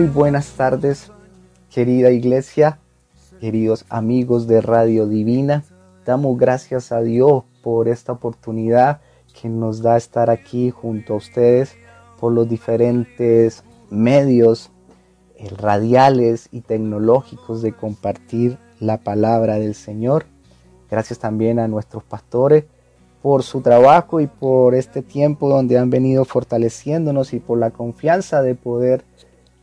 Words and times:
Muy 0.00 0.08
buenas 0.08 0.52
tardes, 0.52 1.12
querida 1.70 2.10
iglesia, 2.10 2.78
queridos 3.38 3.84
amigos 3.90 4.46
de 4.46 4.62
Radio 4.62 5.06
Divina. 5.06 5.62
Damos 6.06 6.38
gracias 6.38 6.90
a 6.90 7.02
Dios 7.02 7.44
por 7.62 7.86
esta 7.86 8.12
oportunidad 8.12 9.02
que 9.38 9.50
nos 9.50 9.82
da 9.82 9.98
estar 9.98 10.30
aquí 10.30 10.70
junto 10.70 11.12
a 11.12 11.16
ustedes 11.16 11.76
por 12.18 12.32
los 12.32 12.48
diferentes 12.48 13.62
medios 13.90 14.70
eh, 15.36 15.50
radiales 15.50 16.48
y 16.50 16.62
tecnológicos 16.62 17.60
de 17.60 17.74
compartir 17.74 18.56
la 18.78 18.96
palabra 18.96 19.58
del 19.58 19.74
Señor. 19.74 20.24
Gracias 20.90 21.18
también 21.18 21.58
a 21.58 21.68
nuestros 21.68 22.04
pastores 22.04 22.64
por 23.20 23.42
su 23.42 23.60
trabajo 23.60 24.22
y 24.22 24.28
por 24.28 24.74
este 24.74 25.02
tiempo 25.02 25.50
donde 25.50 25.76
han 25.76 25.90
venido 25.90 26.24
fortaleciéndonos 26.24 27.34
y 27.34 27.38
por 27.38 27.58
la 27.58 27.70
confianza 27.70 28.40
de 28.40 28.54
poder 28.54 29.04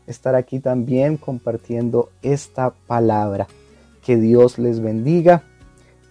estar 0.08 0.34
aquí 0.34 0.58
también 0.58 1.16
compartiendo 1.16 2.10
esta 2.22 2.70
palabra. 2.70 3.46
Que 4.02 4.16
Dios 4.16 4.58
les 4.58 4.80
bendiga, 4.80 5.44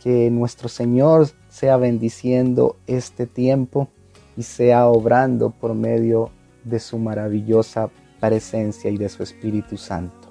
que 0.02 0.30
nuestro 0.30 0.70
Señor 0.70 1.28
sea 1.50 1.78
bendiciendo 1.78 2.78
este 2.86 3.26
tiempo 3.26 3.90
y 4.38 4.44
sea 4.44 4.88
obrando 4.88 5.50
por 5.50 5.74
medio 5.74 6.30
de 6.64 6.80
su 6.80 7.00
maravillosa 7.00 7.90
presencia 8.20 8.92
y 8.92 8.98
de 8.98 9.10
su 9.10 9.24
Espíritu 9.24 9.78
Santo. 9.78 10.30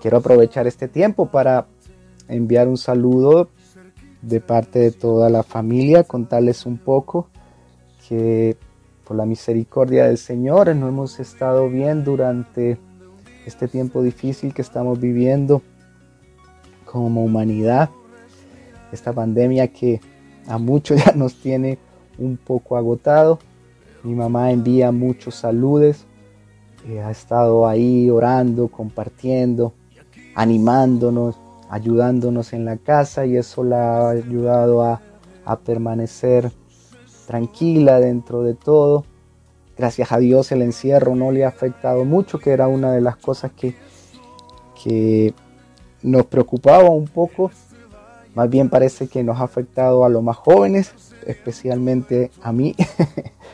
Quiero 0.00 0.16
aprovechar 0.18 0.66
este 0.66 0.88
tiempo 0.88 1.26
para 1.26 1.66
enviar 2.28 2.68
un 2.68 2.78
saludo 2.78 3.50
de 4.22 4.40
parte 4.40 4.78
de 4.78 4.90
toda 4.92 5.28
la 5.28 5.42
familia, 5.42 6.04
contarles 6.04 6.64
un 6.64 6.78
poco 6.78 7.28
que 8.08 8.56
la 9.16 9.26
misericordia 9.26 10.06
del 10.06 10.18
Señor. 10.18 10.74
Nos 10.74 10.88
hemos 10.88 11.20
estado 11.20 11.68
bien 11.68 12.04
durante 12.04 12.78
este 13.46 13.68
tiempo 13.68 14.02
difícil 14.02 14.54
que 14.54 14.62
estamos 14.62 15.00
viviendo 15.00 15.62
como 16.84 17.24
humanidad, 17.24 17.90
esta 18.92 19.12
pandemia 19.12 19.68
que 19.68 20.00
a 20.46 20.58
muchos 20.58 21.04
ya 21.04 21.12
nos 21.12 21.34
tiene 21.40 21.78
un 22.18 22.36
poco 22.36 22.76
agotado. 22.76 23.38
Mi 24.02 24.14
mamá 24.14 24.50
envía 24.50 24.92
muchos 24.92 25.34
saludos, 25.34 26.06
eh, 26.88 27.00
ha 27.00 27.10
estado 27.10 27.66
ahí 27.66 28.08
orando, 28.08 28.68
compartiendo, 28.68 29.74
animándonos, 30.34 31.38
ayudándonos 31.68 32.52
en 32.52 32.64
la 32.64 32.76
casa 32.78 33.26
y 33.26 33.36
eso 33.36 33.62
la 33.62 34.08
ha 34.08 34.10
ayudado 34.10 34.82
a, 34.82 35.00
permanecer 35.64 36.52
tranquila 37.30 38.00
dentro 38.00 38.42
de 38.42 38.54
todo. 38.54 39.04
Gracias 39.78 40.10
a 40.10 40.18
Dios 40.18 40.50
el 40.50 40.62
encierro 40.62 41.14
no 41.14 41.30
le 41.30 41.44
ha 41.44 41.48
afectado 41.48 42.04
mucho, 42.04 42.40
que 42.40 42.50
era 42.50 42.66
una 42.66 42.90
de 42.90 43.00
las 43.00 43.14
cosas 43.14 43.52
que, 43.52 43.76
que 44.82 45.32
nos 46.02 46.26
preocupaba 46.26 46.90
un 46.90 47.06
poco. 47.06 47.52
Más 48.34 48.50
bien 48.50 48.68
parece 48.68 49.06
que 49.06 49.22
nos 49.22 49.38
ha 49.38 49.44
afectado 49.44 50.04
a 50.04 50.08
los 50.08 50.24
más 50.24 50.38
jóvenes, 50.38 50.92
especialmente 51.24 52.32
a 52.42 52.50
mí. 52.50 52.74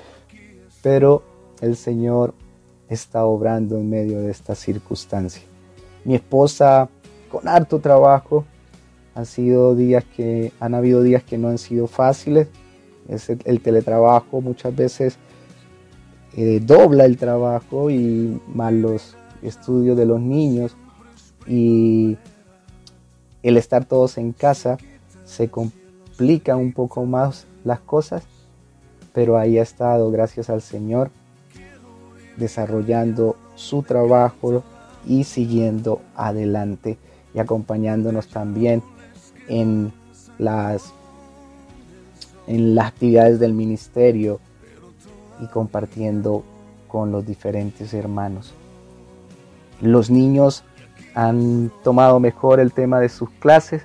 Pero 0.83 1.23
el 1.61 1.77
Señor 1.77 2.33
está 2.89 3.27
obrando 3.27 3.77
en 3.77 3.91
medio 3.91 4.23
de 4.23 4.31
esta 4.31 4.55
circunstancia. 4.55 5.43
Mi 6.03 6.15
esposa 6.15 6.89
con 7.31 7.47
harto 7.47 7.79
trabajo. 7.79 8.47
Han 9.15 9.27
sido 9.27 9.75
días 9.75 10.05
que 10.17 10.53
han 10.61 10.75
habido 10.75 11.03
días 11.03 11.23
que 11.23 11.37
no 11.37 11.49
han 11.49 11.59
sido 11.59 11.87
fáciles. 11.87 12.49
Es 13.09 13.31
el, 13.31 13.61
teletrabajo 13.61 14.41
muchas 14.41 14.75
veces 14.75 15.19
eh, 16.37 16.61
dobla 16.63 17.05
el 17.05 17.17
trabajo 17.17 17.91
y 17.91 18.41
más 18.49 18.73
los 18.73 19.17
estudios 19.43 19.97
de 19.97 20.07
los 20.07 20.21
niños 20.21 20.77
y 21.47 22.17
el 23.43 23.57
estar 23.57 23.85
todos 23.85 24.19
en 24.19 24.33
casa 24.33 24.77
se 25.25 25.49
complica 25.49 26.57
un 26.57 26.73
poco 26.73 27.05
más 27.05 27.47
las 27.65 27.81
cosas, 27.81 28.25
pero 29.13 29.39
ahí 29.39 29.59
ha 29.59 29.63
estado, 29.63 30.11
gracias 30.11 30.51
al 30.51 30.63
Señor, 30.63 31.11
desarrollando 32.37 33.37
su 33.55 33.83
trabajo 33.83 34.63
y 35.07 35.25
siguiendo 35.25 36.01
adelante 36.17 36.99
y 37.35 37.39
acompañándonos 37.39 38.29
también 38.29 38.83
en 39.49 39.93
las, 40.39 40.93
en 42.47 42.75
las 42.75 42.89
actividades 42.89 43.41
del 43.41 43.53
ministerio 43.53 44.41
y 45.41 45.47
compartiendo 45.47 46.45
con 46.89 47.13
los 47.13 47.27
diferentes 47.27 47.93
hermanos. 47.95 48.55
Los 49.81 50.11
niños 50.11 50.65
han 51.15 51.71
tomado 51.83 52.21
mejor 52.21 52.61
el 52.61 52.73
tema 52.73 53.01
de 53.01 53.09
sus 53.09 53.31
clases, 53.31 53.83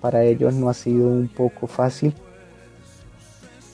para 0.00 0.22
ellos 0.22 0.54
no 0.54 0.68
ha 0.68 0.74
sido 0.74 1.08
un 1.08 1.28
poco 1.28 1.66
fácil. 1.66 2.14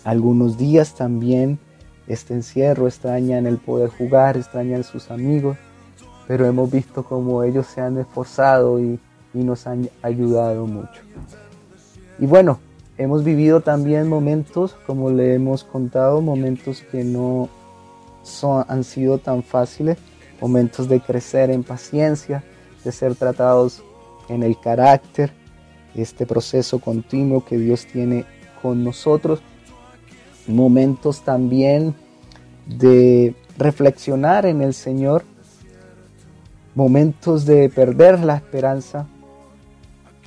Algunos 0.04 0.56
días 0.56 0.94
también 0.94 1.58
este 2.06 2.34
encierro 2.34 2.86
extrañan 2.86 3.46
el 3.46 3.58
poder 3.58 3.90
jugar, 3.90 4.36
extrañan 4.36 4.84
sus 4.84 5.10
amigos, 5.10 5.56
pero 6.26 6.46
hemos 6.46 6.70
visto 6.70 7.04
cómo 7.04 7.42
ellos 7.42 7.66
se 7.66 7.80
han 7.80 7.98
esforzado 7.98 8.80
y 8.80 8.98
y 9.34 9.38
nos 9.38 9.66
han 9.66 9.88
ayudado 10.02 10.66
mucho. 10.66 11.02
Y 12.18 12.26
bueno, 12.26 12.60
hemos 13.00 13.24
vivido 13.24 13.62
también 13.62 14.08
momentos, 14.08 14.76
como 14.86 15.08
le 15.08 15.34
hemos 15.34 15.64
contado, 15.64 16.20
momentos 16.20 16.82
que 16.82 17.02
no 17.02 17.48
son, 18.22 18.66
han 18.68 18.84
sido 18.84 19.16
tan 19.16 19.42
fáciles, 19.42 19.96
momentos 20.38 20.86
de 20.86 21.00
crecer 21.00 21.50
en 21.50 21.64
paciencia, 21.64 22.44
de 22.84 22.92
ser 22.92 23.14
tratados 23.14 23.82
en 24.28 24.42
el 24.42 24.60
carácter, 24.60 25.32
este 25.94 26.26
proceso 26.26 26.78
continuo 26.78 27.42
que 27.42 27.56
Dios 27.56 27.86
tiene 27.86 28.26
con 28.60 28.84
nosotros, 28.84 29.40
momentos 30.46 31.22
también 31.22 31.94
de 32.66 33.34
reflexionar 33.56 34.44
en 34.44 34.60
el 34.60 34.74
Señor, 34.74 35.24
momentos 36.74 37.46
de 37.46 37.70
perder 37.70 38.20
la 38.20 38.36
esperanza, 38.36 39.06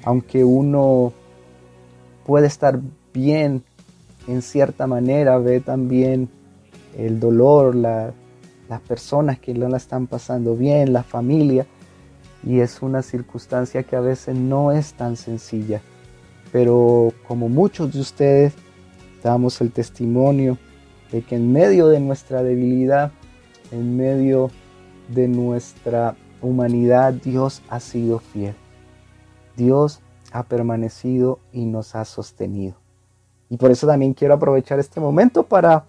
aunque 0.03 0.44
uno 0.44 1.13
puede 2.25 2.47
estar 2.47 2.79
bien 3.13 3.63
en 4.28 4.41
cierta 4.41 4.88
manera, 4.88 5.38
ve 5.38 5.59
también 5.59 6.29
el 6.97 7.19
dolor, 7.19 7.75
las 7.75 8.13
personas 8.88 9.39
que 9.39 9.53
no 9.53 9.67
la 9.67 9.78
están 9.78 10.07
pasando 10.07 10.56
bien, 10.56 10.94
la 10.94 11.03
familia, 11.03 11.66
y 12.45 12.59
es 12.59 12.81
una 12.81 13.01
circunstancia 13.01 13.84
que 13.84 13.95
a 13.95 14.01
veces 14.01 14.35
no 14.35 14.72
es 14.72 14.94
tan 14.94 15.16
sencilla. 15.16 15.81
Pero 16.51 17.13
como 17.28 17.50
muchos 17.50 17.94
de 17.94 18.00
ustedes 18.00 18.53
damos 19.23 19.59
el 19.61 19.72
testimonio 19.72 20.57
de 21.11 21.22
que 21.22 21.35
en 21.35 21.51
medio 21.51 21.88
de 21.88 22.00
nuestra 22.00 22.44
debilidad, 22.44 23.11
en 23.72 23.97
medio 23.97 24.51
de 25.09 25.28
nuestra 25.28 26.16
humanidad, 26.41 27.13
Dios 27.13 27.61
ha 27.69 27.79
sido 27.79 28.19
fiel. 28.19 28.55
Dios 29.55 30.01
ha 30.34 30.44
permanecido 30.44 31.40
y 31.52 31.66
nos 31.66 31.96
ha 31.96 32.04
sostenido. 32.06 32.76
Y 33.50 33.58
por 33.58 33.72
eso 33.72 33.86
también 33.86 34.14
quiero 34.14 34.34
aprovechar 34.34 34.80
este 34.80 35.00
momento 35.00 35.44
para 35.44 35.86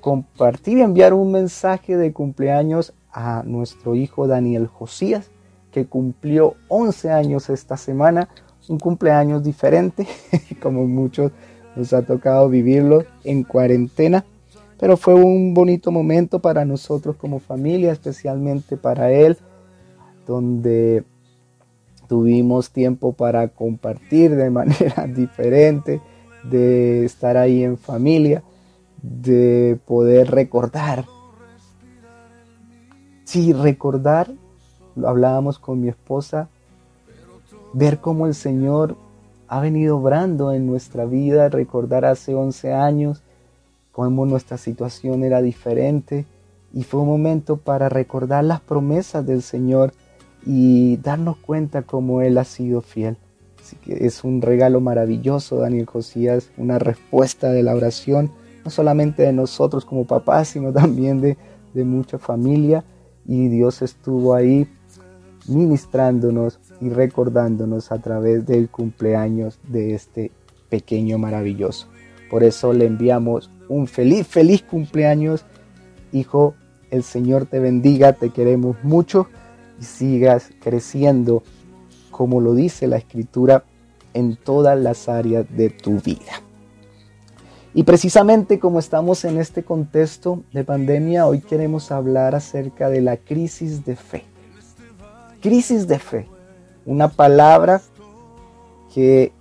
compartir 0.00 0.78
y 0.78 0.82
enviar 0.82 1.14
un 1.14 1.30
mensaje 1.32 1.96
de 1.96 2.12
cumpleaños 2.12 2.92
a 3.12 3.42
nuestro 3.46 3.94
hijo 3.94 4.26
Daniel 4.26 4.66
Josías, 4.66 5.30
que 5.70 5.86
cumplió 5.86 6.56
11 6.68 7.10
años 7.10 7.48
esta 7.48 7.76
semana, 7.76 8.28
un 8.68 8.78
cumpleaños 8.78 9.44
diferente, 9.44 10.06
como 10.62 10.86
muchos 10.86 11.30
nos 11.76 11.92
ha 11.92 12.02
tocado 12.02 12.48
vivirlo 12.48 13.04
en 13.24 13.44
cuarentena, 13.44 14.24
pero 14.78 14.96
fue 14.96 15.14
un 15.14 15.54
bonito 15.54 15.92
momento 15.92 16.40
para 16.40 16.64
nosotros 16.64 17.14
como 17.16 17.38
familia, 17.38 17.92
especialmente 17.92 18.76
para 18.76 19.12
él, 19.12 19.38
donde 20.26 21.04
tuvimos 22.12 22.72
tiempo 22.72 23.14
para 23.14 23.48
compartir 23.48 24.36
de 24.36 24.50
manera 24.60 25.06
diferente, 25.06 26.02
de 26.44 27.06
estar 27.06 27.38
ahí 27.38 27.64
en 27.64 27.78
familia, 27.78 28.42
de 29.00 29.78
poder 29.86 30.30
recordar. 30.30 31.06
Sí, 33.24 33.54
recordar, 33.54 34.30
lo 34.94 35.08
hablábamos 35.08 35.58
con 35.58 35.80
mi 35.80 35.88
esposa, 35.88 36.50
ver 37.72 37.98
cómo 37.98 38.26
el 38.26 38.34
Señor 38.34 38.94
ha 39.48 39.60
venido 39.60 39.96
obrando 39.96 40.52
en 40.52 40.66
nuestra 40.66 41.06
vida, 41.06 41.48
recordar 41.48 42.04
hace 42.04 42.34
11 42.34 42.74
años 42.74 43.22
cómo 43.90 44.26
nuestra 44.26 44.58
situación 44.58 45.24
era 45.24 45.40
diferente 45.40 46.26
y 46.74 46.82
fue 46.82 47.00
un 47.00 47.08
momento 47.08 47.56
para 47.56 47.88
recordar 47.88 48.44
las 48.44 48.60
promesas 48.60 49.24
del 49.24 49.40
Señor 49.40 49.94
y 50.44 50.96
darnos 50.98 51.36
cuenta 51.36 51.82
cómo 51.82 52.22
Él 52.22 52.38
ha 52.38 52.44
sido 52.44 52.80
fiel. 52.80 53.16
Así 53.60 53.76
que 53.76 54.06
es 54.06 54.24
un 54.24 54.42
regalo 54.42 54.80
maravilloso, 54.80 55.58
Daniel 55.58 55.86
Josías, 55.86 56.50
una 56.56 56.78
respuesta 56.78 57.50
de 57.50 57.62
la 57.62 57.74
oración, 57.74 58.30
no 58.64 58.70
solamente 58.70 59.22
de 59.22 59.32
nosotros 59.32 59.84
como 59.84 60.06
papás, 60.06 60.48
sino 60.48 60.72
también 60.72 61.20
de, 61.20 61.36
de 61.74 61.84
mucha 61.84 62.18
familia. 62.18 62.84
y 63.24 63.48
Dios 63.48 63.82
estuvo 63.82 64.34
ahí 64.34 64.68
ministrándonos 65.46 66.58
y 66.80 66.88
recordándonos 66.88 67.92
a 67.92 67.98
través 67.98 68.46
del 68.46 68.68
cumpleaños 68.68 69.58
de 69.68 69.94
este 69.94 70.32
pequeño 70.68 71.18
maravilloso. 71.18 71.88
Por 72.30 72.42
eso 72.42 72.72
le 72.72 72.86
enviamos 72.86 73.50
un 73.68 73.86
feliz, 73.86 74.26
feliz 74.26 74.62
cumpleaños, 74.62 75.44
hijo. 76.12 76.54
El 76.90 77.04
Señor 77.04 77.46
te 77.46 77.58
bendiga, 77.58 78.12
te 78.12 78.30
queremos 78.30 78.76
mucho 78.82 79.28
sigas 79.82 80.50
creciendo, 80.60 81.42
como 82.10 82.40
lo 82.40 82.54
dice 82.54 82.86
la 82.86 82.96
Escritura, 82.96 83.64
en 84.14 84.36
todas 84.36 84.78
las 84.78 85.08
áreas 85.08 85.46
de 85.50 85.70
tu 85.70 86.00
vida. 86.00 86.42
Y 87.74 87.84
precisamente 87.84 88.58
como 88.58 88.78
estamos 88.78 89.24
en 89.24 89.38
este 89.38 89.62
contexto 89.62 90.42
de 90.52 90.62
pandemia, 90.62 91.26
hoy 91.26 91.40
queremos 91.40 91.90
hablar 91.90 92.34
acerca 92.34 92.90
de 92.90 93.00
la 93.00 93.16
crisis 93.16 93.84
de 93.84 93.96
fe. 93.96 94.24
Crisis 95.40 95.88
de 95.88 95.98
fe, 95.98 96.26
una 96.84 97.08
palabra 97.08 97.80
que 98.94 99.32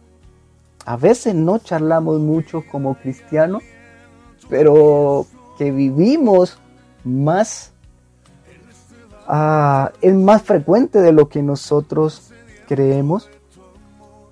a 0.85 0.95
veces 0.95 1.35
no 1.35 1.59
charlamos 1.59 2.19
mucho 2.19 2.63
como 2.71 2.95
cristianos, 2.95 3.63
pero 4.49 5.25
que 5.57 5.71
vivimos 5.71 6.57
más, 7.03 7.73
ah, 9.31 9.91
es 10.01 10.13
más 10.13 10.43
frecuente 10.43 11.01
de 11.01 11.13
lo 11.13 11.29
que 11.29 11.41
nosotros 11.41 12.31
creemos 12.67 13.29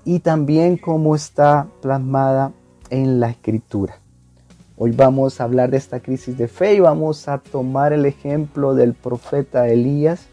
y 0.03 0.19
también 0.19 0.77
como 0.77 1.15
está 1.15 1.67
plasmada 1.81 2.51
en 2.89 3.19
la 3.19 3.29
escritura. 3.29 3.99
Hoy 4.77 4.91
vamos 4.91 5.39
a 5.39 5.45
hablar 5.45 5.71
de 5.71 5.77
esta 5.77 5.99
crisis 5.99 6.37
de 6.37 6.47
fe 6.47 6.75
y 6.75 6.79
vamos 6.79 7.27
a 7.27 7.37
tomar 7.37 7.93
el 7.93 8.05
ejemplo 8.05 8.75
del 8.75 8.93
profeta 8.93 9.67
Elías 9.67 10.27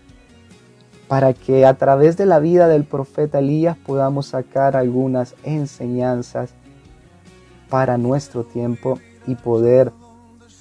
para 1.08 1.32
que 1.32 1.64
a 1.64 1.74
través 1.74 2.16
de 2.16 2.26
la 2.26 2.40
vida 2.40 2.68
del 2.68 2.84
profeta 2.84 3.38
Elías 3.38 3.76
podamos 3.76 4.26
sacar 4.26 4.76
algunas 4.76 5.34
enseñanzas 5.44 6.50
para 7.68 7.98
nuestro 7.98 8.44
tiempo 8.44 8.98
y 9.26 9.36
poder 9.36 9.92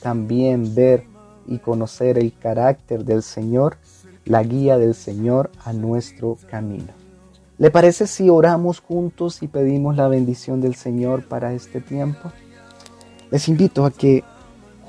también 0.01 0.75
ver 0.75 1.05
y 1.47 1.59
conocer 1.59 2.17
el 2.17 2.33
carácter 2.37 3.05
del 3.05 3.23
Señor, 3.23 3.77
la 4.25 4.43
guía 4.43 4.77
del 4.77 4.95
Señor 4.95 5.51
a 5.63 5.73
nuestro 5.73 6.37
camino. 6.49 6.93
¿Le 7.57 7.71
parece 7.71 8.07
si 8.07 8.29
oramos 8.29 8.81
juntos 8.81 9.41
y 9.41 9.47
pedimos 9.47 9.95
la 9.95 10.07
bendición 10.07 10.59
del 10.59 10.75
Señor 10.75 11.25
para 11.25 11.53
este 11.53 11.79
tiempo? 11.79 12.31
Les 13.31 13.47
invito 13.47 13.85
a 13.85 13.91
que 13.91 14.23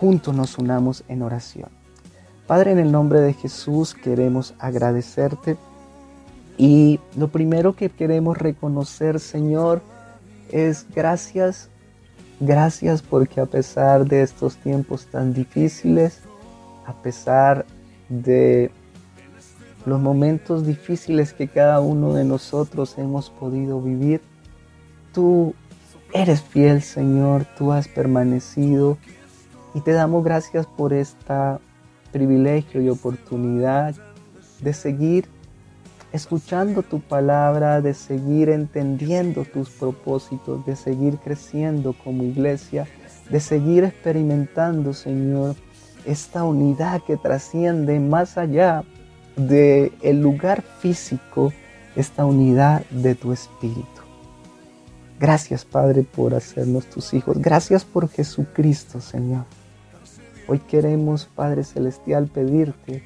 juntos 0.01 0.35
nos 0.35 0.59
unamos 0.59 1.05
en 1.09 1.23
oración. 1.23 1.69
Padre, 2.47 2.73
en 2.73 2.79
el 2.79 2.91
nombre 2.91 3.21
de 3.21 3.35
Jesús 3.35 3.95
queremos 3.95 4.55
agradecerte 4.59 5.57
y 6.59 7.01
lo 7.17 7.29
primero 7.29 7.77
que 7.77 7.91
queremos 7.91 8.39
reconocer, 8.39 9.21
Señor, 9.21 9.83
es 10.51 10.87
gracias, 10.95 11.69
gracias 12.41 13.03
porque 13.03 13.41
a 13.41 13.47
pesar 13.47 14.07
de 14.07 14.23
estos 14.23 14.57
tiempos 14.57 15.07
tan 15.07 15.35
difíciles, 15.35 16.21
a 16.87 16.95
pesar 16.95 17.67
de 18.09 18.71
los 19.87 20.01
momentos 20.01 20.67
difíciles 20.67 21.33
que 21.33 21.47
cada 21.49 21.81
uno 21.81 22.13
de 22.13 22.25
nosotros 22.25 22.99
hemos 22.99 23.31
podido 23.31 23.81
vivir. 23.81 24.21
Tú 25.15 25.55
eres 26.13 26.43
fiel, 26.43 26.83
Señor, 26.83 27.47
tú 27.57 27.73
has 27.73 27.87
permanecido 27.87 28.99
y 29.75 29.81
te 29.81 29.93
damos 29.93 30.25
gracias 30.25 30.67
por 30.67 30.93
este 30.93 31.35
privilegio 32.13 32.83
y 32.83 32.89
oportunidad 32.89 33.95
de 34.61 34.73
seguir 34.73 35.29
escuchando 36.13 36.83
tu 36.83 37.01
palabra, 37.01 37.81
de 37.81 37.95
seguir 37.95 38.49
entendiendo 38.49 39.45
tus 39.45 39.71
propósitos, 39.71 40.67
de 40.67 40.75
seguir 40.75 41.19
creciendo 41.19 41.95
como 42.03 42.25
iglesia, 42.25 42.89
de 43.31 43.39
seguir 43.39 43.85
experimentando, 43.85 44.95
Señor, 44.95 45.55
esta 46.07 46.43
unidad 46.43 47.03
que 47.07 47.17
trasciende 47.17 48.01
más 48.01 48.39
allá 48.39 48.83
de 49.37 49.93
el 50.03 50.21
lugar 50.21 50.63
físico 50.63 51.53
esta 51.95 52.25
unidad 52.25 52.83
de 52.91 53.15
tu 53.15 53.33
espíritu. 53.33 54.03
Gracias 55.19 55.65
Padre 55.65 56.03
por 56.03 56.35
hacernos 56.35 56.87
tus 56.87 57.15
hijos. 57.15 57.39
Gracias 57.39 57.85
por 57.85 58.09
Jesucristo 58.09 59.01
Señor. 59.01 59.45
Hoy 60.49 60.59
queremos 60.61 61.27
Padre 61.27 61.65
Celestial 61.65 62.27
pedirte 62.27 63.03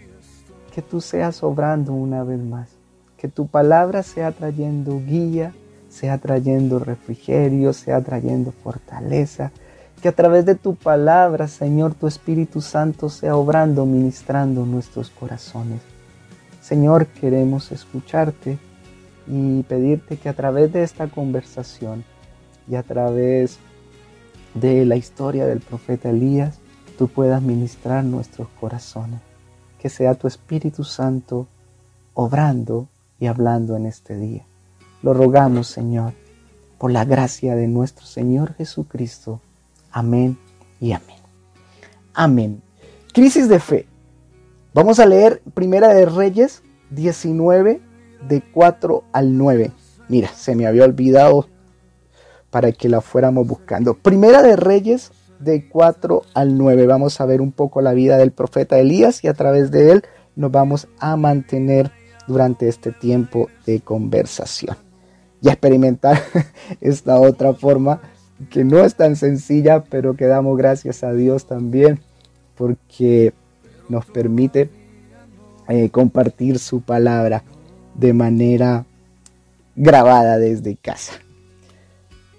que 0.74 0.82
tú 0.82 1.00
seas 1.00 1.42
obrando 1.42 1.92
una 1.92 2.22
vez 2.24 2.40
más. 2.40 2.70
Que 3.16 3.28
tu 3.28 3.46
palabra 3.46 4.02
sea 4.02 4.32
trayendo 4.32 5.00
guía, 5.04 5.52
sea 5.88 6.18
trayendo 6.18 6.78
refrigerio, 6.78 7.72
sea 7.72 8.00
trayendo 8.00 8.52
fortaleza. 8.52 9.52
Que 10.00 10.08
a 10.08 10.12
través 10.12 10.46
de 10.46 10.54
tu 10.54 10.74
palabra, 10.74 11.48
Señor, 11.48 11.94
tu 11.94 12.06
Espíritu 12.06 12.60
Santo 12.60 13.10
sea 13.10 13.36
obrando, 13.36 13.84
ministrando 13.84 14.64
nuestros 14.64 15.10
corazones. 15.10 15.80
Señor, 16.60 17.06
queremos 17.06 17.72
escucharte 17.72 18.58
y 19.26 19.62
pedirte 19.62 20.16
que 20.18 20.28
a 20.28 20.34
través 20.34 20.72
de 20.72 20.82
esta 20.82 21.06
conversación 21.08 22.04
y 22.68 22.74
a 22.74 22.82
través 22.82 23.58
de 24.54 24.84
la 24.84 24.96
historia 24.96 25.46
del 25.46 25.60
profeta 25.60 26.10
Elías, 26.10 26.58
tú 26.98 27.08
puedas 27.08 27.40
ministrar 27.42 28.04
nuestros 28.04 28.48
corazones. 28.60 29.20
Que 29.78 29.88
sea 29.88 30.14
tu 30.14 30.26
Espíritu 30.26 30.84
Santo 30.84 31.48
obrando 32.12 32.88
y 33.18 33.26
hablando 33.26 33.76
en 33.76 33.86
este 33.86 34.16
día. 34.16 34.44
Lo 35.02 35.14
rogamos, 35.14 35.68
Señor, 35.68 36.12
por 36.78 36.90
la 36.90 37.04
gracia 37.04 37.54
de 37.56 37.68
nuestro 37.68 38.04
Señor 38.04 38.54
Jesucristo. 38.54 39.40
Amén 39.90 40.38
y 40.80 40.92
amén. 40.92 41.18
Amén. 42.12 42.62
Crisis 43.12 43.48
de 43.48 43.60
fe. 43.60 43.86
Vamos 44.72 45.00
a 45.00 45.06
leer 45.06 45.42
Primera 45.52 45.92
de 45.92 46.06
Reyes 46.06 46.62
19 46.90 47.80
de 48.28 48.40
4 48.52 49.02
al 49.12 49.36
9. 49.36 49.72
Mira, 50.08 50.28
se 50.28 50.54
me 50.54 50.64
había 50.64 50.84
olvidado 50.84 51.48
para 52.50 52.70
que 52.70 52.88
la 52.88 53.00
fuéramos 53.00 53.48
buscando. 53.48 53.94
Primera 53.94 54.42
de 54.42 54.54
Reyes 54.54 55.10
de 55.40 55.68
4 55.68 56.22
al 56.34 56.56
9. 56.56 56.86
Vamos 56.86 57.20
a 57.20 57.26
ver 57.26 57.40
un 57.40 57.50
poco 57.50 57.80
la 57.80 57.94
vida 57.94 58.16
del 58.16 58.30
profeta 58.30 58.78
Elías 58.78 59.24
y 59.24 59.26
a 59.28 59.34
través 59.34 59.72
de 59.72 59.90
él 59.90 60.04
nos 60.36 60.52
vamos 60.52 60.86
a 61.00 61.16
mantener 61.16 61.90
durante 62.28 62.68
este 62.68 62.92
tiempo 62.92 63.48
de 63.66 63.80
conversación. 63.80 64.76
Y 65.42 65.48
experimentar 65.48 66.22
esta 66.80 67.18
otra 67.18 67.54
forma 67.54 68.02
que 68.50 68.62
no 68.62 68.78
es 68.84 68.94
tan 68.94 69.16
sencilla, 69.16 69.82
pero 69.82 70.14
que 70.14 70.26
damos 70.26 70.56
gracias 70.56 71.02
a 71.02 71.12
Dios 71.12 71.46
también 71.46 71.98
porque 72.54 73.32
nos 73.90 74.06
permite 74.06 74.70
eh, 75.68 75.90
compartir 75.90 76.58
su 76.58 76.80
palabra 76.80 77.44
de 77.94 78.12
manera 78.12 78.86
grabada 79.76 80.38
desde 80.38 80.76
casa. 80.76 81.12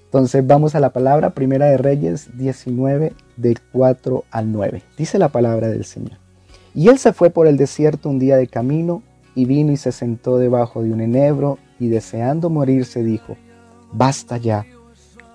Entonces 0.05 0.45
vamos 0.45 0.75
a 0.75 0.79
la 0.79 0.91
palabra 0.91 1.29
Primera 1.29 1.67
de 1.67 1.77
Reyes 1.77 2.37
19 2.37 3.13
de 3.37 3.57
4 3.71 4.25
al 4.31 4.51
9. 4.51 4.83
Dice 4.97 5.17
la 5.19 5.29
palabra 5.29 5.69
del 5.69 5.85
Señor. 5.85 6.17
Y 6.73 6.89
él 6.89 6.97
se 6.97 7.13
fue 7.13 7.29
por 7.29 7.47
el 7.47 7.57
desierto 7.57 8.09
un 8.09 8.19
día 8.19 8.37
de 8.37 8.47
camino 8.47 9.03
y 9.35 9.45
vino 9.45 9.71
y 9.71 9.77
se 9.77 9.91
sentó 9.91 10.37
debajo 10.37 10.83
de 10.83 10.91
un 10.91 11.01
enebro 11.01 11.57
y 11.79 11.87
deseando 11.87 12.49
morirse 12.49 13.03
dijo, 13.03 13.37
Basta 13.93 14.37
ya, 14.37 14.65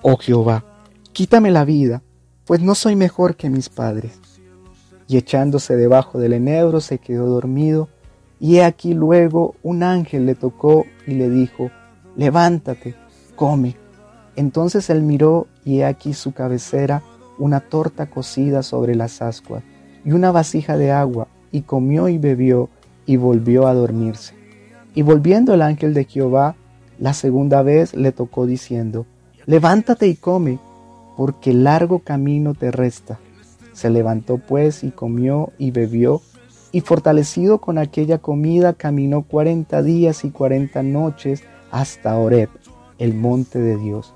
oh 0.03 0.17
Jehová, 0.17 0.65
quítame 1.13 1.51
la 1.51 1.65
vida, 1.65 2.03
pues 2.45 2.61
no 2.61 2.75
soy 2.75 2.97
mejor 2.97 3.37
que 3.37 3.51
mis 3.51 3.69
padres 3.69 4.21
y 5.09 5.17
echándose 5.17 5.77
debajo 5.77 6.19
del 6.19 6.33
enebro 6.33 6.81
se 6.81 6.99
quedó 6.99 7.27
dormido, 7.27 7.89
y 8.39 8.57
he 8.57 8.65
aquí 8.65 8.95
luego 8.95 9.55
un 9.63 9.83
ángel 9.83 10.27
le 10.27 10.35
tocó 10.35 10.85
y 11.07 11.13
le 11.13 11.31
dijo, 11.31 11.71
levántate, 12.17 12.95
come. 13.35 13.77
Entonces 14.35 14.91
él 14.91 15.03
miró 15.03 15.47
y 15.65 15.79
he 15.79 15.85
aquí 15.85 16.13
su 16.13 16.33
cabecera 16.33 17.03
una 17.39 17.61
torta 17.61 18.07
cocida 18.07 18.63
sobre 18.63 18.95
las 18.95 19.23
ascuas 19.23 19.63
y 20.05 20.13
una 20.13 20.31
vasija 20.31 20.77
de 20.77 20.93
agua, 20.93 21.29
y 21.51 21.63
comió 21.63 22.09
y 22.09 22.19
bebió 22.19 22.69
y 23.07 23.17
volvió 23.17 23.67
a 23.67 23.75
dormirse. 23.75 24.35
Y 24.95 25.03
volviendo 25.03 25.55
el 25.55 25.63
ángel 25.63 25.95
de 25.95 26.05
Jehová 26.05 26.55
la 26.99 27.13
segunda 27.13 27.63
vez 27.63 27.95
le 27.95 28.13
tocó 28.13 28.47
diciendo, 28.47 29.07
levántate 29.47 30.07
y 30.07 30.17
come, 30.17 30.59
porque 31.17 31.53
largo 31.53 31.99
camino 32.01 32.55
te 32.55 32.71
resta. 32.71 33.19
Se 33.77 33.91
levantó 33.91 34.39
pues 34.39 34.83
y 34.85 34.91
comió 34.91 35.53
y 35.59 35.71
bebió, 35.71 36.23
y 36.73 36.81
fortalecido 36.81 37.61
con 37.61 37.77
aquella 37.77 38.17
comida 38.17 38.73
caminó 38.73 39.21
cuarenta 39.21 39.83
días 39.83 40.25
y 40.25 40.31
cuarenta 40.31 40.83
noches 40.83 41.45
hasta 41.71 42.17
Oreb, 42.17 42.49
el 42.97 43.13
monte 43.13 43.59
de 43.59 43.77
Dios. 43.77 44.15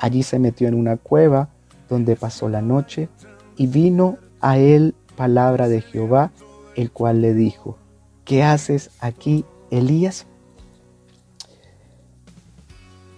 Allí 0.00 0.24
se 0.24 0.40
metió 0.40 0.66
en 0.66 0.74
una 0.74 0.96
cueva 0.96 1.48
donde 1.88 2.16
pasó 2.16 2.48
la 2.48 2.60
noche, 2.60 3.08
y 3.56 3.68
vino 3.68 4.18
a 4.40 4.58
él 4.58 4.96
palabra 5.14 5.68
de 5.68 5.80
Jehová, 5.80 6.32
el 6.74 6.90
cual 6.90 7.22
le 7.22 7.34
dijo, 7.34 7.78
¿qué 8.24 8.42
haces 8.42 8.90
aquí, 8.98 9.44
Elías? 9.70 10.26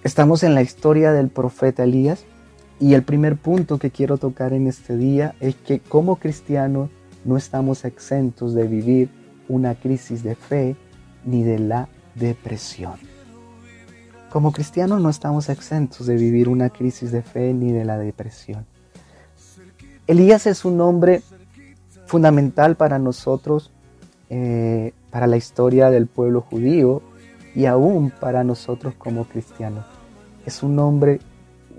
Estamos 0.05 0.43
en 0.43 0.55
la 0.55 0.61
historia 0.61 1.13
del 1.13 1.31
profeta 1.31 1.85
Elías 1.85 2.27
y 2.81 2.95
el 2.95 3.03
primer 3.03 3.37
punto 3.37 3.79
que 3.79 3.91
quiero 3.91 4.17
tocar 4.17 4.55
en 4.55 4.67
este 4.67 4.97
día 4.97 5.35
es 5.39 5.55
que 5.55 5.81
como 5.81 6.17
cristianos 6.17 6.89
no 7.27 7.37
estamos 7.37 7.85
exentos 7.85 8.55
de 8.55 8.67
vivir 8.67 9.11
una 9.49 9.75
crisis 9.75 10.23
de 10.23 10.35
fe 10.35 10.77
ni 11.25 11.45
de 11.45 11.59
la 11.59 11.89
depresión. 12.15 12.95
Como 14.31 14.53
cristianos 14.53 15.03
no 15.03 15.11
estamos 15.11 15.51
exentos 15.51 16.07
de 16.07 16.17
vivir 16.17 16.49
una 16.49 16.71
crisis 16.71 17.13
de 17.13 17.21
fe 17.21 17.53
ni 17.53 17.71
de 17.71 17.85
la 17.85 17.99
depresión. 17.99 18.65
Elías 20.07 20.47
es 20.47 20.65
un 20.65 20.81
hombre 20.81 21.23
fundamental 22.07 22.77
para 22.77 22.99
nosotros, 22.99 23.71
eh, 24.31 24.95
para 25.11 25.27
la 25.27 25.37
historia 25.37 25.91
del 25.91 26.07
pueblo 26.07 26.41
judío 26.41 27.03
y 27.55 27.67
aún 27.67 28.11
para 28.11 28.43
nosotros 28.43 28.95
como 28.97 29.25
cristianos. 29.25 29.85
Es 30.47 30.63
un 30.63 30.79
hombre 30.79 31.21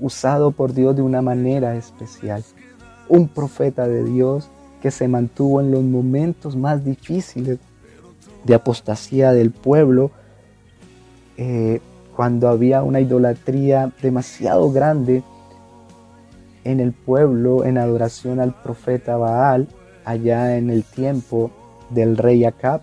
usado 0.01 0.51
por 0.51 0.73
Dios 0.73 0.95
de 0.95 1.01
una 1.01 1.21
manera 1.21 1.75
especial. 1.75 2.43
Un 3.07 3.27
profeta 3.27 3.87
de 3.87 4.03
Dios 4.03 4.49
que 4.81 4.91
se 4.91 5.07
mantuvo 5.07 5.61
en 5.61 5.71
los 5.71 5.83
momentos 5.83 6.55
más 6.55 6.83
difíciles 6.83 7.59
de 8.43 8.55
apostasía 8.55 9.31
del 9.31 9.51
pueblo, 9.51 10.11
eh, 11.37 11.79
cuando 12.15 12.49
había 12.49 12.83
una 12.83 12.99
idolatría 12.99 13.91
demasiado 14.01 14.71
grande 14.71 15.23
en 16.63 16.79
el 16.79 16.91
pueblo 16.91 17.63
en 17.63 17.77
adoración 17.77 18.39
al 18.39 18.53
profeta 18.61 19.17
Baal, 19.17 19.67
allá 20.03 20.57
en 20.57 20.69
el 20.69 20.83
tiempo 20.83 21.51
del 21.89 22.17
rey 22.17 22.43
Acab. 22.43 22.81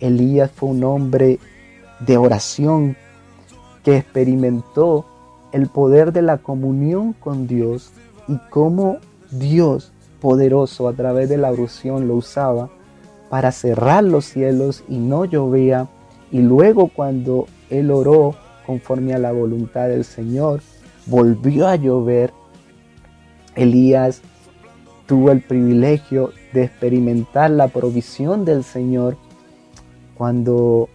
Elías 0.00 0.50
fue 0.50 0.70
un 0.70 0.84
hombre 0.84 1.38
de 2.00 2.16
oración 2.16 2.96
que 3.82 3.98
experimentó 3.98 5.06
el 5.54 5.68
poder 5.68 6.12
de 6.12 6.20
la 6.20 6.38
comunión 6.38 7.12
con 7.12 7.46
Dios 7.46 7.92
y 8.26 8.38
cómo 8.50 8.98
Dios 9.30 9.92
poderoso 10.20 10.88
a 10.88 10.94
través 10.94 11.28
de 11.28 11.38
la 11.38 11.52
oración 11.52 12.08
lo 12.08 12.16
usaba 12.16 12.70
para 13.30 13.52
cerrar 13.52 14.02
los 14.02 14.24
cielos 14.24 14.82
y 14.88 14.98
no 14.98 15.24
llovía. 15.24 15.86
Y 16.32 16.40
luego 16.40 16.88
cuando 16.88 17.46
él 17.70 17.92
oró 17.92 18.34
conforme 18.66 19.14
a 19.14 19.18
la 19.18 19.30
voluntad 19.30 19.86
del 19.86 20.04
Señor, 20.04 20.60
volvió 21.06 21.68
a 21.68 21.76
llover. 21.76 22.32
Elías 23.54 24.22
tuvo 25.06 25.30
el 25.30 25.40
privilegio 25.40 26.32
de 26.52 26.64
experimentar 26.64 27.52
la 27.52 27.68
provisión 27.68 28.44
del 28.44 28.64
Señor 28.64 29.16
cuando 30.16 30.88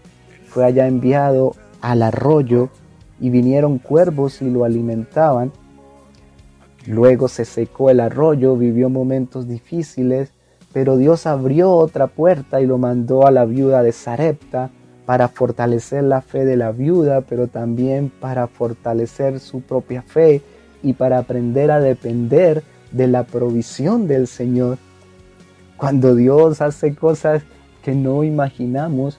fue 0.50 0.66
allá 0.66 0.86
enviado 0.86 1.56
al 1.80 2.02
arroyo 2.02 2.70
y 3.20 3.30
vinieron 3.30 3.78
cuervos 3.78 4.42
y 4.42 4.50
lo 4.50 4.64
alimentaban. 4.64 5.52
Luego 6.86 7.28
se 7.28 7.46
secó 7.46 7.90
el 7.90 8.00
arroyo, 8.00 8.56
vivió 8.56 8.90
momentos 8.90 9.48
difíciles, 9.48 10.32
pero 10.72 10.98
Dios 10.98 11.26
abrió 11.26 11.72
otra 11.72 12.08
puerta 12.08 12.62
y 12.62 12.66
lo 12.66 12.78
mandó 12.78 13.26
a 13.26 13.32
la 13.32 13.46
viuda 13.46 13.84
de 13.84 13.92
Sarepta 13.92 14.70
para 15.06 15.28
fortalecer 15.28 16.04
la 16.04 16.22
fe 16.22 16.46
de 16.46 16.56
la 16.56 16.72
viuda, 16.72 17.22
pero 17.22 17.48
también 17.48 18.12
para 18.20 18.48
fortalecer 18.48 19.40
su 19.40 19.62
propia 19.62 20.02
fe 20.04 20.42
y 20.84 20.94
para 20.94 21.18
aprender 21.18 21.72
a 21.72 21.80
depender 21.80 22.64
de 22.92 23.08
la 23.08 23.24
provisión 23.24 24.08
del 24.08 24.28
Señor. 24.28 24.78
Cuando 25.78 26.16
Dios 26.16 26.62
hace 26.62 26.94
cosas 26.94 27.44
que 27.84 27.96
no 27.96 28.24
imaginamos, 28.24 29.18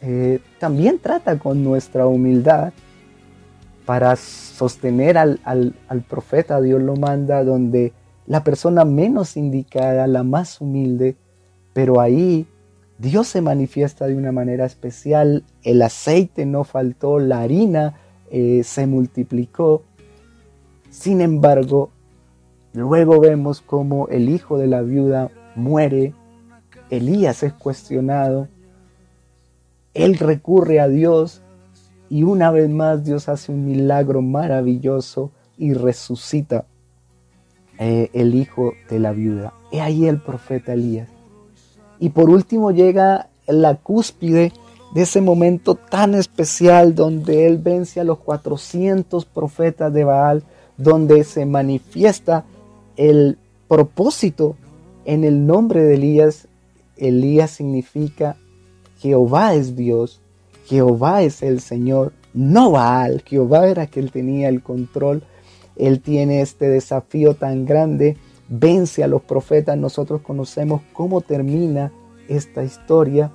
eh, 0.00 0.40
también 0.58 0.98
trata 0.98 1.38
con 1.38 1.64
nuestra 1.64 2.06
humildad 2.06 2.72
para 3.88 4.16
sostener 4.16 5.16
al, 5.16 5.40
profeta, 6.10 6.60
Dios 6.60 6.82
lo 6.82 6.96
manda 6.96 7.42
donde 7.42 7.94
la 8.26 8.44
persona 8.44 8.84
menos 8.84 9.38
indicada, 9.38 10.06
la 10.06 10.24
más 10.24 10.60
humilde, 10.60 11.16
pero 11.72 11.98
ahí 11.98 12.46
Dios 12.98 13.28
se 13.28 13.40
manifiesta 13.40 14.06
de 14.06 14.14
una 14.14 14.30
manera 14.30 14.66
especial, 14.66 15.42
el 15.62 15.80
aceite 15.80 16.44
no 16.44 16.64
faltó, 16.64 17.18
la 17.18 17.40
harina 17.40 17.94
eh, 18.30 18.60
se 18.62 18.86
multiplicó. 18.86 19.84
Sin 20.90 21.22
embargo, 21.22 21.88
luego 22.74 23.20
vemos 23.20 23.62
como 23.62 24.08
el 24.08 24.28
hijo 24.28 24.58
de 24.58 24.66
la 24.66 24.82
viuda 24.82 25.30
muere, 25.54 26.12
Elías 26.90 27.42
es 27.42 27.54
cuestionado, 27.54 28.48
él 29.94 30.18
recurre 30.18 30.78
a 30.78 30.88
Dios 30.88 31.40
y 32.10 32.22
una 32.22 32.50
vez 32.50 32.70
más 32.70 33.04
Dios 33.04 33.28
hace 33.28 33.52
un 33.52 33.66
milagro 33.66 34.22
maravilloso 34.22 35.30
y 35.56 35.74
resucita 35.74 36.64
eh, 37.78 38.10
el 38.12 38.34
hijo 38.34 38.72
de 38.88 38.98
la 38.98 39.12
viuda. 39.12 39.52
He 39.70 39.80
ahí 39.80 40.06
el 40.06 40.20
profeta 40.20 40.72
Elías. 40.72 41.08
Y 41.98 42.10
por 42.10 42.30
último 42.30 42.70
llega 42.70 43.28
la 43.46 43.74
cúspide 43.74 44.52
de 44.94 45.02
ese 45.02 45.20
momento 45.20 45.74
tan 45.74 46.14
especial 46.14 46.94
donde 46.94 47.46
él 47.46 47.58
vence 47.58 48.00
a 48.00 48.04
los 48.04 48.18
400 48.18 49.24
profetas 49.26 49.92
de 49.92 50.04
Baal, 50.04 50.44
donde 50.76 51.24
se 51.24 51.44
manifiesta 51.44 52.44
el 52.96 53.36
propósito 53.68 54.56
en 55.04 55.24
el 55.24 55.46
nombre 55.46 55.82
de 55.82 55.94
Elías. 55.94 56.48
Elías 56.96 57.50
significa 57.50 58.36
Jehová 58.98 59.54
es 59.54 59.76
Dios 59.76 60.20
Jehová 60.68 61.22
es 61.22 61.42
el 61.42 61.60
Señor, 61.60 62.12
no 62.34 62.72
Baal. 62.72 63.22
Jehová 63.24 63.68
era 63.68 63.86
que 63.86 64.00
él 64.00 64.12
tenía 64.12 64.50
el 64.50 64.62
control. 64.62 65.22
Él 65.76 66.02
tiene 66.02 66.42
este 66.42 66.68
desafío 66.68 67.32
tan 67.32 67.64
grande. 67.64 68.18
Vence 68.50 69.02
a 69.02 69.08
los 69.08 69.22
profetas. 69.22 69.78
Nosotros 69.78 70.20
conocemos 70.20 70.82
cómo 70.92 71.22
termina 71.22 71.90
esta 72.28 72.64
historia. 72.64 73.32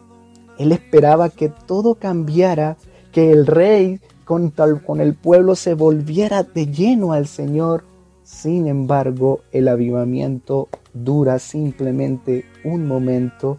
Él 0.59 0.71
esperaba 0.73 1.29
que 1.31 1.49
todo 1.49 1.95
cambiara, 1.95 2.77
que 3.11 3.31
el 3.31 3.47
rey 3.47 3.99
con, 4.25 4.53
con 4.85 5.01
el 5.01 5.15
pueblo 5.15 5.55
se 5.55 5.73
volviera 5.73 6.43
de 6.43 6.67
lleno 6.67 7.13
al 7.13 7.25
Señor. 7.25 7.83
Sin 8.21 8.67
embargo, 8.67 9.41
el 9.51 9.69
avivamiento 9.69 10.69
dura 10.93 11.39
simplemente 11.39 12.45
un 12.63 12.87
momento. 12.87 13.57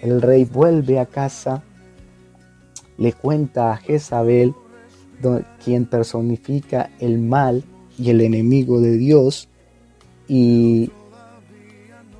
El 0.00 0.22
rey 0.22 0.46
vuelve 0.46 0.98
a 0.98 1.04
casa 1.04 1.62
le 2.98 3.12
cuenta 3.12 3.72
a 3.72 3.76
Jezabel, 3.76 4.54
quien 5.64 5.86
personifica 5.86 6.90
el 6.98 7.18
mal 7.18 7.64
y 7.98 8.10
el 8.10 8.20
enemigo 8.20 8.80
de 8.80 8.96
Dios, 8.96 9.48
y 10.28 10.90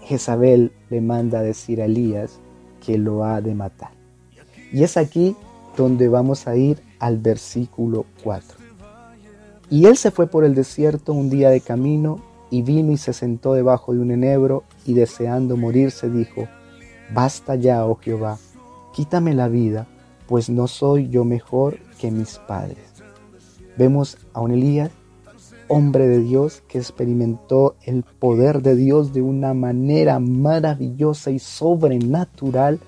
Jezabel 0.02 0.73
le 0.90 1.00
manda 1.00 1.40
a 1.40 1.42
decir 1.42 1.83
a 1.83 1.87
Elías 1.87 2.38
que 2.85 2.99
lo 2.99 3.25
ha 3.25 3.40
de 3.40 3.54
matar. 3.54 3.90
Y 4.73 4.83
es 4.83 4.97
aquí 4.97 5.37
donde 5.76 6.09
vamos 6.09 6.47
a 6.47 6.56
ir 6.56 6.80
al 6.99 7.18
versículo 7.18 8.06
4. 8.23 8.59
Y 9.68 9.87
él 9.87 9.97
se 9.97 10.11
fue 10.11 10.28
por 10.28 10.45
el 10.45 10.54
desierto 10.54 11.12
un 11.12 11.28
día 11.28 11.50
de 11.50 11.61
camino 11.61 12.21
y 12.50 12.62
vino 12.62 12.92
y 12.92 12.97
se 12.97 13.12
sentó 13.12 13.54
debajo 13.54 13.92
de 13.92 14.00
un 14.00 14.12
enebro 14.12 14.62
y 14.85 14.95
deseando 14.95 15.56
morirse 15.56 16.09
dijo, 16.09 16.47
Basta 17.12 17.56
ya, 17.56 17.85
oh 17.85 17.97
Jehová, 17.97 18.38
quítame 18.95 19.35
la 19.35 19.49
vida, 19.49 19.87
pues 20.26 20.50
no 20.50 20.66
soy 20.66 21.09
yo 21.09 21.25
mejor 21.25 21.78
que 21.99 22.11
mis 22.11 22.38
padres. 22.38 23.02
Vemos 23.76 24.18
a 24.33 24.40
un 24.40 24.52
Elías, 24.52 24.90
hombre 25.68 26.06
de 26.09 26.21
Dios, 26.21 26.62
que 26.68 26.78
experimentó 26.78 27.76
el 27.85 28.02
poder 28.02 28.62
de 28.62 28.76
Dios 28.76 29.12
de 29.12 29.23
una 29.23 29.54
manera 29.54 30.18
maravillosa 30.18 31.30
y 31.30 31.38
sobrenatural. 31.38 32.80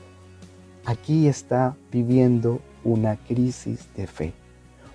Aquí 0.85 1.27
está 1.27 1.77
viviendo 1.93 2.61
una 2.85 3.17
crisis 3.17 3.89
de 3.97 4.07
fe. 4.07 4.33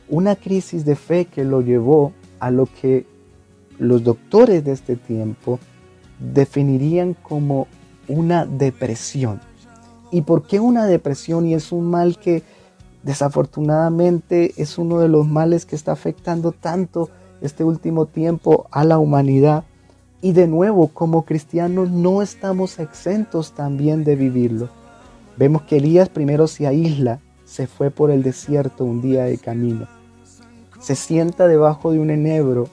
Una 0.10 0.36
crisis 0.36 0.86
de 0.86 0.96
fe 0.96 1.26
que 1.26 1.44
lo 1.44 1.62
llevó 1.62 2.14
a 2.40 2.52
lo 2.52 2.68
que 2.82 3.06
los 3.80 4.04
doctores 4.04 4.64
de 4.64 4.72
este 4.72 4.96
tiempo 4.96 5.60
definirían 6.20 7.14
como 7.14 7.68
una 8.08 8.46
depresión 8.46 9.40
¿Y 10.14 10.22
por 10.22 10.44
qué 10.44 10.60
una 10.60 10.86
depresión? 10.86 11.48
Y 11.48 11.56
es 11.56 11.72
un 11.72 11.90
mal 11.90 12.20
que 12.20 12.44
desafortunadamente 13.02 14.54
es 14.58 14.78
uno 14.78 15.00
de 15.00 15.08
los 15.08 15.28
males 15.28 15.66
que 15.66 15.76
está 15.76 15.92
afectando 15.92 16.52
tanto 16.52 17.10
este 17.42 17.64
último 17.64 18.06
tiempo 18.06 18.68
a 18.70 18.84
la 18.84 19.00
humanidad. 19.00 19.64
Y 20.22 20.34
de 20.34 20.48
nuevo, 20.48 20.90
como 20.90 21.26
cristianos 21.26 21.90
no 21.90 22.22
estamos 22.22 22.78
exentos 22.78 23.54
también 23.54 24.04
de 24.04 24.16
vivirlo. 24.16 24.70
Vemos 25.36 25.64
que 25.64 25.78
Elías 25.78 26.10
primero 26.10 26.46
se 26.46 26.68
aísla, 26.68 27.20
se 27.44 27.66
fue 27.66 27.90
por 27.90 28.12
el 28.12 28.22
desierto 28.22 28.86
un 28.86 29.02
día 29.02 29.24
de 29.24 29.40
camino. 29.40 29.88
Se 30.80 30.94
sienta 30.94 31.48
debajo 31.48 31.92
de 31.92 31.98
un 31.98 32.12
enebro 32.12 32.68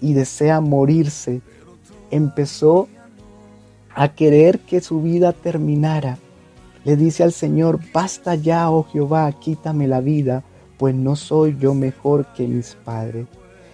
y 0.00 0.12
desea 0.12 0.60
morirse. 0.60 1.42
Empezó 2.12 2.86
a 3.92 4.06
querer 4.10 4.60
que 4.60 4.80
su 4.80 5.02
vida 5.02 5.32
terminara 5.32 6.18
le 6.86 6.94
dice 6.96 7.24
al 7.24 7.32
Señor, 7.32 7.80
basta 7.92 8.36
ya, 8.36 8.70
oh 8.70 8.84
Jehová, 8.84 9.32
quítame 9.32 9.88
la 9.88 10.00
vida, 10.00 10.44
pues 10.78 10.94
no 10.94 11.16
soy 11.16 11.56
yo 11.58 11.74
mejor 11.74 12.26
que 12.36 12.46
mis 12.46 12.76
padres. 12.76 13.26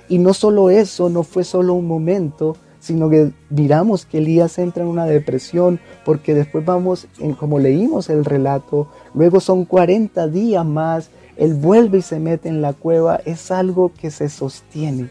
Y 0.09 0.16
no 0.16 0.33
solo 0.33 0.71
eso, 0.71 1.11
no 1.11 1.23
fue 1.23 1.45
solo 1.45 1.75
un 1.75 1.87
momento, 1.87 2.57
sino 2.81 3.11
que 3.11 3.33
miramos 3.50 4.07
que 4.07 4.16
Elías 4.16 4.59
entra 4.59 4.83
en 4.83 4.88
una 4.88 5.04
depresión 5.04 5.78
porque 6.07 6.33
después 6.33 6.64
vamos, 6.64 7.07
en, 7.19 7.35
como 7.35 7.59
leímos 7.59 8.09
el 8.09 8.25
relato, 8.25 8.88
luego 9.12 9.40
son 9.40 9.66
40 9.66 10.28
días 10.28 10.64
más, 10.64 11.11
él 11.37 11.52
vuelve 11.52 11.99
y 11.99 12.02
se 12.02 12.19
mete 12.19 12.49
en 12.49 12.62
la 12.62 12.73
cueva, 12.73 13.21
es 13.26 13.50
algo 13.50 13.92
que 13.92 14.11
se 14.11 14.31
sostiene. 14.31 15.11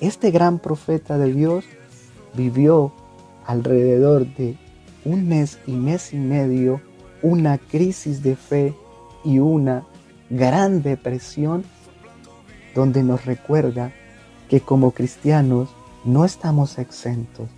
Este 0.00 0.30
gran 0.30 0.60
profeta 0.60 1.18
de 1.18 1.32
Dios 1.32 1.64
vivió 2.36 2.92
alrededor 3.44 4.24
de 4.36 4.56
un 5.06 5.28
mes 5.28 5.58
y 5.68 5.72
mes 5.72 6.12
y 6.12 6.16
medio 6.16 6.80
una 7.22 7.58
crisis 7.58 8.22
de 8.24 8.34
fe 8.34 8.74
y 9.24 9.38
una 9.38 9.84
gran 10.30 10.82
depresión 10.82 11.64
donde 12.74 13.04
nos 13.04 13.24
recuerda 13.24 13.92
que 14.48 14.60
como 14.60 14.90
cristianos 14.90 15.70
no 16.04 16.24
estamos 16.24 16.78
exentos 16.78 17.48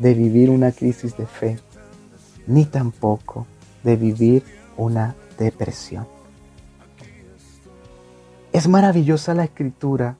de 0.00 0.14
vivir 0.14 0.50
una 0.50 0.72
crisis 0.72 1.16
de 1.16 1.26
fe, 1.26 1.58
ni 2.46 2.64
tampoco 2.64 3.46
de 3.84 3.96
vivir 3.96 4.42
una 4.76 5.14
depresión. 5.38 6.06
Es 8.52 8.66
maravillosa 8.66 9.32
la 9.34 9.44
escritura 9.44 10.16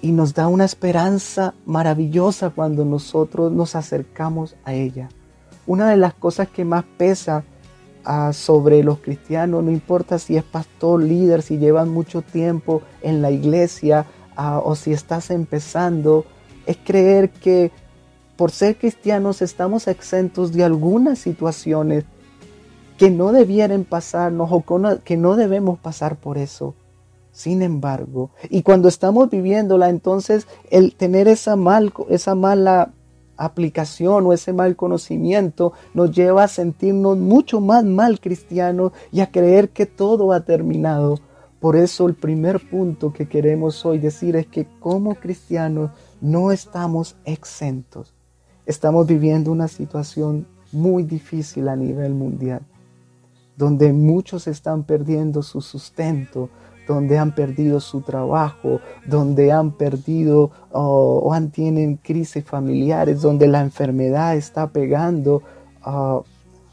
y 0.00 0.12
nos 0.12 0.32
da 0.32 0.48
una 0.48 0.64
esperanza 0.64 1.54
maravillosa 1.66 2.50
cuando 2.50 2.86
nosotros 2.86 3.52
nos 3.52 3.74
acercamos 3.74 4.56
a 4.64 4.72
ella. 4.72 5.10
Una 5.68 5.90
de 5.90 5.98
las 5.98 6.14
cosas 6.14 6.48
que 6.48 6.64
más 6.64 6.84
pesa 6.96 7.44
ah, 8.02 8.32
sobre 8.32 8.82
los 8.82 9.00
cristianos, 9.00 9.62
no 9.62 9.70
importa 9.70 10.18
si 10.18 10.34
es 10.38 10.42
pastor, 10.42 11.02
líder, 11.02 11.42
si 11.42 11.58
llevan 11.58 11.90
mucho 11.90 12.22
tiempo 12.22 12.80
en 13.02 13.20
la 13.20 13.30
iglesia 13.30 14.06
ah, 14.34 14.62
o 14.64 14.74
si 14.74 14.94
estás 14.94 15.30
empezando, 15.30 16.24
es 16.64 16.78
creer 16.78 17.28
que 17.28 17.70
por 18.36 18.50
ser 18.50 18.78
cristianos 18.78 19.42
estamos 19.42 19.88
exentos 19.88 20.54
de 20.54 20.64
algunas 20.64 21.18
situaciones 21.18 22.04
que 22.96 23.10
no 23.10 23.32
debieran 23.32 23.84
pasarnos 23.84 24.48
o 24.50 24.64
que 25.04 25.18
no 25.18 25.36
debemos 25.36 25.78
pasar 25.78 26.16
por 26.16 26.38
eso. 26.38 26.74
Sin 27.30 27.60
embargo, 27.60 28.30
y 28.48 28.62
cuando 28.62 28.88
estamos 28.88 29.28
viviéndola, 29.28 29.90
entonces 29.90 30.46
el 30.70 30.94
tener 30.94 31.28
esa, 31.28 31.56
mal, 31.56 31.92
esa 32.08 32.34
mala 32.34 32.94
aplicación 33.38 34.26
o 34.26 34.32
ese 34.32 34.52
mal 34.52 34.76
conocimiento 34.76 35.72
nos 35.94 36.10
lleva 36.10 36.44
a 36.44 36.48
sentirnos 36.48 37.16
mucho 37.16 37.60
más 37.60 37.84
mal 37.84 38.20
cristianos 38.20 38.92
y 39.10 39.20
a 39.20 39.30
creer 39.30 39.70
que 39.70 39.86
todo 39.86 40.32
ha 40.32 40.40
terminado. 40.40 41.20
Por 41.60 41.76
eso 41.76 42.06
el 42.06 42.14
primer 42.14 42.68
punto 42.68 43.12
que 43.12 43.28
queremos 43.28 43.86
hoy 43.86 43.98
decir 43.98 44.36
es 44.36 44.46
que 44.46 44.66
como 44.80 45.14
cristianos 45.14 45.90
no 46.20 46.52
estamos 46.52 47.16
exentos. 47.24 48.14
Estamos 48.66 49.06
viviendo 49.06 49.50
una 49.50 49.68
situación 49.68 50.46
muy 50.72 51.02
difícil 51.02 51.68
a 51.68 51.76
nivel 51.76 52.14
mundial, 52.14 52.60
donde 53.56 53.92
muchos 53.92 54.46
están 54.46 54.84
perdiendo 54.84 55.42
su 55.42 55.60
sustento, 55.60 56.50
donde 56.88 57.18
han 57.18 57.34
perdido 57.34 57.80
su 57.80 58.00
trabajo, 58.00 58.80
donde 59.06 59.52
han 59.52 59.72
perdido 59.72 60.50
o 60.72 61.32
han, 61.34 61.50
tienen 61.50 61.96
crisis 61.96 62.42
familiares, 62.42 63.20
donde 63.20 63.46
la 63.46 63.60
enfermedad 63.60 64.34
está 64.34 64.70
pegando, 64.70 65.42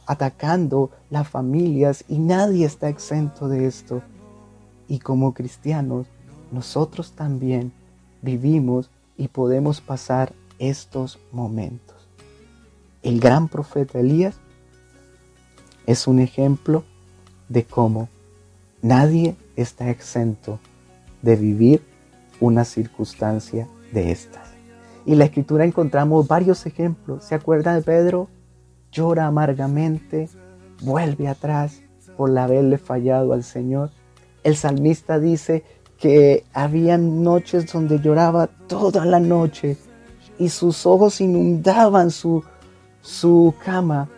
atacando 0.07 0.89
las 1.09 1.27
familias 1.27 2.05
y 2.07 2.17
nadie 2.19 2.65
está 2.65 2.87
exento 2.87 3.49
de 3.49 3.67
esto. 3.67 4.01
Y 4.87 4.99
como 4.99 5.33
cristianos, 5.33 6.07
nosotros 6.51 7.11
también 7.11 7.73
vivimos 8.21 8.89
y 9.17 9.27
podemos 9.27 9.81
pasar 9.81 10.31
estos 10.59 11.19
momentos. 11.33 12.07
El 13.03 13.19
gran 13.19 13.49
profeta 13.49 13.99
Elías 13.99 14.35
es 15.85 16.07
un 16.07 16.19
ejemplo 16.19 16.83
de 17.49 17.65
cómo 17.65 18.09
nadie 18.85 19.35
está 19.55 19.89
exento 19.89 20.59
de 21.23 21.35
vivir 21.35 21.81
una 22.39 22.65
circunstancia 22.65 23.67
de 23.91 24.11
estas. 24.11 24.47
Y 25.07 25.13
en 25.13 25.19
la 25.19 25.25
escritura 25.25 25.65
encontramos 25.65 26.27
varios 26.27 26.67
ejemplos. 26.67 27.23
¿Se 27.23 27.33
acuerdan 27.33 27.77
de 27.77 27.81
Pedro? 27.81 28.27
Llora 28.91 29.25
amargamente, 29.25 30.29
vuelve 30.83 31.27
atrás 31.27 31.81
por 32.15 32.37
haberle 32.37 32.77
fallado 32.77 33.33
al 33.33 33.43
Señor. 33.43 33.89
El 34.43 34.55
salmista 34.55 35.19
dice 35.19 35.63
que 35.97 36.43
había 36.53 36.99
noches 36.99 37.71
donde 37.71 37.99
lloraba 37.99 38.47
toda 38.67 39.03
la 39.05 39.19
noche 39.19 39.77
y 40.37 40.49
sus 40.49 40.85
ojos 40.85 41.21
inundaban 41.21 42.11
su, 42.11 42.43
su 43.01 43.55
cama, 43.63 44.09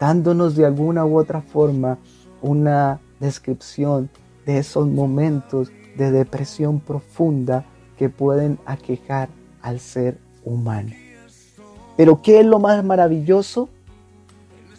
dándonos 0.00 0.56
de 0.56 0.66
alguna 0.66 1.04
u 1.06 1.16
otra 1.16 1.42
forma 1.42 1.98
una 2.40 2.98
descripción 3.22 4.10
de 4.44 4.58
esos 4.58 4.86
momentos 4.88 5.70
de 5.96 6.10
depresión 6.10 6.80
profunda 6.80 7.64
que 7.96 8.08
pueden 8.08 8.58
aquejar 8.66 9.28
al 9.62 9.80
ser 9.80 10.18
humano. 10.44 10.90
Pero 11.96 12.20
¿qué 12.20 12.40
es 12.40 12.46
lo 12.46 12.58
más 12.58 12.84
maravilloso? 12.84 13.68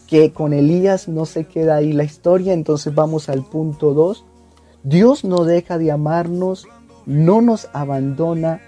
Que 0.08 0.34
con 0.34 0.54
Elías 0.54 1.08
no 1.08 1.26
se 1.26 1.46
queda 1.46 1.78
ahí 1.78 1.94
la 1.94 2.04
historia, 2.04 2.54
entonces 2.54 2.94
vamos 2.94 3.30
al 3.30 3.44
punto 3.44 3.94
2. 3.94 4.26
Dios 4.84 5.24
no 5.24 5.46
deja 5.46 5.78
de 5.78 5.92
amarnos, 5.92 6.68
no 7.06 7.42
nos 7.42 7.70
abandona 7.74 8.60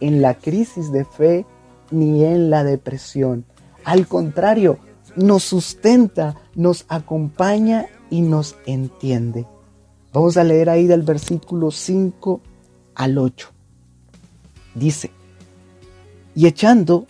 en 0.00 0.20
la 0.20 0.34
crisis 0.34 0.90
de 0.90 1.04
fe 1.04 1.46
ni 1.90 2.24
en 2.24 2.50
la 2.50 2.64
depresión. 2.64 3.44
Al 3.84 4.08
contrario, 4.08 4.78
nos 5.14 5.44
sustenta, 5.44 6.36
nos 6.54 6.84
acompaña 6.88 7.86
y 8.10 8.20
nos 8.20 8.56
entiende. 8.66 9.46
Vamos 10.12 10.36
a 10.36 10.44
leer 10.44 10.70
ahí 10.70 10.86
del 10.86 11.02
versículo 11.02 11.70
5 11.70 12.40
al 12.94 13.18
8. 13.18 13.48
Dice, 14.74 15.10
y 16.34 16.46
echándose 16.46 17.06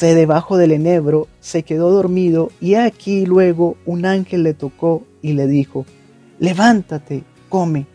debajo 0.00 0.56
del 0.56 0.72
enebro, 0.72 1.28
se 1.40 1.62
quedó 1.62 1.90
dormido, 1.90 2.50
y 2.60 2.74
aquí 2.74 3.26
luego 3.26 3.76
un 3.86 4.06
ángel 4.06 4.42
le 4.42 4.54
tocó 4.54 5.02
y 5.22 5.34
le 5.34 5.46
dijo, 5.46 5.84
levántate, 6.38 7.24
come. 7.48 7.86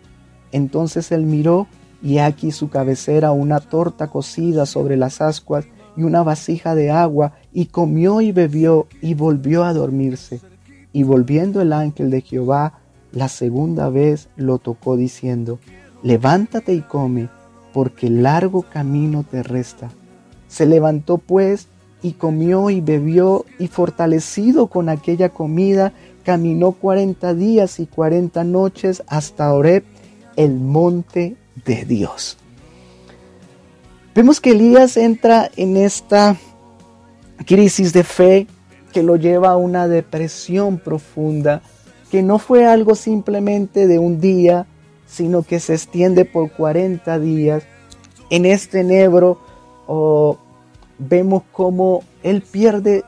Entonces 0.51 1.11
él 1.11 1.23
miró, 1.23 1.67
y 2.01 2.19
aquí 2.19 2.51
su 2.51 2.69
cabecera 2.69 3.31
una 3.31 3.59
torta 3.59 4.07
cocida 4.07 4.65
sobre 4.65 4.95
las 4.97 5.21
ascuas 5.21 5.65
y 5.97 6.03
una 6.03 6.23
vasija 6.23 6.75
de 6.75 6.91
agua, 6.91 7.33
y 7.51 7.65
comió 7.65 8.21
y 8.21 8.31
bebió, 8.31 8.87
y 9.01 9.13
volvió 9.13 9.63
a 9.63 9.73
dormirse. 9.73 10.41
Y 10.95 11.03
volviendo 11.03 11.59
el 11.59 11.73
ángel 11.73 12.09
de 12.09 12.21
Jehová 12.21 12.79
la 13.11 13.27
segunda 13.27 13.89
vez 13.89 14.29
lo 14.37 14.59
tocó 14.59 14.95
diciendo, 14.95 15.59
levántate 16.03 16.73
y 16.73 16.79
come, 16.79 17.27
porque 17.73 18.09
largo 18.09 18.61
camino 18.61 19.25
te 19.29 19.43
resta. 19.43 19.89
Se 20.47 20.65
levantó 20.65 21.17
pues 21.17 21.67
y 22.01 22.13
comió 22.13 22.69
y 22.69 22.79
bebió 22.79 23.43
y 23.59 23.67
fortalecido 23.67 24.67
con 24.67 24.87
aquella 24.87 25.27
comida, 25.27 25.91
caminó 26.23 26.71
cuarenta 26.71 27.33
días 27.33 27.81
y 27.81 27.87
cuarenta 27.87 28.45
noches 28.45 29.03
hasta 29.07 29.53
Oreb, 29.53 29.83
el 30.37 30.61
monte 30.61 31.35
de 31.65 31.83
Dios. 31.83 32.37
Vemos 34.15 34.39
que 34.39 34.51
Elías 34.51 34.95
entra 34.95 35.51
en 35.57 35.75
esta 35.75 36.37
crisis 37.45 37.91
de 37.91 38.05
fe 38.05 38.47
que 38.95 39.03
lo 39.03 39.17
lleva 39.17 39.49
a 39.49 39.57
una 39.57 39.89
depresión 39.89 40.77
profunda 40.77 41.61
que 42.09 42.23
no 42.23 42.39
fue 42.39 42.65
algo 42.65 42.95
simplemente 42.95 43.87
de 43.87 43.99
un 43.99 44.21
día, 44.21 44.67
sino 45.05 45.43
que 45.43 45.59
se 45.59 45.73
extiende 45.73 46.23
por 46.23 46.49
40 46.53 47.19
días. 47.19 47.63
En 48.29 48.45
este 48.45 48.79
enebro 48.79 49.37
vemos 50.97 51.43
como 51.51 52.03
él 52.23 52.41
pierde 52.41 53.03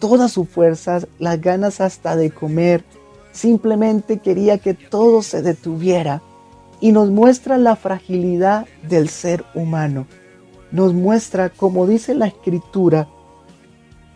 todas 0.00 0.32
sus 0.32 0.48
fuerzas, 0.48 1.06
las 1.20 1.40
ganas 1.40 1.80
hasta 1.80 2.16
de 2.16 2.32
comer, 2.32 2.82
simplemente 3.30 4.18
quería 4.18 4.58
que 4.58 4.74
todo 4.74 5.22
se 5.22 5.40
detuviera 5.40 6.20
y 6.80 6.90
nos 6.90 7.12
muestra 7.12 7.58
la 7.58 7.76
fragilidad 7.76 8.66
del 8.88 9.08
ser 9.08 9.44
humano. 9.54 10.08
Nos 10.72 10.94
muestra, 10.94 11.48
como 11.48 11.86
dice 11.86 12.12
la 12.16 12.26
escritura, 12.26 13.06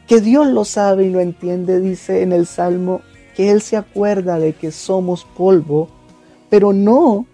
que 0.07 0.21
Dios 0.21 0.47
lo 0.47 0.65
sabe 0.65 1.05
y 1.07 1.11
lo 1.11 1.21
entiende, 1.21 1.81
dice 1.81 2.23
en 2.23 2.33
el 2.33 2.47
Salmo 2.47 3.01
que 3.35 3.51
Él 3.51 3.61
se 3.61 3.77
acuerda 3.77 4.39
de 4.39 4.55
que 4.55 4.71
somos 4.71 5.25
polvo, 5.25 5.89
pero 6.49 6.73
no 6.73 7.27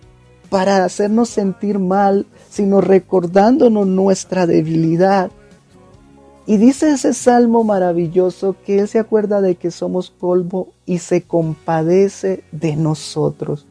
para 0.48 0.84
hacernos 0.84 1.28
sentir 1.30 1.78
mal, 1.78 2.26
sino 2.50 2.80
recordándonos 2.80 3.86
nuestra 3.86 4.46
debilidad. 4.46 5.30
Y 6.44 6.56
dice 6.56 6.90
ese 6.90 7.14
salmo 7.14 7.62
maravilloso 7.62 8.56
que 8.66 8.80
Él 8.80 8.88
se 8.88 8.98
acuerda 8.98 9.40
de 9.40 9.54
que 9.54 9.70
somos 9.70 10.10
polvo 10.10 10.68
y 10.84 10.98
se 10.98 11.22
compadece 11.22 12.42
de 12.50 12.74
nosotros. 12.76 13.66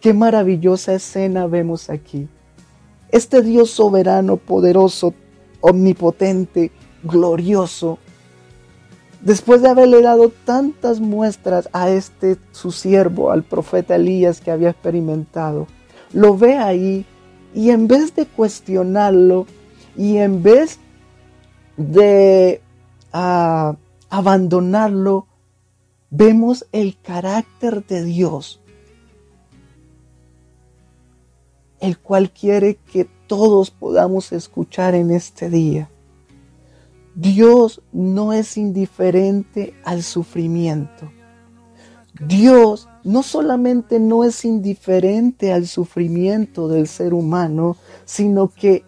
Qué 0.00 0.14
maravillosa 0.14 0.94
escena 0.94 1.46
vemos 1.46 1.90
aquí. 1.90 2.28
Este 3.10 3.42
Dios 3.42 3.70
soberano, 3.70 4.36
poderoso, 4.36 5.12
omnipotente, 5.60 6.70
glorioso, 7.06 7.98
después 9.20 9.62
de 9.62 9.68
haberle 9.68 10.02
dado 10.02 10.30
tantas 10.44 11.00
muestras 11.00 11.68
a 11.72 11.90
este 11.90 12.36
su 12.52 12.72
siervo, 12.72 13.30
al 13.30 13.42
profeta 13.42 13.96
Elías 13.96 14.40
que 14.40 14.50
había 14.50 14.70
experimentado, 14.70 15.66
lo 16.12 16.36
ve 16.36 16.56
ahí 16.56 17.04
y 17.54 17.70
en 17.70 17.88
vez 17.88 18.14
de 18.14 18.26
cuestionarlo 18.26 19.46
y 19.96 20.18
en 20.18 20.42
vez 20.42 20.78
de 21.76 22.60
ah, 23.12 23.76
abandonarlo, 24.10 25.26
vemos 26.10 26.66
el 26.72 26.98
carácter 27.00 27.84
de 27.86 28.04
Dios, 28.04 28.60
el 31.80 31.98
cual 31.98 32.30
quiere 32.30 32.76
que 32.76 33.08
todos 33.26 33.70
podamos 33.70 34.32
escuchar 34.32 34.94
en 34.94 35.10
este 35.10 35.50
día. 35.50 35.90
Dios 37.16 37.80
no 37.92 38.34
es 38.34 38.58
indiferente 38.58 39.72
al 39.84 40.02
sufrimiento. 40.02 41.10
Dios 42.20 42.90
no 43.04 43.22
solamente 43.22 43.98
no 43.98 44.22
es 44.22 44.44
indiferente 44.44 45.50
al 45.50 45.66
sufrimiento 45.66 46.68
del 46.68 46.86
ser 46.86 47.14
humano, 47.14 47.78
sino 48.04 48.48
que 48.48 48.84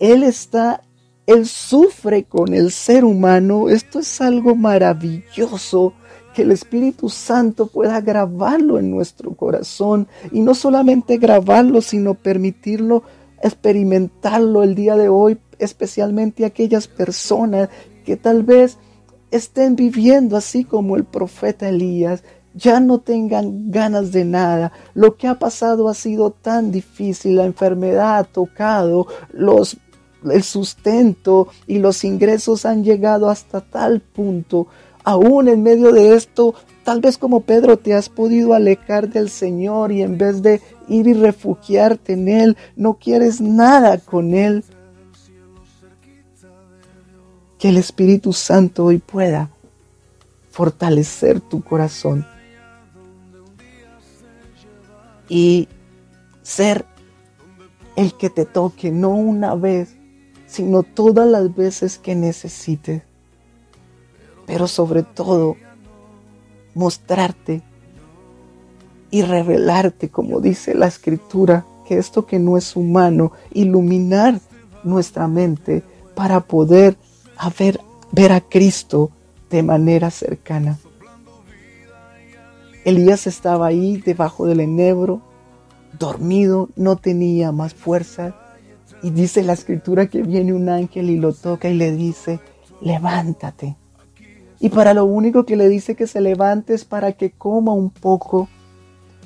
Él 0.00 0.22
está, 0.22 0.82
Él 1.26 1.46
sufre 1.46 2.24
con 2.24 2.52
el 2.52 2.72
ser 2.72 3.06
humano. 3.06 3.70
Esto 3.70 4.00
es 4.00 4.20
algo 4.20 4.54
maravilloso 4.54 5.94
que 6.34 6.42
el 6.42 6.52
Espíritu 6.52 7.08
Santo 7.08 7.68
pueda 7.68 8.02
grabarlo 8.02 8.78
en 8.78 8.90
nuestro 8.90 9.34
corazón 9.34 10.08
y 10.30 10.40
no 10.40 10.54
solamente 10.54 11.16
grabarlo, 11.16 11.80
sino 11.80 12.12
permitirlo 12.12 13.02
experimentarlo 13.42 14.62
el 14.62 14.74
día 14.74 14.96
de 14.96 15.08
hoy 15.08 15.38
especialmente 15.64 16.44
aquellas 16.44 16.88
personas 16.88 17.68
que 18.04 18.16
tal 18.16 18.42
vez 18.42 18.78
estén 19.30 19.76
viviendo 19.76 20.36
así 20.36 20.64
como 20.64 20.96
el 20.96 21.04
profeta 21.04 21.68
Elías, 21.68 22.22
ya 22.54 22.80
no 22.80 22.98
tengan 22.98 23.70
ganas 23.70 24.12
de 24.12 24.24
nada. 24.24 24.72
Lo 24.94 25.16
que 25.16 25.26
ha 25.26 25.38
pasado 25.38 25.88
ha 25.88 25.94
sido 25.94 26.30
tan 26.30 26.70
difícil, 26.70 27.36
la 27.36 27.44
enfermedad 27.44 28.18
ha 28.18 28.24
tocado, 28.24 29.06
los, 29.32 29.78
el 30.30 30.42
sustento 30.42 31.48
y 31.66 31.78
los 31.78 32.04
ingresos 32.04 32.66
han 32.66 32.84
llegado 32.84 33.30
hasta 33.30 33.60
tal 33.62 34.00
punto. 34.00 34.66
Aún 35.04 35.48
en 35.48 35.62
medio 35.62 35.92
de 35.92 36.14
esto, 36.14 36.54
tal 36.84 37.00
vez 37.00 37.18
como 37.18 37.40
Pedro 37.40 37.78
te 37.78 37.94
has 37.94 38.08
podido 38.08 38.52
alejar 38.52 39.08
del 39.08 39.30
Señor 39.30 39.90
y 39.90 40.02
en 40.02 40.18
vez 40.18 40.42
de 40.42 40.60
ir 40.88 41.08
y 41.08 41.14
refugiarte 41.14 42.12
en 42.12 42.28
Él, 42.28 42.56
no 42.76 42.94
quieres 42.94 43.40
nada 43.40 43.98
con 43.98 44.34
Él 44.34 44.62
que 47.62 47.68
el 47.68 47.76
Espíritu 47.76 48.32
Santo 48.32 48.86
hoy 48.86 48.98
pueda 48.98 49.48
fortalecer 50.50 51.40
tu 51.40 51.62
corazón 51.62 52.26
y 55.28 55.68
ser 56.42 56.84
el 57.94 58.14
que 58.14 58.30
te 58.30 58.46
toque, 58.46 58.90
no 58.90 59.10
una 59.10 59.54
vez, 59.54 59.94
sino 60.48 60.82
todas 60.82 61.28
las 61.28 61.54
veces 61.54 61.98
que 61.98 62.16
necesites. 62.16 63.02
Pero 64.44 64.66
sobre 64.66 65.04
todo, 65.04 65.54
mostrarte 66.74 67.62
y 69.12 69.22
revelarte, 69.22 70.08
como 70.08 70.40
dice 70.40 70.74
la 70.74 70.88
escritura, 70.88 71.64
que 71.86 71.96
esto 71.96 72.26
que 72.26 72.40
no 72.40 72.56
es 72.56 72.74
humano, 72.74 73.30
iluminar 73.52 74.40
nuestra 74.82 75.28
mente 75.28 75.84
para 76.16 76.40
poder 76.40 76.96
a 77.42 77.50
ver, 77.50 77.80
ver 78.12 78.30
a 78.30 78.40
Cristo 78.40 79.10
de 79.50 79.64
manera 79.64 80.12
cercana. 80.12 80.78
Elías 82.84 83.26
estaba 83.26 83.66
ahí 83.66 83.96
debajo 83.96 84.46
del 84.46 84.60
enebro, 84.60 85.22
dormido, 85.98 86.68
no 86.76 86.94
tenía 86.94 87.50
más 87.50 87.74
fuerza. 87.74 88.36
Y 89.02 89.10
dice 89.10 89.42
la 89.42 89.54
escritura 89.54 90.06
que 90.06 90.22
viene 90.22 90.52
un 90.52 90.68
ángel 90.68 91.10
y 91.10 91.16
lo 91.16 91.32
toca 91.32 91.68
y 91.68 91.74
le 91.74 91.90
dice, 91.90 92.38
levántate. 92.80 93.76
Y 94.60 94.68
para 94.68 94.94
lo 94.94 95.04
único 95.04 95.44
que 95.44 95.56
le 95.56 95.68
dice 95.68 95.96
que 95.96 96.06
se 96.06 96.20
levante 96.20 96.74
es 96.74 96.84
para 96.84 97.10
que 97.10 97.32
coma 97.32 97.72
un 97.72 97.90
poco 97.90 98.48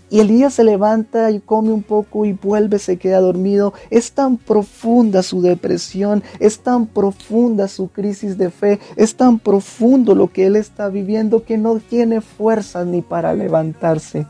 y 0.08 0.20
Elías 0.20 0.54
se 0.54 0.64
levanta 0.64 1.30
y 1.30 1.40
come 1.40 1.72
un 1.72 1.82
poco 1.82 2.24
y 2.24 2.32
vuelve, 2.32 2.78
se 2.78 2.96
queda 2.96 3.20
dormido. 3.20 3.72
Es 3.90 4.12
tan 4.12 4.36
profunda 4.36 5.22
su 5.22 5.42
depresión, 5.42 6.22
es 6.38 6.60
tan 6.60 6.86
profunda 6.86 7.68
su 7.68 7.88
crisis 7.88 8.38
de 8.38 8.50
fe, 8.50 8.78
es 8.96 9.16
tan 9.16 9.38
profundo 9.38 10.14
lo 10.14 10.32
que 10.32 10.46
él 10.46 10.56
está 10.56 10.88
viviendo 10.88 11.44
que 11.44 11.58
no 11.58 11.78
tiene 11.80 12.20
fuerzas 12.20 12.86
ni 12.86 13.02
para 13.02 13.34
levantarse. 13.34 14.26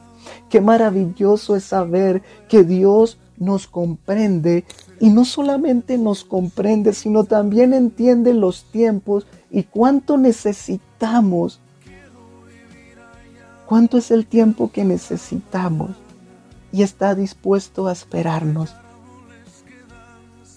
Qué 0.49 0.61
maravilloso 0.61 1.57
es 1.57 1.65
saber 1.65 2.23
que 2.49 2.65
Dios 2.65 3.19
nos 3.39 3.67
comprende 3.67 4.65
y 4.99 5.11
no 5.11 5.25
solamente 5.25 5.99
nos 5.99 6.25
comprende, 6.25 6.95
sino 6.95 7.25
también 7.25 7.75
entiende 7.75 8.33
los 8.33 8.65
tiempos 8.71 9.27
y 9.51 9.65
cuánto 9.65 10.17
necesitamos 10.17 11.61
cuánto 13.67 13.99
es 13.99 14.11
el 14.11 14.27
tiempo 14.27 14.71
que 14.71 14.85
necesitamos 14.85 15.91
y 16.73 16.83
está 16.83 17.15
dispuesto 17.15 17.89
a 17.89 17.93
esperarnos. 17.93 18.75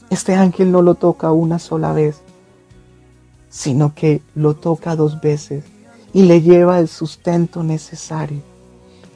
Este 0.09 0.35
ángel 0.35 0.71
no 0.71 0.81
lo 0.81 0.95
toca 0.95 1.31
una 1.31 1.59
sola 1.59 1.93
vez, 1.93 2.21
sino 3.49 3.93
que 3.93 4.21
lo 4.35 4.55
toca 4.55 4.95
dos 4.95 5.21
veces 5.21 5.65
y 6.13 6.23
le 6.23 6.41
lleva 6.41 6.79
el 6.79 6.87
sustento 6.87 7.63
necesario. 7.63 8.41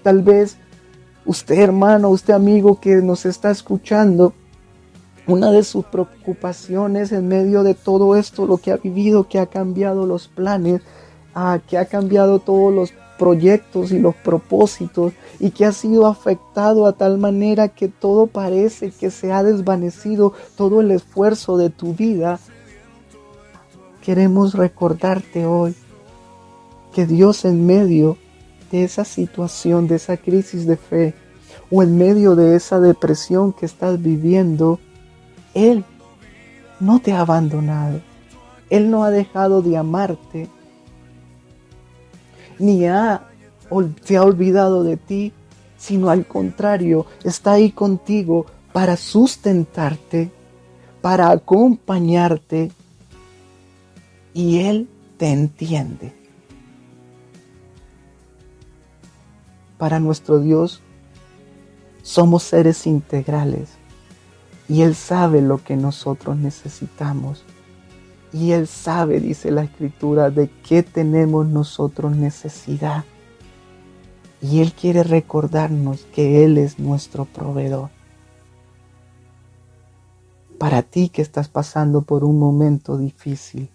Tal 0.02 0.22
vez 0.22 0.58
usted 1.26 1.60
hermano, 1.60 2.10
usted 2.10 2.34
amigo 2.34 2.80
que 2.80 2.96
nos 2.98 3.26
está 3.26 3.52
escuchando, 3.52 4.34
una 5.26 5.52
de 5.52 5.64
sus 5.64 5.86
preocupaciones 5.86 7.12
en 7.12 7.28
medio 7.28 7.64
de 7.64 7.76
todo 7.76 8.18
esto, 8.18 8.46
lo 8.46 8.58
que 8.58 8.72
ha 8.72 8.78
vivido, 8.78 9.30
que 9.30 9.40
ha 9.40 9.46
cambiado 9.46 10.06
los 10.06 10.28
planes, 10.28 10.82
ah, 11.34 11.60
que 11.66 11.78
ha 11.78 11.86
cambiado 11.86 12.40
todos 12.40 12.74
los 12.74 12.94
proyectos 13.18 13.92
y 13.92 14.00
los 14.00 14.16
propósitos 14.16 15.14
y 15.40 15.52
que 15.52 15.66
ha 15.66 15.72
sido 15.72 16.08
afectado 16.08 16.86
a 16.86 16.94
tal 16.94 17.18
manera 17.18 17.70
que 17.70 17.88
todo 17.88 18.28
parece 18.28 18.92
que 18.92 19.12
se 19.12 19.32
ha 19.32 19.44
desvanecido, 19.44 20.34
todo 20.56 20.82
el 20.82 20.92
esfuerzo 20.92 21.58
de 21.58 21.70
tu 21.70 21.94
vida. 21.94 22.40
Queremos 24.02 24.54
recordarte 24.54 25.46
hoy 25.46 25.76
que 26.94 27.06
Dios 27.06 27.46
en 27.46 27.66
medio 27.66 28.18
de 28.72 28.84
esa 28.84 29.06
situación, 29.06 29.88
de 29.88 29.96
esa 29.96 30.18
crisis 30.18 30.66
de 30.66 30.78
fe 30.78 31.14
o 31.72 31.84
en 31.84 31.98
medio 31.98 32.36
de 32.36 32.56
esa 32.56 32.80
depresión 32.80 33.54
que 33.54 33.66
estás 33.66 34.02
viviendo, 34.02 34.80
Él 35.54 35.84
no 36.80 37.00
te 37.00 37.14
ha 37.14 37.22
abandonado. 37.22 38.02
Él 38.70 38.90
no 38.90 39.04
ha 39.04 39.12
dejado 39.12 39.62
de 39.62 39.78
amarte 39.78 40.50
ni 42.60 42.86
ha, 42.88 43.30
se 44.04 44.18
ha 44.18 44.24
olvidado 44.24 44.84
de 44.84 44.98
ti, 44.98 45.34
sino 45.78 46.10
al 46.10 46.26
contrario, 46.26 47.06
está 47.24 47.54
ahí 47.54 47.72
contigo 47.72 48.46
para 48.72 48.98
sustentarte, 48.98 50.32
para 51.02 51.30
acompañarte, 51.30 52.72
y 54.34 54.60
Él 54.62 54.90
te 55.18 55.30
entiende. 55.30 56.14
Para 59.78 60.00
nuestro 60.00 60.40
Dios 60.40 60.82
somos 62.02 62.44
seres 62.44 62.88
integrales 62.88 63.72
y 64.68 64.82
Él 64.82 64.96
sabe 64.96 65.42
lo 65.42 65.64
que 65.64 65.76
nosotros 65.76 66.38
necesitamos. 66.38 67.44
Y 68.34 68.52
Él 68.52 68.68
sabe, 68.68 69.20
dice 69.20 69.52
la 69.52 69.64
escritura, 69.64 70.32
de 70.32 70.50
qué 70.68 70.82
tenemos 70.82 71.46
nosotros 71.46 72.16
necesidad. 72.16 73.06
Y 74.42 74.60
Él 74.60 74.74
quiere 74.74 75.04
recordarnos 75.04 76.02
que 76.14 76.44
Él 76.44 76.58
es 76.58 76.80
nuestro 76.80 77.26
proveedor. 77.26 77.92
Para 80.58 80.82
ti 80.82 81.10
que 81.10 81.22
estás 81.22 81.48
pasando 81.48 82.02
por 82.02 82.24
un 82.24 82.40
momento 82.40 82.98
difícil, 82.98 83.70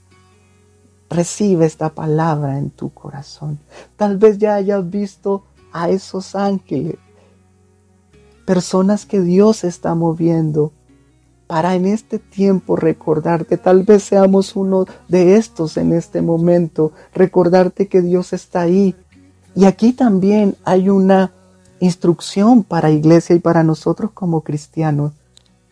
recibe 1.09 1.64
esta 1.64 1.90
palabra 1.90 2.59
en 2.59 2.71
tu 2.71 2.90
corazón. 2.90 3.59
Tal 3.97 4.18
vez 4.18 4.38
ya 4.38 4.57
hayas 4.57 4.88
visto 4.90 5.44
a 5.73 5.88
esos 5.88 6.35
ángeles, 6.35 6.97
personas 8.44 9.07
que 9.07 9.21
Dios 9.21 9.64
está 9.64 9.94
moviendo 9.94 10.73
para 11.49 11.75
en 11.75 11.87
este 11.87 12.19
tiempo 12.19 12.77
recordarte, 12.77 13.57
tal 13.57 13.83
vez 13.83 14.05
seamos 14.05 14.55
uno 14.55 14.85
de 15.09 15.37
estos 15.37 15.79
en 15.79 15.95
este 15.95 16.21
momento, 16.21 16.93
recordarte 17.15 17.89
que 17.89 18.03
Dios 18.03 18.35
está 18.35 18.61
ahí. 18.61 18.95
Y 19.57 19.65
aquí 19.65 19.95
también 19.95 20.57
hay 20.63 20.91
una 20.91 21.33
instrucción 21.81 22.63
para 22.63 22.91
iglesia 22.91 23.35
y 23.35 23.39
para 23.39 23.65
nosotros 23.65 24.11
como 24.13 24.43
cristianos. 24.43 25.13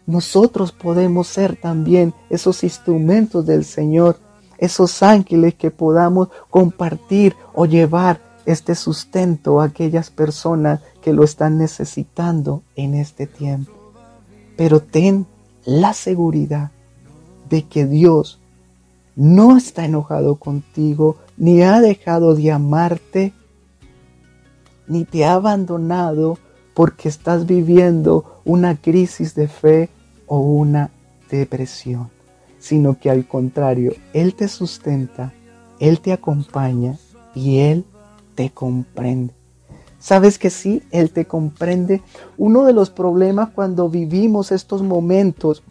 Nosotros 0.06 0.72
podemos 0.72 1.28
ser 1.28 1.56
también 1.56 2.14
esos 2.30 2.64
instrumentos 2.64 3.44
del 3.44 3.64
Señor, 3.64 4.18
esos 4.56 5.02
ángeles 5.02 5.54
que 5.54 5.70
podamos 5.70 6.28
compartir 6.48 7.36
o 7.54 7.66
llevar 7.66 8.22
este 8.46 8.74
sustento 8.74 9.60
a 9.60 9.64
aquellas 9.64 10.08
personas 10.08 10.80
que 11.02 11.12
lo 11.12 11.22
están 11.22 11.58
necesitando 11.58 12.62
en 12.76 12.94
este 12.94 13.26
tiempo. 13.26 13.72
Pero 14.56 14.80
ten 14.80 15.26
la 15.66 15.92
seguridad 15.92 16.70
de 17.50 17.64
que 17.64 17.86
Dios 17.86 18.40
no 19.16 19.56
está 19.56 19.84
enojado 19.84 20.36
contigo, 20.36 21.16
ni 21.36 21.62
ha 21.62 21.80
dejado 21.80 22.34
de 22.34 22.52
amarte, 22.52 23.34
ni 24.86 25.04
te 25.04 25.24
ha 25.24 25.34
abandonado 25.34 26.38
porque 26.74 27.08
estás 27.08 27.46
viviendo 27.46 28.40
una 28.44 28.76
crisis 28.76 29.34
de 29.34 29.48
fe 29.48 29.88
o 30.26 30.38
una 30.38 30.90
depresión, 31.30 32.10
sino 32.58 32.98
que 32.98 33.10
al 33.10 33.26
contrario, 33.26 33.92
Él 34.12 34.34
te 34.34 34.48
sustenta, 34.48 35.32
Él 35.80 36.00
te 36.00 36.12
acompaña 36.12 36.96
y 37.34 37.58
Él 37.58 37.84
te 38.34 38.50
comprende. 38.50 39.35
¿Sabes 40.06 40.38
que 40.38 40.50
sí? 40.50 40.84
Él 40.92 41.10
te 41.10 41.24
comprende. 41.24 42.00
Uno 42.38 42.64
de 42.64 42.72
los 42.72 42.90
problemas 42.90 43.50
cuando 43.50 43.88
vivimos 43.88 44.52
estos 44.52 44.80
momentos 44.82 45.64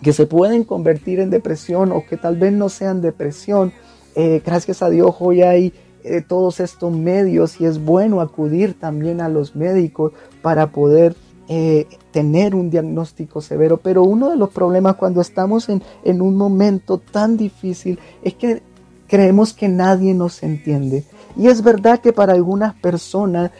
que 0.00 0.14
se 0.14 0.24
pueden 0.24 0.64
convertir 0.64 1.20
en 1.20 1.28
depresión 1.28 1.92
o 1.92 2.06
que 2.06 2.16
tal 2.16 2.38
vez 2.38 2.54
no 2.54 2.70
sean 2.70 3.02
depresión, 3.02 3.74
eh, 4.16 4.40
gracias 4.42 4.80
a 4.80 4.88
Dios 4.88 5.14
hoy 5.18 5.42
hay 5.42 5.74
eh, 6.04 6.22
todos 6.26 6.58
estos 6.58 6.90
medios 6.90 7.60
y 7.60 7.66
es 7.66 7.84
bueno 7.84 8.22
acudir 8.22 8.80
también 8.80 9.20
a 9.20 9.28
los 9.28 9.54
médicos 9.54 10.14
para 10.40 10.72
poder 10.72 11.14
eh, 11.48 11.86
tener 12.12 12.54
un 12.54 12.70
diagnóstico 12.70 13.42
severo. 13.42 13.76
Pero 13.76 14.04
uno 14.04 14.30
de 14.30 14.36
los 14.36 14.48
problemas 14.48 14.96
cuando 14.96 15.20
estamos 15.20 15.68
en, 15.68 15.82
en 16.02 16.22
un 16.22 16.34
momento 16.34 16.96
tan 16.96 17.36
difícil 17.36 17.98
es 18.22 18.32
que 18.36 18.62
creemos 19.06 19.52
que 19.52 19.68
nadie 19.68 20.14
nos 20.14 20.42
entiende. 20.42 21.04
Y 21.36 21.48
es 21.48 21.62
verdad 21.62 22.00
que 22.00 22.12
para 22.12 22.32
algunas 22.32 22.74
personas 22.74 23.50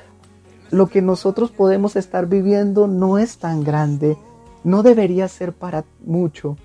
lo 0.71 0.87
que 0.87 1.03
nosotros 1.03 1.51
podemos 1.51 1.97
estar 1.97 2.27
viviendo 2.27 2.87
no 2.87 3.19
es 3.19 3.39
tan 3.39 3.65
grande, 3.65 4.17
no 4.63 4.83
debería 4.83 5.27
ser 5.29 5.53
para 5.53 5.85
mucho, 6.05 6.57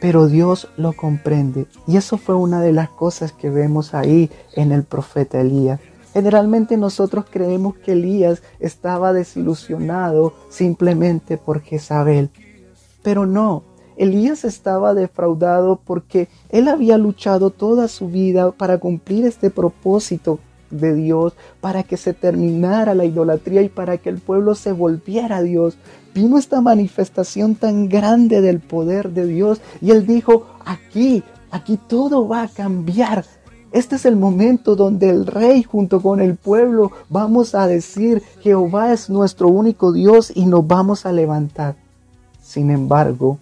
pero 0.00 0.26
Dios 0.26 0.68
lo 0.76 0.92
comprende. 0.92 1.66
Y 1.86 1.96
eso 1.96 2.18
fue 2.18 2.34
una 2.34 2.60
de 2.60 2.72
las 2.72 2.90
cosas 2.90 3.32
que 3.32 3.50
vemos 3.50 3.94
ahí 3.94 4.30
en 4.54 4.72
el 4.72 4.84
profeta 4.84 5.40
Elías. 5.40 5.80
Generalmente 6.12 6.76
nosotros 6.76 7.24
creemos 7.30 7.76
que 7.76 7.92
Elías 7.92 8.42
estaba 8.60 9.12
desilusionado 9.14 10.34
simplemente 10.50 11.38
por 11.38 11.62
Jezabel, 11.62 12.30
pero 13.02 13.24
no, 13.24 13.62
Elías 13.96 14.44
estaba 14.44 14.94
defraudado 14.94 15.80
porque 15.84 16.28
él 16.50 16.68
había 16.68 16.98
luchado 16.98 17.50
toda 17.50 17.88
su 17.88 18.08
vida 18.08 18.50
para 18.52 18.78
cumplir 18.78 19.24
este 19.24 19.50
propósito 19.50 20.38
de 20.70 20.94
Dios, 20.94 21.34
para 21.60 21.82
que 21.82 21.96
se 21.96 22.14
terminara 22.14 22.94
la 22.94 23.04
idolatría 23.04 23.62
y 23.62 23.68
para 23.68 23.98
que 23.98 24.08
el 24.08 24.18
pueblo 24.18 24.54
se 24.54 24.72
volviera 24.72 25.36
a 25.36 25.42
Dios. 25.42 25.76
Vino 26.14 26.38
esta 26.38 26.60
manifestación 26.60 27.54
tan 27.54 27.88
grande 27.88 28.40
del 28.40 28.60
poder 28.60 29.10
de 29.10 29.26
Dios 29.26 29.60
y 29.80 29.90
él 29.90 30.06
dijo, 30.06 30.46
aquí, 30.64 31.22
aquí 31.50 31.78
todo 31.88 32.26
va 32.26 32.42
a 32.42 32.48
cambiar. 32.48 33.24
Este 33.70 33.96
es 33.96 34.04
el 34.04 34.16
momento 34.16 34.76
donde 34.76 35.08
el 35.08 35.26
rey 35.26 35.62
junto 35.62 36.02
con 36.02 36.20
el 36.20 36.36
pueblo 36.36 36.92
vamos 37.08 37.54
a 37.54 37.66
decir, 37.66 38.22
Jehová 38.42 38.92
es 38.92 39.08
nuestro 39.08 39.48
único 39.48 39.92
Dios 39.92 40.30
y 40.34 40.44
nos 40.44 40.66
vamos 40.66 41.06
a 41.06 41.12
levantar. 41.12 41.76
Sin 42.42 42.70
embargo, 42.70 43.38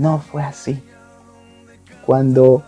no 0.00 0.18
fue 0.18 0.42
así. 0.42 0.82
Cuando 2.04 2.62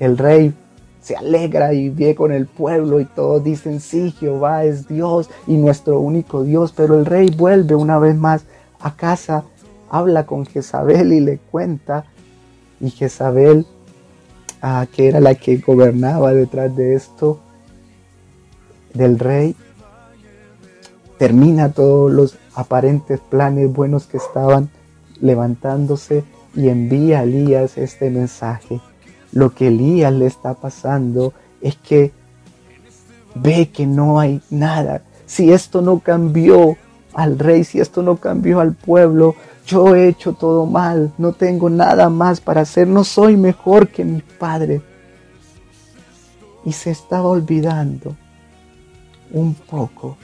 el 0.00 0.18
rey 0.18 0.52
se 1.00 1.16
alegra 1.16 1.72
y 1.72 1.90
ve 1.90 2.14
con 2.14 2.32
el 2.32 2.46
pueblo 2.46 3.00
y 3.00 3.04
todos 3.04 3.44
dicen, 3.44 3.80
sí, 3.80 4.10
Jehová 4.18 4.64
es 4.64 4.88
Dios 4.88 5.30
y 5.46 5.56
nuestro 5.56 6.00
único 6.00 6.42
Dios, 6.42 6.72
pero 6.74 6.98
el 6.98 7.06
rey 7.06 7.30
vuelve 7.30 7.74
una 7.74 7.98
vez 7.98 8.16
más 8.16 8.44
a 8.80 8.96
casa, 8.96 9.44
habla 9.90 10.26
con 10.26 10.46
Jezabel 10.46 11.12
y 11.12 11.20
le 11.20 11.38
cuenta, 11.38 12.04
y 12.80 12.90
Jezabel, 12.90 13.66
ah, 14.62 14.86
que 14.90 15.08
era 15.08 15.20
la 15.20 15.34
que 15.34 15.58
gobernaba 15.58 16.32
detrás 16.32 16.74
de 16.74 16.94
esto, 16.94 17.38
del 18.94 19.18
rey, 19.18 19.54
termina 21.18 21.72
todos 21.72 22.10
los 22.10 22.38
aparentes 22.54 23.20
planes 23.20 23.72
buenos 23.72 24.06
que 24.06 24.16
estaban 24.16 24.70
levantándose 25.20 26.24
y 26.56 26.68
envía 26.68 27.20
a 27.20 27.22
Elías 27.24 27.78
este 27.78 28.10
mensaje. 28.10 28.80
Lo 29.32 29.54
que 29.54 29.68
Elías 29.68 30.12
le 30.12 30.26
está 30.26 30.54
pasando 30.54 31.32
es 31.60 31.76
que 31.76 32.12
ve 33.34 33.70
que 33.70 33.86
no 33.86 34.20
hay 34.20 34.40
nada. 34.50 35.02
Si 35.26 35.52
esto 35.52 35.82
no 35.82 35.98
cambió 35.98 36.76
al 37.12 37.38
rey, 37.38 37.64
si 37.64 37.80
esto 37.80 38.02
no 38.02 38.16
cambió 38.16 38.60
al 38.60 38.74
pueblo, 38.74 39.34
yo 39.66 39.94
he 39.94 40.08
hecho 40.08 40.34
todo 40.34 40.66
mal, 40.66 41.12
no 41.16 41.32
tengo 41.32 41.70
nada 41.70 42.10
más 42.10 42.40
para 42.40 42.60
hacer, 42.60 42.86
no 42.86 43.02
soy 43.02 43.36
mejor 43.36 43.88
que 43.88 44.04
mi 44.04 44.20
padre. 44.20 44.82
Y 46.64 46.72
se 46.72 46.90
estaba 46.90 47.28
olvidando 47.28 48.16
un 49.32 49.54
poco 49.54 50.16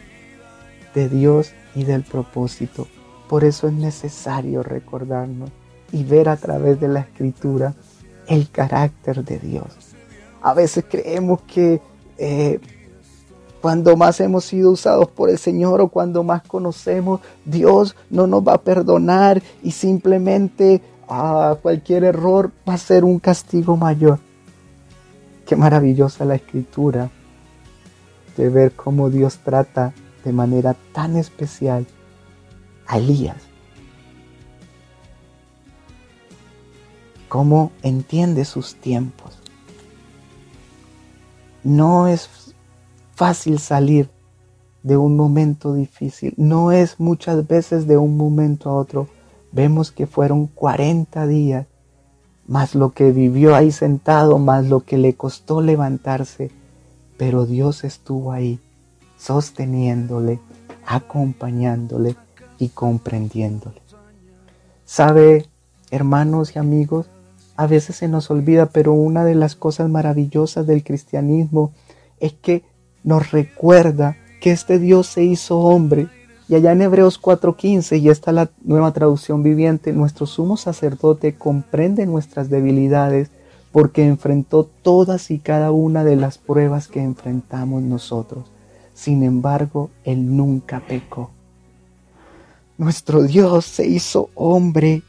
de 0.95 1.09
Dios 1.09 1.53
y 1.75 1.85
del 1.85 2.03
propósito. 2.03 2.87
Por 3.29 3.45
eso 3.45 3.69
es 3.69 3.75
necesario 3.75 4.63
recordarnos 4.63 5.51
y 5.93 6.05
ver 6.05 6.29
a 6.29 6.37
través 6.37 6.81
de 6.81 6.89
la 6.89 7.01
escritura 7.01 7.75
el 8.27 8.51
carácter 8.51 9.25
de 9.25 9.39
Dios. 9.39 9.95
A 10.43 10.55
veces 10.55 10.85
creemos 10.89 11.43
que 11.43 11.81
eh, 12.17 12.61
cuando 13.61 13.97
más 13.97 14.21
hemos 14.21 14.45
sido 14.45 14.71
usados 14.71 15.09
por 15.09 15.29
el 15.29 15.39
Señor 15.39 15.81
o 15.81 15.89
cuando 15.89 16.23
más 16.23 16.43
conocemos, 16.43 17.21
Dios 17.45 17.97
no 18.09 18.27
nos 18.27 18.47
va 18.47 18.55
a 18.55 18.63
perdonar 18.63 19.43
y 19.63 19.73
simplemente 19.73 20.81
a 21.09 21.57
cualquier 21.61 22.05
error 22.05 22.53
va 22.69 22.75
a 22.75 22.79
ser 22.79 23.05
un 23.05 23.19
castigo 23.19 23.77
mayor. 23.77 24.19
Qué 25.47 25.57
maravillosa 25.57 26.25
la 26.25 26.37
escritura 26.37 27.11
de 28.37 28.49
ver 28.49 28.73
cómo 28.73 29.11
Dios 29.11 29.41
trata 29.45 29.93
de 30.25 30.33
manera 30.33 30.77
tan 30.93 31.17
especial 31.17 31.87
a 32.87 32.99
Elías 32.99 33.50
cómo 37.31 37.71
entiende 37.83 38.45
sus 38.45 38.75
tiempos. 38.75 39.39
No 41.63 42.09
es 42.09 42.29
fácil 43.15 43.61
salir 43.61 44.11
de 44.83 44.97
un 44.97 45.17
momento 45.17 45.73
difícil, 45.73 46.35
no 46.37 46.73
es 46.73 46.99
muchas 46.99 47.47
veces 47.47 47.87
de 47.87 47.97
un 47.97 48.17
momento 48.17 48.69
a 48.69 48.75
otro. 48.75 49.07
Vemos 49.53 49.93
que 49.93 50.09
fueron 50.09 50.49
40 50.49 51.27
días, 51.29 51.67
más 52.49 52.75
lo 52.75 52.91
que 52.91 53.13
vivió 53.13 53.55
ahí 53.55 53.71
sentado, 53.71 54.39
más 54.39 54.67
lo 54.67 54.81
que 54.81 54.99
le 54.99 55.15
costó 55.15 55.63
levantarse, 55.63 56.51
pero 57.17 57.47
Dios 57.47 57.85
estuvo 57.85 58.33
ahí, 58.33 58.59
sosteniéndole, 59.17 60.41
acompañándole 60.85 62.17
y 62.59 62.71
comprendiéndole. 62.71 63.81
¿Sabe, 64.85 65.47
hermanos 65.93 66.57
y 66.57 66.59
amigos? 66.59 67.07
A 67.61 67.67
veces 67.67 67.97
se 67.97 68.09
nos 68.09 68.31
olvida, 68.31 68.71
pero 68.71 68.95
una 68.95 69.23
de 69.23 69.35
las 69.35 69.55
cosas 69.55 69.91
maravillosas 69.91 70.67
del 70.67 70.83
cristianismo 70.83 71.73
es 72.19 72.33
que 72.33 72.63
nos 73.05 73.33
recuerda 73.33 74.17
que 74.41 74.51
este 74.51 74.79
Dios 74.79 75.09
se 75.09 75.25
hizo 75.25 75.59
hombre. 75.59 76.09
Y 76.49 76.55
allá 76.55 76.73
en 76.73 76.81
Hebreos 76.81 77.21
4:15, 77.21 77.99
y 77.99 78.09
está 78.09 78.33
la 78.33 78.49
nueva 78.65 78.95
traducción 78.95 79.43
viviente, 79.43 79.93
nuestro 79.93 80.25
sumo 80.25 80.57
sacerdote 80.57 81.35
comprende 81.35 82.07
nuestras 82.07 82.49
debilidades 82.49 83.29
porque 83.73 84.07
enfrentó 84.07 84.65
todas 84.65 85.31
y 85.31 85.39
cada 85.39 85.71
una 85.71 86.03
de 86.03 86.17
las 86.17 86.39
pruebas 86.39 86.89
que 86.89 87.03
enfrentamos 87.03 87.83
nosotros. 87.83 88.47
Sin 88.95 89.23
embargo, 89.23 89.91
Él 90.05 90.35
nunca 90.35 90.81
pecó. 90.81 91.31
Nuestro 92.79 93.23
Dios 93.23 93.67
se 93.67 93.87
hizo 93.87 94.31
hombre 94.35 95.03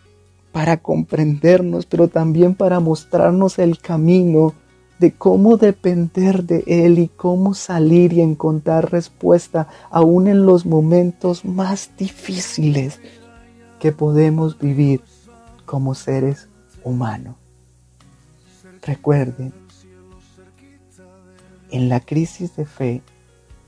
para 0.51 0.77
comprendernos, 0.77 1.85
pero 1.85 2.07
también 2.07 2.55
para 2.55 2.79
mostrarnos 2.79 3.59
el 3.59 3.79
camino 3.79 4.53
de 4.99 5.11
cómo 5.11 5.57
depender 5.57 6.43
de 6.43 6.63
Él 6.67 6.99
y 6.99 7.07
cómo 7.07 7.53
salir 7.53 8.13
y 8.13 8.21
encontrar 8.21 8.91
respuesta 8.91 9.67
aún 9.89 10.27
en 10.27 10.45
los 10.45 10.65
momentos 10.65 11.43
más 11.43 11.91
difíciles. 11.97 12.99
que 13.79 13.91
podemos 13.91 14.59
vivir 14.59 15.01
como 15.65 15.95
seres 15.95 16.47
humanos. 16.83 17.35
Recuerden, 18.83 19.51
en 21.71 21.89
la 21.89 21.99
crisis 21.99 22.55
de 22.55 22.67
fe 22.67 23.01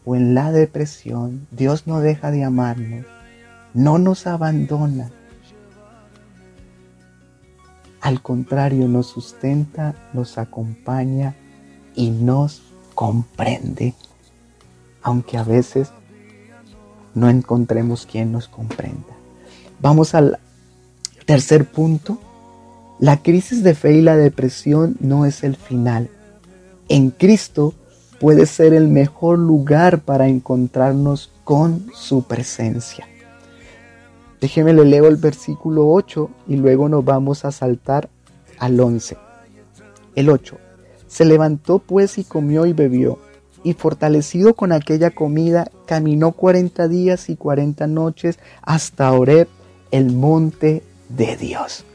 o 0.05 0.15
en 0.15 0.35
la 0.35 0.51
depresión, 0.51 1.47
Dios 1.49 1.87
no 1.87 1.99
deja 1.99 2.29
de 2.29 2.43
amarnos, 2.43 3.07
no 3.73 3.97
nos 3.97 4.27
abandona. 4.27 5.09
Al 8.03 8.21
contrario, 8.21 8.89
nos 8.89 9.07
sustenta, 9.07 9.95
nos 10.11 10.37
acompaña 10.37 11.35
y 11.95 12.09
nos 12.09 12.61
comprende, 12.95 13.93
aunque 15.01 15.37
a 15.37 15.43
veces 15.45 15.87
no 17.13 17.29
encontremos 17.29 18.05
quien 18.05 18.33
nos 18.33 18.49
comprenda. 18.49 19.15
Vamos 19.79 20.15
al 20.15 20.37
tercer 21.25 21.65
punto. 21.65 22.19
La 22.99 23.23
crisis 23.23 23.63
de 23.63 23.73
fe 23.73 23.93
y 23.93 24.01
la 24.01 24.17
depresión 24.17 24.97
no 24.99 25.25
es 25.25 25.45
el 25.45 25.55
final. 25.55 26.09
En 26.89 27.09
Cristo 27.09 27.73
puede 28.19 28.47
ser 28.47 28.73
el 28.73 28.89
mejor 28.89 29.39
lugar 29.39 30.01
para 30.01 30.27
encontrarnos 30.27 31.31
con 31.45 31.87
su 31.93 32.23
presencia. 32.23 33.07
Déjeme 34.43 34.73
le 34.73 34.83
leo 34.83 35.07
el 35.07 35.15
versículo 35.15 35.87
8 35.87 36.29
y 36.49 36.57
luego 36.57 36.89
nos 36.89 37.05
vamos 37.05 37.45
a 37.45 37.53
saltar 37.53 38.09
al 38.59 38.77
11. 38.77 39.15
El 40.15 40.29
8. 40.29 40.57
Se 41.07 41.23
levantó 41.23 41.79
pues 41.79 42.17
y 42.17 42.25
comió 42.25 42.65
y 42.65 42.73
bebió, 42.73 43.19
y 43.63 43.71
fortalecido 43.71 44.53
con 44.53 44.73
aquella 44.73 45.11
comida, 45.11 45.71
caminó 45.85 46.33
cuarenta 46.33 46.89
días 46.89 47.29
y 47.29 47.37
cuarenta 47.37 47.87
noches 47.87 48.37
hasta 48.61 49.13
Oreb, 49.13 49.47
el 49.91 50.11
monte 50.11 50.83
de 51.07 51.37
Dios. 51.37 51.85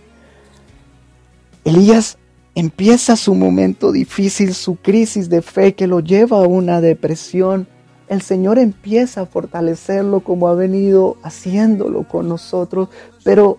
Elías 1.65 2.17
empieza 2.55 3.17
su 3.17 3.35
momento 3.35 3.93
difícil, 3.93 4.55
su 4.55 4.77
crisis 4.77 5.29
de 5.29 5.43
fe 5.43 5.75
que 5.75 5.87
lo 5.87 6.01
lleva 6.01 6.39
a 6.39 6.49
una 6.49 6.81
depresión. 6.81 7.69
El 8.09 8.23
Señor 8.23 8.59
empieza 8.59 9.23
a 9.23 9.27
fortalecerlo 9.27 10.21
como 10.21 10.49
ha 10.49 10.55
venido 10.55 11.17
haciéndolo 11.23 12.07
con 12.09 12.29
nosotros, 12.29 12.89
pero 13.25 13.59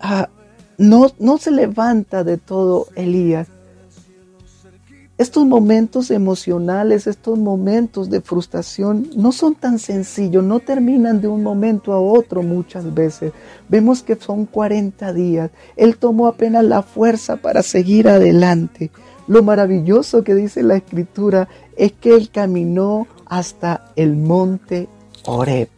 ah, 0.00 0.28
no, 0.78 1.10
no 1.18 1.38
se 1.38 1.50
levanta 1.50 2.24
de 2.24 2.38
todo 2.38 2.88
Elías 2.96 3.48
estos 5.22 5.46
momentos 5.46 6.10
emocionales, 6.10 7.06
estos 7.06 7.38
momentos 7.38 8.10
de 8.10 8.20
frustración 8.20 9.08
no 9.14 9.30
son 9.30 9.54
tan 9.54 9.78
sencillos, 9.78 10.42
no 10.42 10.58
terminan 10.58 11.20
de 11.20 11.28
un 11.28 11.44
momento 11.44 11.92
a 11.92 12.00
otro 12.00 12.42
muchas 12.42 12.92
veces. 12.92 13.32
Vemos 13.68 14.02
que 14.02 14.16
son 14.16 14.46
40 14.46 15.12
días. 15.12 15.50
Él 15.76 15.96
tomó 15.96 16.26
apenas 16.26 16.64
la 16.64 16.82
fuerza 16.82 17.36
para 17.36 17.62
seguir 17.62 18.08
adelante. 18.08 18.90
Lo 19.28 19.44
maravilloso 19.44 20.24
que 20.24 20.34
dice 20.34 20.64
la 20.64 20.76
escritura 20.76 21.48
es 21.76 21.92
que 21.92 22.16
él 22.16 22.30
caminó 22.30 23.06
hasta 23.32 23.86
el 23.96 24.14
monte 24.14 24.90
Oreb. 25.24 25.70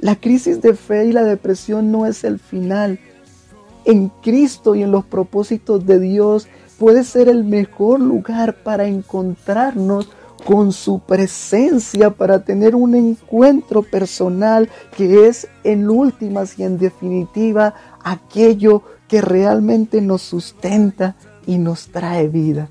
La 0.00 0.16
crisis 0.16 0.60
de 0.60 0.74
fe 0.74 1.06
y 1.06 1.12
la 1.12 1.22
depresión 1.22 1.90
no 1.90 2.04
es 2.04 2.24
el 2.24 2.38
final. 2.38 2.98
En 3.86 4.10
Cristo 4.22 4.74
y 4.74 4.82
en 4.82 4.90
los 4.90 5.06
propósitos 5.06 5.86
de 5.86 5.98
Dios 5.98 6.46
puede 6.78 7.04
ser 7.04 7.30
el 7.30 7.42
mejor 7.42 8.00
lugar 8.00 8.56
para 8.56 8.84
encontrarnos 8.86 10.10
con 10.44 10.72
su 10.72 10.98
presencia, 10.98 12.10
para 12.10 12.44
tener 12.44 12.74
un 12.74 12.94
encuentro 12.94 13.82
personal 13.82 14.68
que 14.94 15.26
es 15.26 15.48
en 15.62 15.88
últimas 15.88 16.58
y 16.58 16.64
en 16.64 16.76
definitiva 16.76 17.72
aquello 18.02 18.82
que 19.08 19.22
realmente 19.22 20.02
nos 20.02 20.20
sustenta 20.20 21.16
y 21.46 21.56
nos 21.56 21.88
trae 21.88 22.28
vida. 22.28 22.68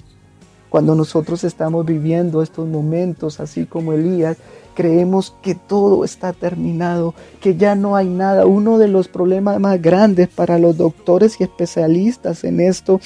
Cuando 0.74 0.96
nosotros 0.96 1.44
estamos 1.44 1.86
viviendo 1.86 2.42
estos 2.42 2.68
momentos, 2.68 3.40
así 3.40 3.68
como 3.68 3.94
Elías, 3.94 4.38
creemos 4.74 5.36
que 5.44 5.54
todo 5.54 6.04
está 6.04 6.34
terminado, 6.34 7.14
que 7.40 7.56
ya 7.56 7.76
no 7.76 7.96
hay 7.96 8.08
nada. 8.10 8.48
Uno 8.48 8.80
de 8.80 8.88
los 8.88 9.08
problemas 9.08 9.60
más 9.60 9.80
grandes 9.80 10.30
para 10.30 10.58
los 10.58 10.76
doctores 10.76 11.40
y 11.40 11.44
especialistas 11.44 12.44
en 12.44 12.60
esto 12.60 13.00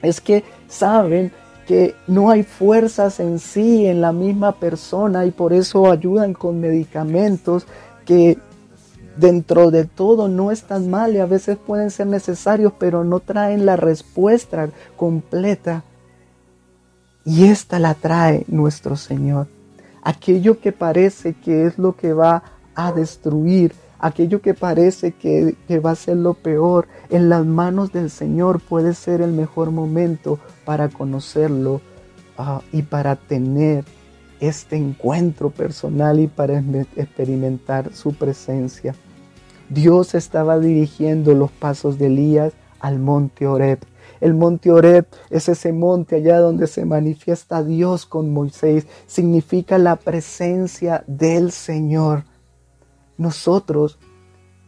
es 0.00 0.20
que 0.20 0.44
saben 0.68 1.32
que 1.66 1.96
no 2.06 2.30
hay 2.30 2.44
fuerzas 2.44 3.18
en 3.18 3.40
sí 3.40 3.84
en 3.86 4.00
la 4.00 4.12
misma 4.12 4.52
persona 4.52 5.26
y 5.26 5.32
por 5.32 5.52
eso 5.52 5.90
ayudan 5.90 6.34
con 6.34 6.60
medicamentos 6.60 7.66
que 8.04 8.38
dentro 9.16 9.72
de 9.72 9.86
todo 9.86 10.28
no 10.28 10.52
están 10.52 10.88
mal 10.88 11.16
y 11.16 11.18
a 11.18 11.26
veces 11.26 11.56
pueden 11.56 11.90
ser 11.90 12.06
necesarios, 12.06 12.72
pero 12.78 13.02
no 13.02 13.18
traen 13.18 13.66
la 13.66 13.74
respuesta 13.74 14.68
completa. 14.96 15.82
Y 17.26 17.44
esta 17.44 17.78
la 17.78 17.92
trae 17.92 18.44
nuestro 18.48 18.96
Señor. 18.96 19.48
Aquello 20.02 20.60
que 20.60 20.72
parece 20.72 21.34
que 21.34 21.66
es 21.66 21.76
lo 21.76 21.94
que 21.94 22.14
va 22.14 22.42
a 22.74 22.92
destruir 22.92 23.74
aquello 23.98 24.40
que 24.40 24.54
parece 24.54 25.12
que, 25.12 25.56
va 25.84 25.92
a 25.92 25.96
ser 25.96 26.16
lo 26.16 26.34
peor, 26.34 26.88
en 27.10 27.28
las 27.28 27.44
manos 27.44 27.92
del 27.92 28.10
Señor 28.10 28.60
puede 28.60 28.94
ser 28.94 29.20
el 29.20 29.32
mejor 29.32 29.70
momento 29.70 30.38
para 30.64 30.88
conocerlo 30.88 31.80
ah, 32.38 32.60
y 32.72 32.82
para 32.82 33.16
tener 33.16 33.84
este 34.40 34.76
encuentro 34.76 35.50
personal 35.50 36.20
y 36.20 36.26
para 36.26 36.62
experimentar 36.96 37.92
su 37.94 38.14
presencia. 38.14 38.94
Dios 39.68 40.14
estaba 40.14 40.58
dirigiendo 40.58 41.34
los 41.34 41.50
pasos 41.50 41.98
de 41.98 42.06
Elías 42.06 42.52
al 42.80 42.98
monte 42.98 43.46
Oreb. 43.46 43.80
El 44.20 44.34
monte 44.34 44.70
Oreb 44.70 45.06
es 45.30 45.48
ese 45.48 45.72
monte 45.72 46.16
allá 46.16 46.38
donde 46.38 46.66
se 46.66 46.84
manifiesta 46.84 47.62
Dios 47.62 48.06
con 48.06 48.32
Moisés. 48.32 48.86
Significa 49.06 49.78
la 49.78 49.96
presencia 49.96 51.04
del 51.06 51.52
Señor. 51.52 52.24
Nosotros 53.18 53.98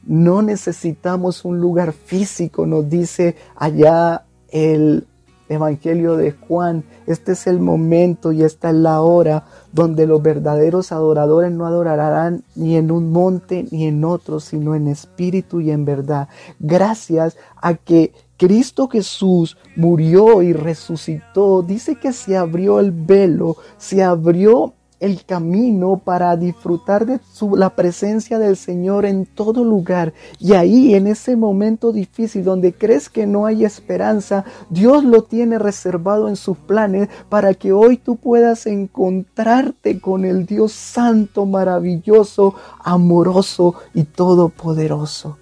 no 0.04 0.42
necesitamos 0.42 1.44
un 1.44 1.60
lugar 1.60 1.92
físico, 1.92 2.66
nos 2.66 2.88
dice 2.88 3.36
allá 3.56 4.24
el 4.48 5.06
Evangelio 5.48 6.16
de 6.16 6.32
Juan. 6.32 6.84
Este 7.06 7.32
es 7.32 7.46
el 7.46 7.60
momento 7.60 8.32
y 8.32 8.42
esta 8.42 8.70
es 8.70 8.76
la 8.76 9.00
hora 9.00 9.46
donde 9.72 10.06
los 10.06 10.22
verdaderos 10.22 10.92
adoradores 10.92 11.52
no 11.52 11.66
adorarán 11.66 12.44
ni 12.54 12.76
en 12.76 12.90
un 12.90 13.12
monte 13.12 13.66
ni 13.70 13.86
en 13.86 14.04
otro, 14.04 14.40
sino 14.40 14.74
en 14.74 14.88
espíritu 14.88 15.60
y 15.60 15.70
en 15.70 15.84
verdad. 15.84 16.28
Gracias 16.58 17.36
a 17.56 17.74
que 17.74 18.12
Cristo 18.38 18.88
Jesús 18.88 19.58
murió 19.74 20.42
y 20.42 20.52
resucitó. 20.52 21.62
Dice 21.62 21.96
que 21.96 22.12
se 22.12 22.36
abrió 22.36 22.78
el 22.78 22.92
velo, 22.92 23.56
se 23.78 24.02
abrió 24.04 24.74
el 25.00 25.24
camino 25.24 26.00
para 26.04 26.36
disfrutar 26.36 27.04
de 27.04 27.20
la 27.56 27.70
presencia 27.70 28.38
del 28.38 28.56
Señor 28.56 29.06
en 29.06 29.26
todo 29.26 29.64
lugar. 29.64 30.12
Y 30.38 30.52
ahí, 30.52 30.94
en 30.94 31.08
ese 31.08 31.36
momento 31.36 31.92
difícil 31.92 32.44
donde 32.44 32.72
crees 32.72 33.08
que 33.08 33.26
no 33.26 33.46
hay 33.46 33.64
esperanza, 33.64 34.44
Dios 34.70 35.04
lo 35.04 35.24
tiene 35.24 35.58
reservado 35.58 36.28
en 36.28 36.36
sus 36.36 36.56
planes 36.58 37.08
para 37.28 37.54
que 37.54 37.72
hoy 37.72 37.96
tú 37.96 38.16
puedas 38.16 38.66
encontrarte 38.66 40.00
con 40.00 40.24
el 40.24 40.46
Dios 40.46 40.72
santo, 40.72 41.44
maravilloso, 41.44 42.54
amoroso 42.84 43.74
y 43.94 44.04
todopoderoso. 44.04 45.38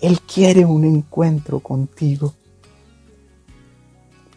Él 0.00 0.20
quiere 0.20 0.64
un 0.64 0.84
encuentro 0.84 1.60
contigo. 1.60 2.34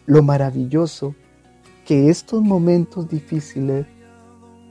Lo 0.06 0.22
maravilloso 0.22 1.14
que 1.86 2.10
estos 2.10 2.42
momentos 2.42 3.08
difíciles 3.08 3.86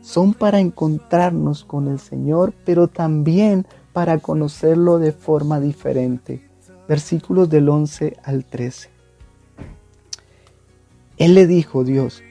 son 0.02 0.34
para 0.34 0.60
encontrarnos 0.60 1.64
con 1.64 1.88
el 1.88 2.00
Señor, 2.00 2.54
pero 2.66 2.88
también 2.88 3.66
para 3.94 4.20
conocerlo 4.20 5.00
de 5.00 5.14
forma 5.14 5.60
diferente. 5.60 6.48
Versículos 6.88 7.50
del 7.50 7.70
11 7.70 8.18
al 8.24 8.46
13. 8.46 8.90
Él 11.18 11.36
le 11.36 11.48
dijo, 11.48 11.84
Dios, 11.84 12.22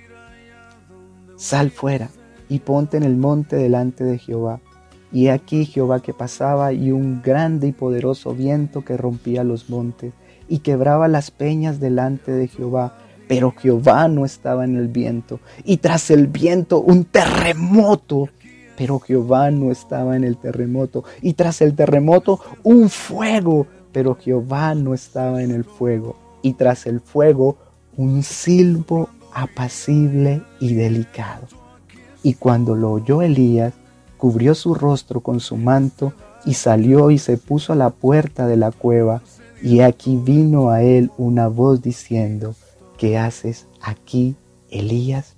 sal 1.36 1.70
fuera 1.70 2.10
y 2.48 2.58
ponte 2.58 2.96
en 2.96 3.04
el 3.04 3.16
monte 3.16 3.56
delante 3.56 4.04
de 4.04 4.18
Jehová. 4.18 4.60
Y 5.12 5.28
aquí 5.28 5.66
Jehová 5.66 6.00
que 6.00 6.14
pasaba 6.14 6.72
y 6.72 6.90
un 6.90 7.22
grande 7.22 7.68
y 7.68 7.72
poderoso 7.72 8.34
viento 8.34 8.84
que 8.84 8.96
rompía 8.96 9.44
los 9.44 9.68
montes 9.68 10.12
y 10.48 10.60
quebraba 10.60 11.08
las 11.08 11.30
peñas 11.30 11.80
delante 11.80 12.32
de 12.32 12.48
Jehová 12.48 12.96
pero 13.32 13.54
Jehová 13.56 14.08
no 14.08 14.26
estaba 14.26 14.64
en 14.66 14.76
el 14.76 14.88
viento. 14.88 15.40
Y 15.64 15.78
tras 15.78 16.10
el 16.10 16.26
viento 16.26 16.82
un 16.82 17.06
terremoto, 17.06 18.28
pero 18.76 18.98
Jehová 18.98 19.50
no 19.50 19.70
estaba 19.70 20.16
en 20.16 20.24
el 20.24 20.36
terremoto. 20.36 21.04
Y 21.22 21.32
tras 21.32 21.62
el 21.62 21.74
terremoto 21.74 22.40
un 22.62 22.90
fuego, 22.90 23.66
pero 23.90 24.16
Jehová 24.16 24.74
no 24.74 24.92
estaba 24.92 25.42
en 25.42 25.50
el 25.50 25.64
fuego. 25.64 26.14
Y 26.42 26.52
tras 26.52 26.86
el 26.86 27.00
fuego 27.00 27.56
un 27.96 28.22
silbo 28.22 29.08
apacible 29.32 30.42
y 30.60 30.74
delicado. 30.74 31.46
Y 32.22 32.34
cuando 32.34 32.74
lo 32.74 32.92
oyó 32.92 33.22
Elías, 33.22 33.72
cubrió 34.22 34.54
su 34.54 34.76
rostro 34.76 35.20
con 35.20 35.40
su 35.40 35.56
manto, 35.56 36.12
y 36.44 36.54
salió 36.54 37.10
y 37.10 37.18
se 37.18 37.38
puso 37.38 37.72
a 37.72 37.76
la 37.76 37.90
puerta 37.90 38.46
de 38.46 38.56
la 38.56 38.70
cueva, 38.70 39.20
y 39.60 39.80
aquí 39.80 40.16
vino 40.16 40.70
a 40.70 40.80
él 40.80 41.10
una 41.18 41.48
voz 41.48 41.82
diciendo, 41.82 42.54
¿qué 42.98 43.18
haces 43.18 43.66
aquí, 43.80 44.36
Elías? 44.70 45.34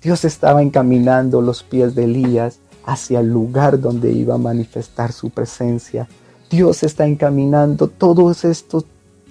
Dios 0.00 0.24
estaba 0.24 0.62
encaminando 0.62 1.42
los 1.42 1.62
pies 1.62 1.94
de 1.94 2.04
Elías 2.04 2.60
hacia 2.86 3.20
el 3.20 3.28
lugar 3.30 3.78
donde 3.78 4.10
iba 4.10 4.36
a 4.36 4.38
manifestar 4.38 5.12
su 5.12 5.28
presencia. 5.28 6.08
Dios 6.48 6.84
está 6.84 7.06
encaminando 7.06 7.88
todos 7.88 8.46
estos 8.46 8.86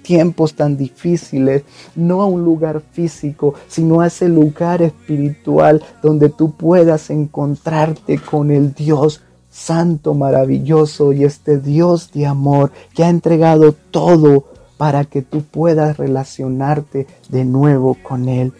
tiempos 0.08 0.54
tan 0.54 0.78
difíciles, 0.78 1.64
no 1.94 2.22
a 2.22 2.24
un 2.24 2.42
lugar 2.42 2.80
físico, 2.92 3.52
sino 3.68 4.00
a 4.00 4.06
ese 4.06 4.26
lugar 4.26 4.80
espiritual 4.80 5.84
donde 6.02 6.30
tú 6.30 6.52
puedas 6.52 7.10
encontrarte 7.10 8.18
con 8.18 8.50
el 8.50 8.72
Dios 8.72 9.20
santo, 9.50 10.14
maravilloso 10.14 11.12
y 11.12 11.24
este 11.24 11.58
Dios 11.58 12.10
de 12.12 12.24
amor 12.24 12.72
que 12.94 13.04
ha 13.04 13.10
entregado 13.10 13.74
todo 13.74 14.44
para 14.78 15.04
que 15.04 15.20
tú 15.20 15.42
puedas 15.42 15.98
relacionarte 15.98 17.06
de 17.28 17.44
nuevo 17.44 17.94
con 18.02 18.30
Él. 18.30 18.54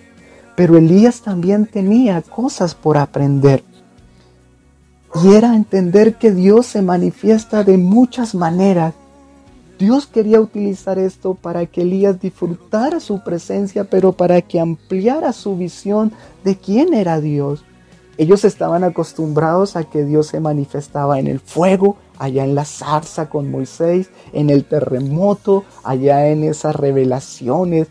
Pero 0.54 0.76
Elías 0.76 1.22
también 1.22 1.64
tenía 1.64 2.20
cosas 2.20 2.74
por 2.74 2.98
aprender. 2.98 3.64
Y 5.24 5.32
era 5.32 5.56
entender 5.56 6.16
que 6.16 6.30
Dios 6.30 6.66
se 6.66 6.82
manifiesta 6.82 7.64
de 7.64 7.78
muchas 7.78 8.34
maneras. 8.34 8.92
Dios 9.78 10.06
quería 10.06 10.40
utilizar 10.40 10.98
esto 10.98 11.34
para 11.34 11.66
que 11.66 11.82
Elías 11.82 12.20
disfrutara 12.20 12.98
su 12.98 13.22
presencia, 13.22 13.84
pero 13.84 14.12
para 14.12 14.42
que 14.42 14.58
ampliara 14.58 15.32
su 15.32 15.56
visión 15.56 16.12
de 16.42 16.56
quién 16.56 16.94
era 16.94 17.20
Dios. 17.20 17.64
Ellos 18.16 18.44
estaban 18.44 18.82
acostumbrados 18.82 19.76
a 19.76 19.84
que 19.84 20.04
Dios 20.04 20.26
se 20.26 20.40
manifestaba 20.40 21.20
en 21.20 21.28
el 21.28 21.38
fuego, 21.38 21.96
allá 22.18 22.44
en 22.44 22.56
la 22.56 22.64
zarza 22.64 23.30
con 23.30 23.52
Moisés, 23.52 24.10
en 24.32 24.50
el 24.50 24.64
terremoto, 24.64 25.64
allá 25.84 26.28
en 26.28 26.42
esas 26.42 26.74
revelaciones 26.74 27.86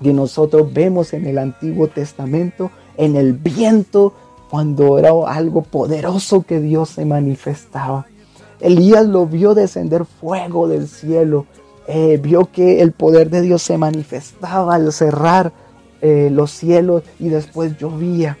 que 0.00 0.12
nosotros 0.12 0.72
vemos 0.72 1.12
en 1.12 1.26
el 1.26 1.38
Antiguo 1.38 1.88
Testamento, 1.88 2.70
en 2.96 3.16
el 3.16 3.32
viento, 3.32 4.14
cuando 4.50 4.98
era 4.98 5.10
algo 5.26 5.62
poderoso 5.62 6.42
que 6.42 6.60
Dios 6.60 6.90
se 6.90 7.04
manifestaba. 7.04 8.06
Elías 8.62 9.06
lo 9.06 9.26
vio 9.26 9.54
descender 9.54 10.04
fuego 10.04 10.68
del 10.68 10.86
cielo, 10.88 11.46
eh, 11.88 12.18
vio 12.22 12.48
que 12.52 12.80
el 12.80 12.92
poder 12.92 13.28
de 13.28 13.42
Dios 13.42 13.62
se 13.62 13.76
manifestaba 13.76 14.76
al 14.76 14.92
cerrar 14.92 15.52
eh, 16.00 16.30
los 16.32 16.52
cielos 16.52 17.02
y 17.18 17.28
después 17.28 17.76
llovía. 17.76 18.38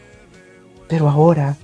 Pero 0.88 1.08
ahora 1.08 1.56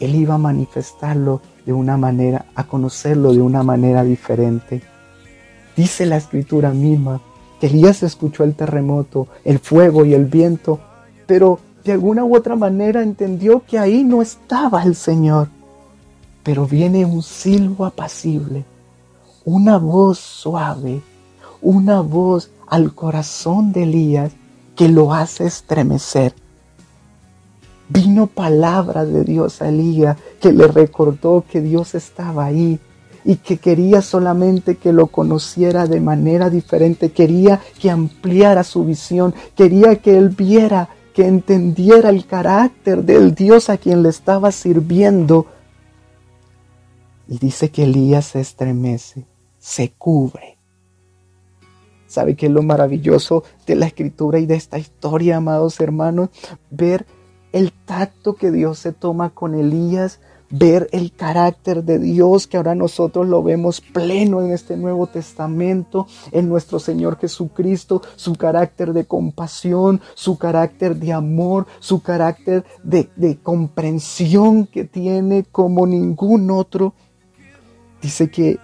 Él 0.00 0.16
iba 0.16 0.34
a 0.34 0.38
manifestarlo 0.38 1.40
de 1.64 1.72
una 1.72 1.96
manera, 1.96 2.46
a 2.56 2.64
conocerlo 2.64 3.32
de 3.32 3.40
una 3.40 3.62
manera 3.62 4.02
diferente. 4.02 4.82
Dice 5.76 6.04
la 6.04 6.16
escritura 6.16 6.70
misma 6.70 7.20
que 7.60 7.68
Elías 7.68 8.02
escuchó 8.02 8.42
el 8.42 8.54
terremoto, 8.54 9.28
el 9.44 9.60
fuego 9.60 10.04
y 10.04 10.14
el 10.14 10.24
viento, 10.24 10.80
pero 11.26 11.60
de 11.84 11.92
alguna 11.92 12.24
u 12.24 12.34
otra 12.34 12.56
manera 12.56 13.02
entendió 13.02 13.62
que 13.64 13.78
ahí 13.78 14.02
no 14.02 14.20
estaba 14.20 14.82
el 14.82 14.96
Señor. 14.96 15.48
Pero 16.44 16.66
viene 16.66 17.04
un 17.04 17.22
silbo 17.22 17.84
apacible, 17.84 18.64
una 19.44 19.78
voz 19.78 20.20
suave, 20.20 21.02
una 21.60 22.00
voz 22.00 22.50
al 22.68 22.94
corazón 22.94 23.72
de 23.72 23.82
Elías 23.82 24.32
que 24.76 24.88
lo 24.88 25.12
hace 25.12 25.46
estremecer 25.46 26.34
Vino 27.88 28.28
palabra 28.28 29.04
de 29.04 29.24
Dios 29.24 29.60
a 29.60 29.68
Elías 29.68 30.16
que 30.40 30.52
le 30.52 30.66
recordó 30.66 31.44
que 31.48 31.60
Dios 31.60 31.94
estaba 31.94 32.46
ahí 32.46 32.80
y 33.26 33.36
que 33.36 33.58
quería 33.58 34.00
solamente 34.00 34.76
que 34.76 34.92
lo 34.92 35.08
conociera 35.08 35.86
de 35.86 36.00
manera 36.00 36.50
diferente, 36.50 37.12
quería 37.12 37.60
que 37.80 37.90
ampliara 37.90 38.64
su 38.64 38.84
visión, 38.84 39.34
quería 39.54 39.96
que 39.96 40.16
él 40.16 40.30
viera, 40.30 40.88
que 41.14 41.26
entendiera 41.26 42.10
el 42.10 42.26
carácter 42.26 43.02
del 43.04 43.34
Dios 43.34 43.70
a 43.70 43.76
quien 43.76 44.02
le 44.02 44.08
estaba 44.08 44.50
sirviendo. 44.50 45.46
Y 47.28 47.38
dice 47.38 47.70
que 47.70 47.84
Elías 47.84 48.26
se 48.26 48.40
estremece, 48.40 49.26
se 49.58 49.92
cubre. 49.92 50.58
¿Sabe 52.06 52.36
qué 52.36 52.46
es 52.46 52.52
lo 52.52 52.62
maravilloso 52.62 53.44
de 53.66 53.74
la 53.74 53.86
escritura 53.86 54.38
y 54.38 54.46
de 54.46 54.54
esta 54.54 54.78
historia, 54.78 55.38
amados 55.38 55.80
hermanos? 55.80 56.28
Ver 56.70 57.06
el 57.52 57.72
tacto 57.72 58.34
que 58.34 58.50
Dios 58.50 58.78
se 58.78 58.92
toma 58.92 59.30
con 59.30 59.54
Elías, 59.54 60.20
ver 60.50 60.88
el 60.92 61.12
carácter 61.12 61.82
de 61.82 61.98
Dios 61.98 62.46
que 62.46 62.56
ahora 62.56 62.74
nosotros 62.74 63.26
lo 63.26 63.42
vemos 63.42 63.80
pleno 63.80 64.40
en 64.42 64.52
este 64.52 64.76
Nuevo 64.76 65.06
Testamento, 65.06 66.06
en 66.30 66.48
nuestro 66.48 66.78
Señor 66.78 67.18
Jesucristo, 67.18 68.02
su 68.16 68.34
carácter 68.34 68.92
de 68.92 69.06
compasión, 69.06 70.00
su 70.14 70.38
carácter 70.38 70.96
de 70.96 71.12
amor, 71.12 71.66
su 71.80 72.02
carácter 72.02 72.64
de, 72.82 73.08
de 73.16 73.38
comprensión 73.38 74.66
que 74.66 74.84
tiene 74.84 75.44
como 75.50 75.86
ningún 75.86 76.50
otro. 76.50 76.94
Dice 78.04 78.28
que 78.28 78.58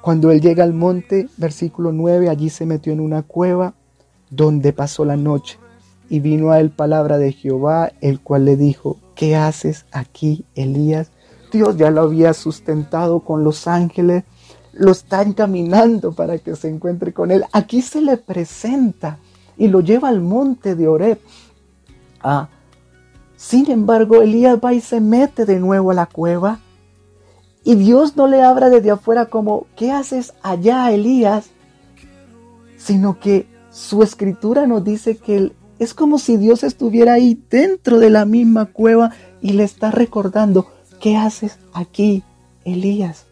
cuando 0.00 0.30
él 0.30 0.40
llega 0.40 0.64
al 0.64 0.72
monte, 0.72 1.28
versículo 1.36 1.92
9, 1.92 2.30
allí 2.30 2.48
se 2.48 2.64
metió 2.64 2.90
en 2.90 3.00
una 3.00 3.22
cueva 3.22 3.74
donde 4.30 4.72
pasó 4.72 5.04
la 5.04 5.18
noche. 5.18 5.58
Y 6.08 6.20
vino 6.20 6.52
a 6.52 6.58
él 6.58 6.70
palabra 6.70 7.18
de 7.18 7.32
Jehová, 7.32 7.92
el 8.00 8.18
cual 8.18 8.46
le 8.46 8.56
dijo, 8.56 8.96
¿qué 9.14 9.36
haces 9.36 9.84
aquí, 9.92 10.46
Elías? 10.54 11.10
Dios 11.52 11.76
ya 11.76 11.90
lo 11.90 12.00
había 12.00 12.32
sustentado 12.32 13.20
con 13.20 13.44
los 13.44 13.68
ángeles, 13.68 14.24
lo 14.72 14.92
está 14.92 15.20
encaminando 15.20 16.12
para 16.12 16.38
que 16.38 16.56
se 16.56 16.70
encuentre 16.70 17.12
con 17.12 17.30
él. 17.30 17.44
Aquí 17.52 17.82
se 17.82 18.00
le 18.00 18.16
presenta 18.16 19.18
y 19.58 19.68
lo 19.68 19.82
lleva 19.82 20.08
al 20.08 20.22
monte 20.22 20.74
de 20.74 20.88
Oreb. 20.88 21.18
Ah, 22.22 22.48
sin 23.36 23.70
embargo, 23.70 24.22
Elías 24.22 24.58
va 24.64 24.72
y 24.72 24.80
se 24.80 25.02
mete 25.02 25.44
de 25.44 25.60
nuevo 25.60 25.90
a 25.90 25.94
la 25.94 26.06
cueva. 26.06 26.60
Y 27.64 27.74
Dios 27.74 28.16
no 28.16 28.26
le 28.26 28.42
habla 28.42 28.70
desde 28.70 28.90
afuera 28.90 29.26
como, 29.26 29.66
¿qué 29.76 29.92
haces 29.92 30.32
allá, 30.42 30.90
Elías? 30.90 31.50
Sino 32.76 33.18
que 33.18 33.46
su 33.70 34.02
escritura 34.02 34.66
nos 34.66 34.84
dice 34.84 35.16
que 35.16 35.52
es 35.78 35.94
como 35.94 36.18
si 36.18 36.36
Dios 36.36 36.64
estuviera 36.64 37.14
ahí 37.14 37.40
dentro 37.50 37.98
de 37.98 38.10
la 38.10 38.24
misma 38.24 38.66
cueva 38.66 39.10
y 39.40 39.52
le 39.52 39.64
está 39.64 39.90
recordando, 39.90 40.66
¿qué 41.00 41.16
haces 41.16 41.58
aquí, 41.72 42.24
Elías? 42.64 43.26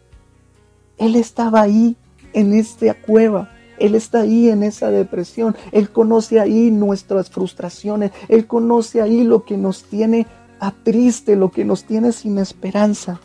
Él 0.97 1.15
estaba 1.15 1.61
ahí 1.61 1.97
en 2.33 2.53
esta 2.53 2.93
cueva. 2.93 3.51
Él 3.79 3.95
está 3.95 4.21
ahí 4.21 4.49
en 4.49 4.63
esa 4.63 4.89
depresión. 4.89 5.55
Él 5.71 5.91
conoce 5.91 6.39
ahí 6.39 6.71
nuestras 6.71 7.29
frustraciones. 7.29 8.11
Él 8.27 8.47
conoce 8.47 9.01
ahí 9.01 9.23
lo 9.23 9.43
que 9.43 9.57
nos 9.57 9.83
tiene 9.83 10.25
a 10.59 10.71
triste, 10.71 11.35
lo 11.35 11.51
que 11.51 11.65
nos 11.65 11.83
tiene 11.83 12.11
sin 12.11 12.39
esperanza. 12.39 13.19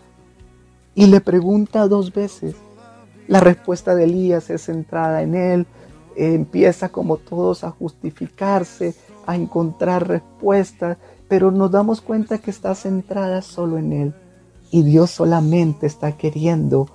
Y 0.94 1.06
le 1.06 1.20
pregunta 1.20 1.88
dos 1.88 2.12
veces. 2.12 2.54
La 3.28 3.40
respuesta 3.40 3.94
de 3.94 4.04
Elías 4.04 4.50
es 4.50 4.66
centrada 4.66 5.22
en 5.22 5.34
él. 5.34 5.66
Empieza 6.16 6.90
como 6.90 7.16
todos 7.16 7.64
a 7.64 7.70
justificarse, 7.70 8.94
a 9.26 9.36
encontrar 9.36 10.08
respuestas, 10.08 10.98
pero 11.28 11.50
nos 11.50 11.70
damos 11.70 12.00
cuenta 12.00 12.38
que 12.38 12.50
está 12.50 12.74
centrada 12.74 13.40
solo 13.40 13.78
en 13.78 13.92
Él. 13.92 14.14
Y 14.70 14.82
Dios 14.82 15.10
solamente 15.10 15.86
está 15.86 16.12
queriendo, 16.18 16.88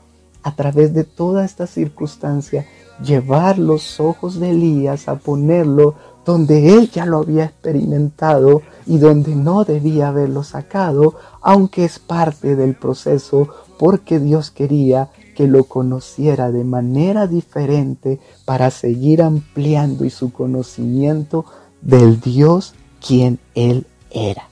a 0.44 0.56
través 0.56 0.94
de 0.94 1.04
toda 1.04 1.44
esta 1.44 1.66
circunstancia, 1.66 2.66
llevar 3.04 3.58
los 3.58 4.00
ojos 4.00 4.40
de 4.40 4.52
Elías 4.52 5.08
a 5.08 5.16
ponerlo 5.16 5.96
donde 6.28 6.74
él 6.74 6.92
ya 6.92 7.06
lo 7.06 7.20
había 7.20 7.46
experimentado 7.46 8.62
y 8.86 8.98
donde 8.98 9.34
no 9.34 9.64
debía 9.64 10.10
haberlo 10.10 10.44
sacado, 10.44 11.16
aunque 11.42 11.86
es 11.86 12.00
parte 12.00 12.56
del 12.56 12.76
proceso, 12.76 13.48
porque 13.78 14.20
Dios 14.20 14.52
quería 14.52 15.10
que 15.36 15.48
lo 15.48 15.66
conociera 15.66 16.52
de 16.52 16.64
manera 16.64 17.28
diferente 17.28 18.20
para 18.46 18.72
seguir 18.72 19.22
ampliando 19.22 20.06
y 20.06 20.10
su 20.10 20.32
conocimiento 20.32 21.46
del 21.82 22.20
Dios 22.20 22.74
quien 23.06 23.40
Él 23.54 23.86
era. 24.10 24.50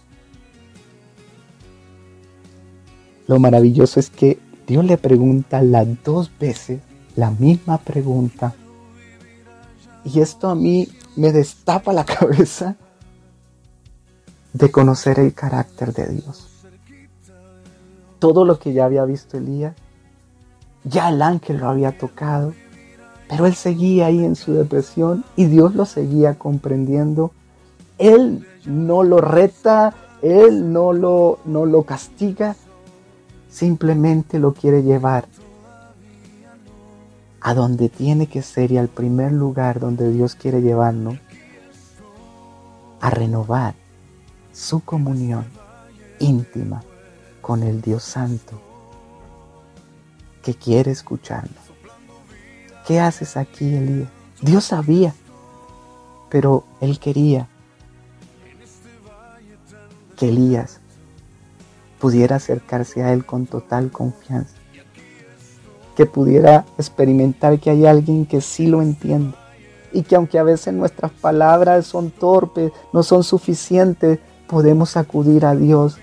Lo 3.27 3.39
maravilloso 3.39 3.99
es 3.99 4.09
que 4.09 4.37
Dios 4.67 4.85
le 4.85 4.97
pregunta 4.97 5.61
las 5.61 5.87
dos 6.03 6.31
veces 6.39 6.79
la 7.15 7.31
misma 7.31 7.77
pregunta. 7.79 8.53
Y 10.03 10.19
esto 10.19 10.49
a 10.49 10.55
mí 10.55 10.87
me 11.15 11.31
destapa 11.31 11.93
la 11.93 12.05
cabeza 12.05 12.75
de 14.53 14.71
conocer 14.71 15.19
el 15.19 15.33
carácter 15.33 15.93
de 15.93 16.07
Dios. 16.07 16.54
Todo 18.25 18.43
lo 18.43 18.57
que 18.57 18.73
ya 18.73 18.85
había 18.85 19.05
visto 19.05 19.37
Elías, 19.37 19.75
ya 20.83 21.09
el 21.09 21.21
ángel 21.21 21.57
lo 21.57 21.69
había 21.69 21.95
tocado, 21.95 22.55
pero 23.29 23.45
él 23.45 23.53
seguía 23.53 24.07
ahí 24.07 24.25
en 24.25 24.35
su 24.35 24.53
depresión 24.53 25.23
y 25.35 25.45
Dios 25.45 25.75
lo 25.75 25.85
seguía 25.85 26.33
comprendiendo. 26.33 27.29
Él 27.99 28.47
no 28.65 29.03
lo 29.03 29.21
reta, 29.21 29.93
él 30.23 30.73
no 30.73 30.91
lo, 30.91 31.37
no 31.45 31.67
lo 31.67 31.83
castiga, 31.83 32.55
simplemente 33.47 34.39
lo 34.39 34.55
quiere 34.55 34.81
llevar 34.81 35.27
a 37.41 37.53
donde 37.53 37.89
tiene 37.89 38.25
que 38.25 38.41
ser 38.41 38.71
y 38.71 38.79
al 38.79 38.87
primer 38.87 39.33
lugar 39.33 39.79
donde 39.79 40.11
Dios 40.11 40.33
quiere 40.33 40.63
llevarnos, 40.63 41.19
a 43.01 43.11
renovar 43.11 43.75
su 44.51 44.79
comunión 44.79 45.45
íntima 46.17 46.81
con 47.45 47.61
el 47.61 47.79
Dios 47.79 48.01
Santo 48.01 48.59
que 50.41 50.55
quiere 50.55 50.89
escucharnos. 50.89 51.53
¿Qué 52.87 52.99
haces 52.99 53.37
aquí, 53.37 53.71
Elías? 53.71 54.09
Dios 54.41 54.63
sabía, 54.63 55.13
pero 56.31 56.63
él 56.81 56.97
quería 56.97 57.47
que 60.17 60.29
Elías 60.29 60.79
pudiera 61.99 62.37
acercarse 62.37 63.03
a 63.03 63.13
él 63.13 63.27
con 63.27 63.45
total 63.45 63.91
confianza, 63.91 64.55
que 65.95 66.07
pudiera 66.07 66.65
experimentar 66.79 67.59
que 67.59 67.69
hay 67.69 67.85
alguien 67.85 68.25
que 68.25 68.41
sí 68.41 68.65
lo 68.65 68.81
entiende 68.81 69.37
y 69.93 70.01
que 70.01 70.15
aunque 70.15 70.39
a 70.39 70.43
veces 70.43 70.73
nuestras 70.73 71.11
palabras 71.11 71.85
son 71.85 72.09
torpes, 72.09 72.71
no 72.91 73.03
son 73.03 73.23
suficientes, 73.23 74.17
podemos 74.47 74.97
acudir 74.97 75.45
a 75.45 75.55
Dios 75.55 75.99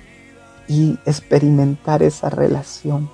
y 0.69 0.99
experimentar 1.07 2.03
esa 2.03 2.31
relación. 2.31 3.11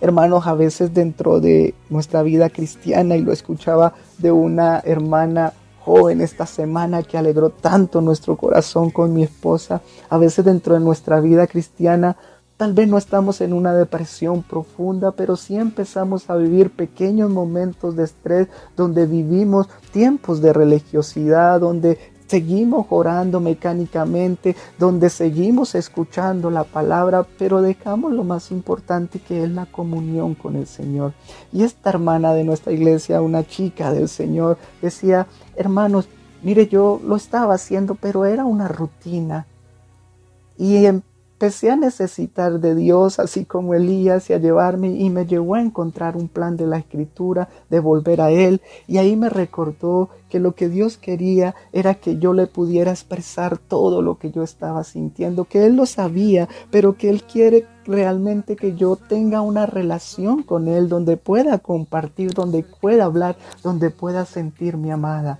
Hermanos, 0.00 0.46
a 0.46 0.54
veces 0.54 0.92
dentro 0.92 1.40
de 1.40 1.74
nuestra 1.88 2.22
vida 2.22 2.50
cristiana, 2.50 3.16
y 3.16 3.22
lo 3.22 3.32
escuchaba 3.32 3.94
de 4.18 4.32
una 4.32 4.80
hermana 4.84 5.52
joven 5.80 6.20
esta 6.20 6.46
semana 6.46 7.02
que 7.02 7.16
alegró 7.16 7.50
tanto 7.50 8.00
nuestro 8.00 8.36
corazón 8.36 8.90
con 8.90 9.14
mi 9.14 9.22
esposa, 9.22 9.80
a 10.10 10.18
veces 10.18 10.44
dentro 10.44 10.74
de 10.74 10.80
nuestra 10.80 11.20
vida 11.20 11.46
cristiana 11.46 12.16
Tal 12.56 12.72
vez 12.72 12.88
no 12.88 12.96
estamos 12.96 13.42
en 13.42 13.52
una 13.52 13.74
depresión 13.74 14.42
profunda, 14.42 15.12
pero 15.12 15.36
sí 15.36 15.56
empezamos 15.56 16.30
a 16.30 16.36
vivir 16.36 16.70
pequeños 16.70 17.28
momentos 17.28 17.96
de 17.96 18.04
estrés 18.04 18.48
donde 18.74 19.06
vivimos 19.06 19.68
tiempos 19.92 20.40
de 20.40 20.54
religiosidad, 20.54 21.60
donde 21.60 21.98
seguimos 22.26 22.86
orando 22.90 23.40
mecánicamente, 23.40 24.56
donde 24.78 25.10
seguimos 25.10 25.74
escuchando 25.74 26.50
la 26.50 26.64
palabra, 26.64 27.26
pero 27.38 27.62
dejamos 27.62 28.12
lo 28.12 28.24
más 28.24 28.50
importante 28.50 29.20
que 29.20 29.44
es 29.44 29.50
la 29.50 29.66
comunión 29.66 30.34
con 30.34 30.56
el 30.56 30.66
Señor. 30.66 31.12
Y 31.52 31.62
esta 31.62 31.90
hermana 31.90 32.32
de 32.32 32.44
nuestra 32.44 32.72
iglesia, 32.72 33.20
una 33.20 33.46
chica 33.46 33.92
del 33.92 34.08
Señor, 34.08 34.58
decía, 34.82 35.26
hermanos, 35.54 36.08
mire, 36.42 36.66
yo 36.68 37.00
lo 37.04 37.16
estaba 37.16 37.54
haciendo, 37.54 37.94
pero 37.94 38.24
era 38.24 38.44
una 38.44 38.68
rutina. 38.68 39.46
Y 40.58 40.86
Empecé 41.36 41.70
a 41.70 41.76
necesitar 41.76 42.60
de 42.60 42.74
Dios, 42.74 43.18
así 43.18 43.44
como 43.44 43.74
Elías, 43.74 44.30
y 44.30 44.32
a 44.32 44.38
llevarme, 44.38 44.88
y 44.88 45.10
me 45.10 45.26
llevó 45.26 45.56
a 45.56 45.60
encontrar 45.60 46.16
un 46.16 46.28
plan 46.28 46.56
de 46.56 46.66
la 46.66 46.78
escritura, 46.78 47.50
de 47.68 47.78
volver 47.78 48.22
a 48.22 48.30
Él, 48.30 48.62
y 48.86 48.96
ahí 48.96 49.16
me 49.16 49.28
recordó 49.28 50.08
que 50.30 50.40
lo 50.40 50.54
que 50.54 50.70
Dios 50.70 50.96
quería 50.96 51.54
era 51.74 51.92
que 51.96 52.16
yo 52.16 52.32
le 52.32 52.46
pudiera 52.46 52.90
expresar 52.90 53.58
todo 53.58 54.00
lo 54.00 54.16
que 54.16 54.30
yo 54.30 54.42
estaba 54.42 54.82
sintiendo, 54.82 55.44
que 55.44 55.66
Él 55.66 55.76
lo 55.76 55.84
sabía, 55.84 56.48
pero 56.70 56.96
que 56.96 57.10
Él 57.10 57.22
quiere 57.24 57.66
realmente 57.84 58.56
que 58.56 58.74
yo 58.74 58.96
tenga 58.96 59.42
una 59.42 59.66
relación 59.66 60.42
con 60.42 60.68
Él, 60.68 60.88
donde 60.88 61.18
pueda 61.18 61.58
compartir, 61.58 62.32
donde 62.32 62.64
pueda 62.80 63.04
hablar, 63.04 63.36
donde 63.62 63.90
pueda 63.90 64.24
sentirme 64.24 64.90
amada 64.90 65.38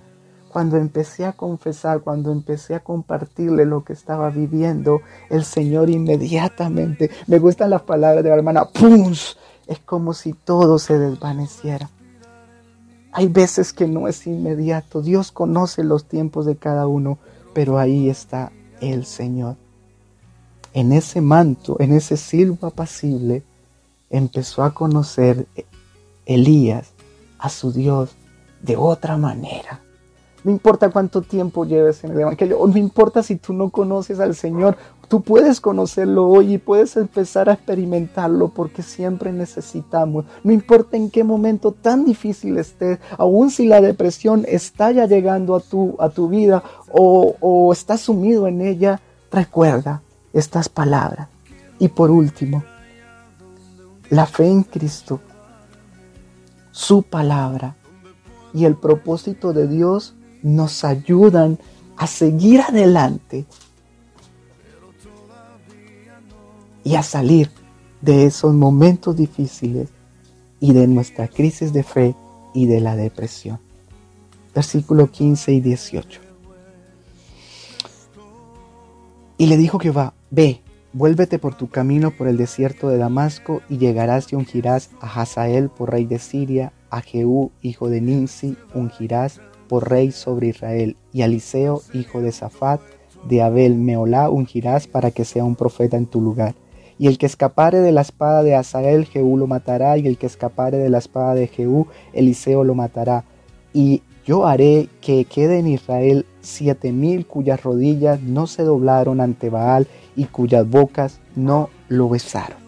cuando 0.57 0.79
empecé 0.79 1.27
a 1.27 1.35
confesar, 1.35 2.01
cuando 2.01 2.33
empecé 2.33 2.75
a 2.75 2.81
compartirle 2.83 3.67
lo 3.67 3.85
que 3.85 3.93
estaba 3.93 4.31
viviendo, 4.31 5.03
el 5.29 5.45
Señor 5.45 5.91
inmediatamente, 5.91 7.11
me 7.27 7.39
gustan 7.39 7.69
las 7.69 7.83
palabras 7.83 8.25
de 8.25 8.31
la 8.31 8.37
hermana, 8.37 8.65
¡pum! 8.65 9.13
Es 9.67 9.81
como 9.85 10.15
si 10.15 10.33
todo 10.33 10.79
se 10.79 10.99
desvaneciera. 10.99 11.91
Hay 13.13 13.29
veces 13.29 13.75
que 13.75 13.87
no 13.87 14.09
es 14.09 14.27
inmediato, 14.27 15.03
Dios 15.03 15.31
conoce 15.31 15.85
los 15.85 16.07
tiempos 16.07 16.47
de 16.47 16.57
cada 16.57 16.87
uno, 16.87 17.19
pero 17.53 17.79
ahí 17.79 18.09
está 18.09 18.51
el 18.81 19.05
Señor. 19.05 19.57
En 20.73 20.93
ese 20.93 21.21
manto, 21.21 21.77
en 21.81 21.93
ese 21.93 22.17
silbo 22.17 22.69
apacible, 22.69 23.43
empezó 24.09 24.63
a 24.63 24.73
conocer 24.73 25.47
Elías 26.25 26.95
a 27.39 27.51
su 27.51 27.73
Dios 27.73 28.17
de 28.63 28.79
otra 28.79 29.19
manera. 29.19 29.83
No 30.47 30.53
importa 30.53 30.91
cuánto 30.91 31.23
tiempo 31.23 31.65
lleves 31.65 32.05
en 32.05 32.13
el 32.13 32.21
Evangelio, 32.21 32.65
no 32.65 32.79
importa 32.79 33.25
si 33.25 33.35
tú 33.35 33.53
no 33.53 33.71
conoces 33.71 34.21
al 34.21 34.37
Señor, 34.37 34.77
tú 35.09 35.21
puedes 35.21 35.61
conocerlo 35.61 36.29
hoy 36.29 36.55
y 36.55 36.59
puedes 36.59 36.97
empezar 36.97 37.49
a 37.49 37.55
experimentarlo 37.55 38.51
porque 38.51 38.83
siempre 38.83 39.33
necesitamos. 39.33 40.25
No 40.45 40.53
importa 40.53 40.97
en 40.97 41.11
qué 41.11 41.25
momento 41.25 41.73
tan 41.73 42.05
difícil 42.05 42.59
estés, 42.59 43.01
aun 43.19 43.51
si 43.51 43.67
la 43.67 43.81
depresión 43.81 44.45
está 44.47 44.93
ya 44.93 45.07
llegando 45.07 45.57
a 45.57 45.61
tu, 45.61 45.97
a 45.99 46.11
tu 46.11 46.29
vida 46.29 46.63
o, 46.93 47.35
o 47.41 47.73
estás 47.73 48.03
sumido 48.03 48.47
en 48.47 48.61
ella, 48.61 49.01
recuerda 49.33 50.01
estas 50.33 50.69
palabras. 50.69 51.27
Y 51.81 51.89
por 51.89 52.13
último, 52.13 52.63
la 54.11 54.27
fe 54.27 54.47
en 54.47 54.63
Cristo, 54.63 55.19
su 56.71 57.03
palabra 57.03 57.75
y 58.55 58.65
el 58.65 58.77
propósito 58.77 59.53
de 59.53 59.67
Dios 59.67 60.16
nos 60.47 60.85
ayudan 60.85 61.59
a 61.97 62.07
seguir 62.07 62.61
adelante 62.61 63.47
y 66.85 66.95
a 66.95 67.03
salir 67.03 67.51
de 68.01 68.27
esos 68.27 68.55
momentos 68.55 69.17
difíciles 69.17 69.89
y 70.61 70.73
de 70.73 70.87
nuestra 70.87 71.27
crisis 71.27 71.73
de 71.73 71.83
fe 71.83 72.15
y 72.55 72.67
de 72.67 72.81
la 72.81 72.95
depresión. 72.95 73.59
Versículo 74.55 75.11
15 75.11 75.53
y 75.53 75.61
18. 75.61 76.21
Y 79.39 79.47
le 79.47 79.57
dijo 79.57 79.81
Jehová, 79.81 80.15
ve, 80.31 80.63
vuélvete 80.93 81.41
por 81.41 81.57
tu 81.57 81.69
camino 81.71 82.13
por 82.13 82.29
el 82.29 82.37
desierto 82.37 82.89
de 82.89 82.99
Damasco 82.99 83.63
y 83.69 83.79
llegarás 83.79 84.33
y 84.33 84.37
ungirás 84.37 84.91
a 85.01 85.09
Hazael 85.09 85.71
por 85.71 85.91
rey 85.91 86.05
de 86.05 86.21
Siria, 86.21 86.73
a 86.89 87.01
Jehú, 87.01 87.51
hijo 87.63 87.89
de 87.89 88.01
Nimsi, 88.01 88.57
ungirás 88.75 89.41
por 89.69 89.91
rey 89.91 90.13
sobre 90.13 90.49
Israel, 90.49 90.97
y 91.13 91.23
a 91.23 91.27
Eliseo, 91.27 91.83
hijo 91.93 92.21
de 92.21 92.33
Safat, 92.33 92.81
de 93.29 93.43
Abel 93.43 93.75
Meolá, 93.75 94.31
ungirás 94.31 94.87
para 94.87 95.11
que 95.11 95.25
sea 95.25 95.45
un 95.45 95.57
profeta 95.57 95.97
en 95.97 96.07
tu 96.07 96.21
lugar. 96.21 96.55
Y 96.99 97.09
el 97.09 97.19
que 97.19 97.27
escapare 97.27 97.81
de 97.81 97.93
la 97.93 98.01
espada 98.01 98.43
de 98.43 98.55
Asael, 98.55 99.05
Jehú 99.05 99.37
lo 99.37 99.47
matará, 99.47 99.99
y 99.99 100.07
el 100.07 100.17
que 100.17 100.27
escapare 100.27 100.79
de 100.79 100.89
la 100.89 100.99
espada 100.99 101.35
de 101.35 101.47
Jehú, 101.47 101.89
Eliseo 102.13 102.65
lo 102.65 102.75
matará. 102.75 103.25
Y 103.73 104.03
yo 104.25 104.47
haré 104.47 104.89
que 105.01 105.25
quede 105.25 105.59
en 105.59 105.69
Israel 105.69 106.27
siete 106.41 106.93
mil 106.93 107.27
cuyas 107.27 107.63
rodillas 107.63 108.21
no 108.23 108.47
se 108.47 108.65
doblaron 108.65 109.21
ante 109.21 109.51
Baal 109.51 109.87
y 110.17 110.25
cuyas 110.25 110.69
bocas 110.69 111.21
no 111.37 111.71
lo 111.89 112.09
besaron. 112.09 112.66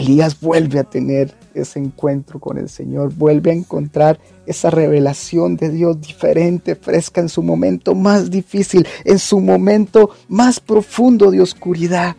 Elías 0.00 0.40
vuelve 0.40 0.78
a 0.78 0.84
tener 0.84 1.34
ese 1.52 1.78
encuentro 1.78 2.40
con 2.40 2.56
el 2.56 2.70
Señor, 2.70 3.14
vuelve 3.14 3.50
a 3.50 3.54
encontrar 3.54 4.18
esa 4.46 4.70
revelación 4.70 5.56
de 5.56 5.68
Dios 5.68 6.00
diferente, 6.00 6.74
fresca 6.74 7.20
en 7.20 7.28
su 7.28 7.42
momento 7.42 7.94
más 7.94 8.30
difícil, 8.30 8.86
en 9.04 9.18
su 9.18 9.40
momento 9.40 10.10
más 10.28 10.58
profundo 10.58 11.30
de 11.30 11.42
oscuridad. 11.42 12.16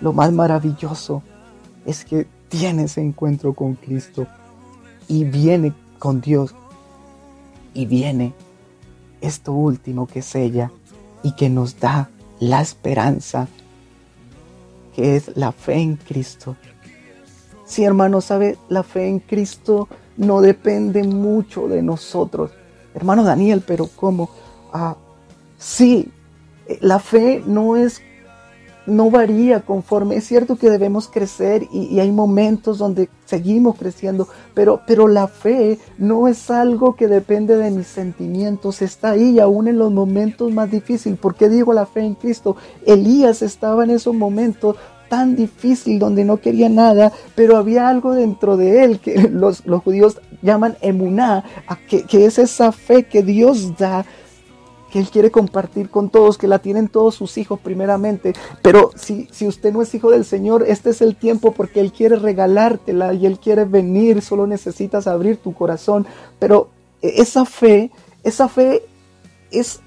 Lo 0.00 0.12
más 0.12 0.32
maravilloso 0.32 1.24
es 1.84 2.04
que 2.04 2.28
tiene 2.48 2.84
ese 2.84 3.00
encuentro 3.00 3.52
con 3.52 3.74
Cristo 3.74 4.28
y 5.08 5.24
viene 5.24 5.72
con 5.98 6.20
Dios 6.20 6.54
y 7.74 7.84
viene 7.86 8.32
esto 9.20 9.52
último 9.52 10.06
que 10.06 10.20
es 10.20 10.34
ella 10.36 10.70
y 11.24 11.32
que 11.32 11.50
nos 11.50 11.80
da 11.80 12.10
la 12.38 12.60
esperanza 12.60 13.48
es 15.00 15.36
la 15.36 15.52
fe 15.52 15.74
en 15.74 15.96
Cristo 15.96 16.56
Sí, 17.70 17.84
hermano, 17.84 18.20
sabe, 18.20 18.58
la 18.68 18.82
fe 18.82 19.06
en 19.06 19.20
Cristo 19.20 19.88
no 20.16 20.40
depende 20.40 21.04
mucho 21.04 21.68
de 21.68 21.82
nosotros. 21.82 22.50
Hermano 22.94 23.22
Daniel, 23.22 23.62
pero 23.64 23.88
¿cómo? 23.94 24.28
Ah, 24.72 24.96
sí, 25.56 26.10
eh, 26.66 26.78
la 26.80 26.98
fe 26.98 27.40
no 27.46 27.76
es, 27.76 28.02
no 28.86 29.10
varía 29.10 29.60
conforme. 29.60 30.16
Es 30.16 30.26
cierto 30.26 30.56
que 30.56 30.70
debemos 30.70 31.08
crecer 31.08 31.66
y, 31.72 31.98
hay 32.00 32.10
momentos 32.10 32.78
donde 32.78 33.08
seguimos 33.24 33.76
creciendo, 33.76 34.28
pero, 34.54 34.80
pero 34.86 35.06
la 35.06 35.28
fe 35.28 35.78
no 35.98 36.28
es 36.28 36.50
algo 36.50 36.96
que 36.96 37.08
depende 37.08 37.56
de 37.56 37.70
mis 37.70 37.86
sentimientos. 37.86 38.82
Está 38.82 39.10
ahí 39.10 39.38
aún 39.38 39.68
en 39.68 39.78
los 39.78 39.92
momentos 39.92 40.52
más 40.52 40.70
difíciles. 40.70 41.18
¿Por 41.18 41.34
qué 41.34 41.48
digo 41.48 41.72
la 41.72 41.86
fe 41.86 42.00
en 42.00 42.14
Cristo? 42.14 42.56
Elías 42.86 43.42
estaba 43.42 43.84
en 43.84 43.90
esos 43.90 44.14
momentos 44.14 44.76
tan 45.08 45.34
difícil 45.34 45.98
donde 45.98 46.24
no 46.24 46.38
quería 46.38 46.68
nada, 46.68 47.12
pero 47.34 47.56
había 47.56 47.88
algo 47.88 48.14
dentro 48.14 48.56
de 48.56 48.84
él 48.84 49.00
que 49.00 49.28
los, 49.30 49.66
los 49.66 49.82
judíos 49.82 50.20
llaman 50.40 50.76
emuná, 50.80 51.44
que, 51.88 52.04
que 52.04 52.24
es 52.24 52.38
esa 52.38 52.72
fe 52.72 53.02
que 53.02 53.22
Dios 53.22 53.76
da 53.76 54.06
que 54.90 54.98
Él 54.98 55.08
quiere 55.10 55.30
compartir 55.30 55.88
con 55.90 56.10
todos, 56.10 56.36
que 56.36 56.48
la 56.48 56.58
tienen 56.58 56.88
todos 56.88 57.14
sus 57.14 57.38
hijos 57.38 57.58
primeramente. 57.60 58.34
Pero 58.62 58.90
si, 58.96 59.28
si 59.30 59.46
usted 59.46 59.72
no 59.72 59.82
es 59.82 59.94
hijo 59.94 60.10
del 60.10 60.24
Señor, 60.24 60.64
este 60.66 60.90
es 60.90 61.00
el 61.00 61.16
tiempo 61.16 61.52
porque 61.52 61.80
Él 61.80 61.92
quiere 61.92 62.16
regalártela 62.16 63.14
y 63.14 63.26
Él 63.26 63.38
quiere 63.38 63.64
venir, 63.64 64.22
solo 64.22 64.46
necesitas 64.46 65.06
abrir 65.06 65.38
tu 65.38 65.54
corazón. 65.54 66.06
Pero 66.38 66.68
esa 67.00 67.44
fe, 67.44 67.90
esa 68.24 68.48
fe 68.48 68.82
es, 69.50 69.80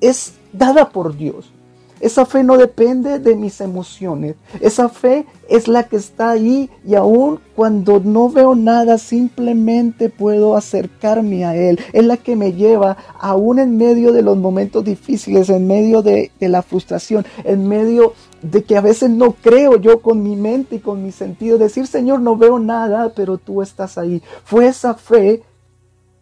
es 0.00 0.34
dada 0.52 0.88
por 0.90 1.16
Dios. 1.16 1.53
Esa 2.00 2.26
fe 2.26 2.44
no 2.44 2.56
depende 2.56 3.18
de 3.18 3.36
mis 3.36 3.60
emociones. 3.60 4.36
Esa 4.60 4.88
fe 4.88 5.26
es 5.48 5.68
la 5.68 5.84
que 5.84 5.96
está 5.96 6.30
ahí 6.30 6.70
y 6.86 6.94
aún 6.94 7.40
cuando 7.54 8.00
no 8.00 8.28
veo 8.28 8.54
nada 8.54 8.98
simplemente 8.98 10.08
puedo 10.08 10.56
acercarme 10.56 11.44
a 11.44 11.56
Él. 11.56 11.80
Es 11.92 12.04
la 12.04 12.16
que 12.16 12.36
me 12.36 12.52
lleva 12.52 12.96
aún 13.18 13.58
en 13.58 13.76
medio 13.76 14.12
de 14.12 14.22
los 14.22 14.36
momentos 14.36 14.84
difíciles, 14.84 15.48
en 15.50 15.66
medio 15.66 16.02
de, 16.02 16.30
de 16.38 16.48
la 16.48 16.62
frustración, 16.62 17.24
en 17.44 17.68
medio 17.68 18.12
de 18.42 18.64
que 18.64 18.76
a 18.76 18.80
veces 18.80 19.10
no 19.10 19.32
creo 19.32 19.76
yo 19.76 20.00
con 20.02 20.22
mi 20.22 20.36
mente 20.36 20.76
y 20.76 20.80
con 20.80 21.02
mi 21.02 21.12
sentido. 21.12 21.58
Decir, 21.58 21.86
Señor, 21.86 22.20
no 22.20 22.36
veo 22.36 22.58
nada, 22.58 23.12
pero 23.14 23.38
tú 23.38 23.62
estás 23.62 23.96
ahí. 23.96 24.22
Fue 24.44 24.66
esa 24.66 24.94
fe 24.94 25.42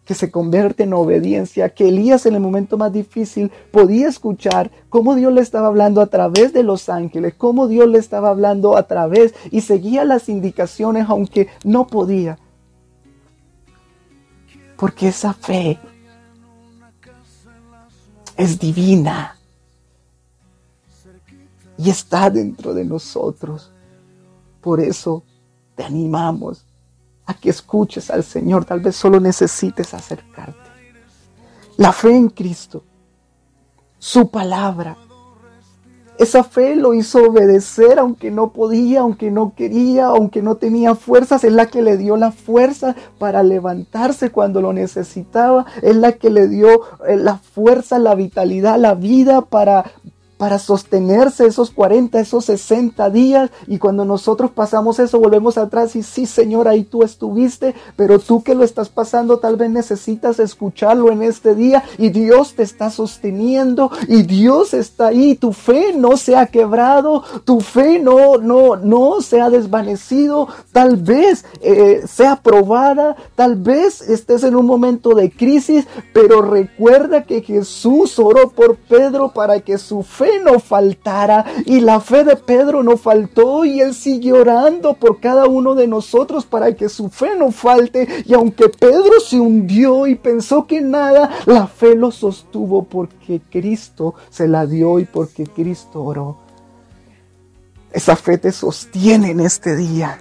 que 0.05 0.13
se 0.13 0.31
convierte 0.31 0.83
en 0.83 0.93
obediencia, 0.93 1.69
que 1.69 1.87
Elías 1.87 2.25
en 2.25 2.35
el 2.35 2.41
momento 2.41 2.77
más 2.77 2.91
difícil 2.91 3.51
podía 3.71 4.09
escuchar 4.09 4.69
cómo 4.89 5.15
Dios 5.15 5.31
le 5.31 5.41
estaba 5.41 5.67
hablando 5.67 6.01
a 6.01 6.07
través 6.07 6.51
de 6.51 6.63
los 6.63 6.89
ángeles, 6.89 7.33
cómo 7.37 7.67
Dios 7.67 7.87
le 7.87 7.99
estaba 7.99 8.29
hablando 8.29 8.75
a 8.75 8.87
través 8.87 9.33
y 9.49 9.61
seguía 9.61 10.03
las 10.03 10.27
indicaciones 10.27 11.05
aunque 11.07 11.47
no 11.63 11.87
podía. 11.87 12.37
Porque 14.75 15.07
esa 15.07 15.33
fe 15.33 15.79
es 18.35 18.59
divina 18.59 19.37
y 21.77 21.89
está 21.89 22.29
dentro 22.29 22.73
de 22.73 22.83
nosotros. 22.83 23.71
Por 24.59 24.81
eso 24.81 25.23
te 25.75 25.83
animamos 25.83 26.65
a 27.25 27.33
que 27.33 27.49
escuches 27.49 28.09
al 28.09 28.23
Señor. 28.23 28.65
Tal 28.65 28.79
vez 28.79 28.95
solo 28.95 29.19
necesites 29.19 29.93
acercarte. 29.93 30.59
La 31.77 31.91
fe 31.91 32.15
en 32.15 32.29
Cristo, 32.29 32.83
su 33.97 34.29
palabra. 34.29 34.97
Esa 36.19 36.43
fe 36.43 36.75
lo 36.75 36.93
hizo 36.93 37.23
obedecer 37.23 37.97
aunque 37.97 38.29
no 38.29 38.53
podía, 38.53 39.01
aunque 39.01 39.31
no 39.31 39.53
quería, 39.55 40.05
aunque 40.05 40.43
no 40.43 40.57
tenía 40.57 40.93
fuerzas. 40.93 41.43
Es 41.43 41.51
la 41.51 41.65
que 41.65 41.81
le 41.81 41.97
dio 41.97 42.15
la 42.17 42.31
fuerza 42.31 42.95
para 43.17 43.41
levantarse 43.41 44.29
cuando 44.29 44.61
lo 44.61 44.73
necesitaba. 44.73 45.65
Es 45.81 45.95
la 45.95 46.11
que 46.11 46.29
le 46.29 46.47
dio 46.47 46.81
eh, 47.07 47.17
la 47.17 47.37
fuerza, 47.37 47.97
la 47.97 48.13
vitalidad, 48.13 48.77
la 48.77 48.93
vida 48.93 49.41
para 49.41 49.85
para 50.43 50.59
sostenerse 50.59 51.45
esos 51.45 51.71
40, 51.71 52.19
esos 52.19 52.43
60 52.43 53.09
días. 53.11 53.49
Y 53.65 53.77
cuando 53.77 54.03
nosotros 54.03 54.51
pasamos 54.51 54.99
eso, 54.99 55.17
volvemos 55.17 55.57
atrás 55.57 55.95
y 55.95 56.03
sí, 56.03 56.25
Señor, 56.25 56.67
ahí 56.67 56.83
tú 56.83 57.01
estuviste, 57.01 57.73
pero 57.95 58.19
tú 58.19 58.43
que 58.43 58.53
lo 58.53 58.65
estás 58.65 58.89
pasando, 58.89 59.39
tal 59.39 59.55
vez 59.55 59.69
necesitas 59.69 60.39
escucharlo 60.39 61.13
en 61.13 61.23
este 61.23 61.55
día 61.55 61.85
y 61.97 62.09
Dios 62.09 62.55
te 62.55 62.63
está 62.63 62.89
sosteniendo 62.89 63.89
y 64.09 64.23
Dios 64.23 64.73
está 64.73 65.07
ahí. 65.07 65.35
Tu 65.35 65.53
fe 65.53 65.93
no 65.95 66.17
se 66.17 66.35
ha 66.35 66.47
quebrado, 66.47 67.23
tu 67.45 67.61
fe 67.61 67.99
no, 67.99 68.35
no, 68.35 68.75
no 68.75 69.21
se 69.21 69.39
ha 69.39 69.49
desvanecido. 69.49 70.49
Tal 70.73 70.97
vez 70.97 71.45
eh, 71.61 72.03
sea 72.05 72.35
probada, 72.35 73.15
tal 73.35 73.55
vez 73.55 74.01
estés 74.01 74.43
en 74.43 74.57
un 74.57 74.65
momento 74.65 75.15
de 75.15 75.31
crisis, 75.31 75.87
pero 76.13 76.41
recuerda 76.41 77.23
que 77.23 77.41
Jesús 77.41 78.19
oró 78.19 78.49
por 78.49 78.75
Pedro 78.75 79.31
para 79.31 79.61
que 79.61 79.77
su 79.77 80.03
fe 80.03 80.32
no 80.39 80.59
faltara 80.59 81.45
y 81.65 81.79
la 81.79 81.99
fe 81.99 82.23
de 82.23 82.35
Pedro 82.35 82.83
no 82.83 82.97
faltó 82.97 83.65
y 83.65 83.81
él 83.81 83.93
siguió 83.93 84.41
orando 84.41 84.93
por 84.93 85.19
cada 85.19 85.45
uno 85.45 85.75
de 85.75 85.87
nosotros 85.87 86.45
para 86.45 86.75
que 86.75 86.89
su 86.89 87.09
fe 87.09 87.35
no 87.37 87.51
falte 87.51 88.07
y 88.25 88.33
aunque 88.33 88.69
Pedro 88.69 89.19
se 89.19 89.39
hundió 89.39 90.07
y 90.07 90.15
pensó 90.15 90.67
que 90.67 90.81
nada, 90.81 91.29
la 91.45 91.67
fe 91.67 91.95
lo 91.95 92.11
sostuvo 92.11 92.83
porque 92.83 93.41
Cristo 93.49 94.15
se 94.29 94.47
la 94.47 94.65
dio 94.65 94.99
y 94.99 95.05
porque 95.05 95.45
Cristo 95.45 96.03
oró. 96.03 96.37
Esa 97.91 98.15
fe 98.15 98.37
te 98.37 98.51
sostiene 98.51 99.31
en 99.31 99.39
este 99.39 99.75
día 99.75 100.19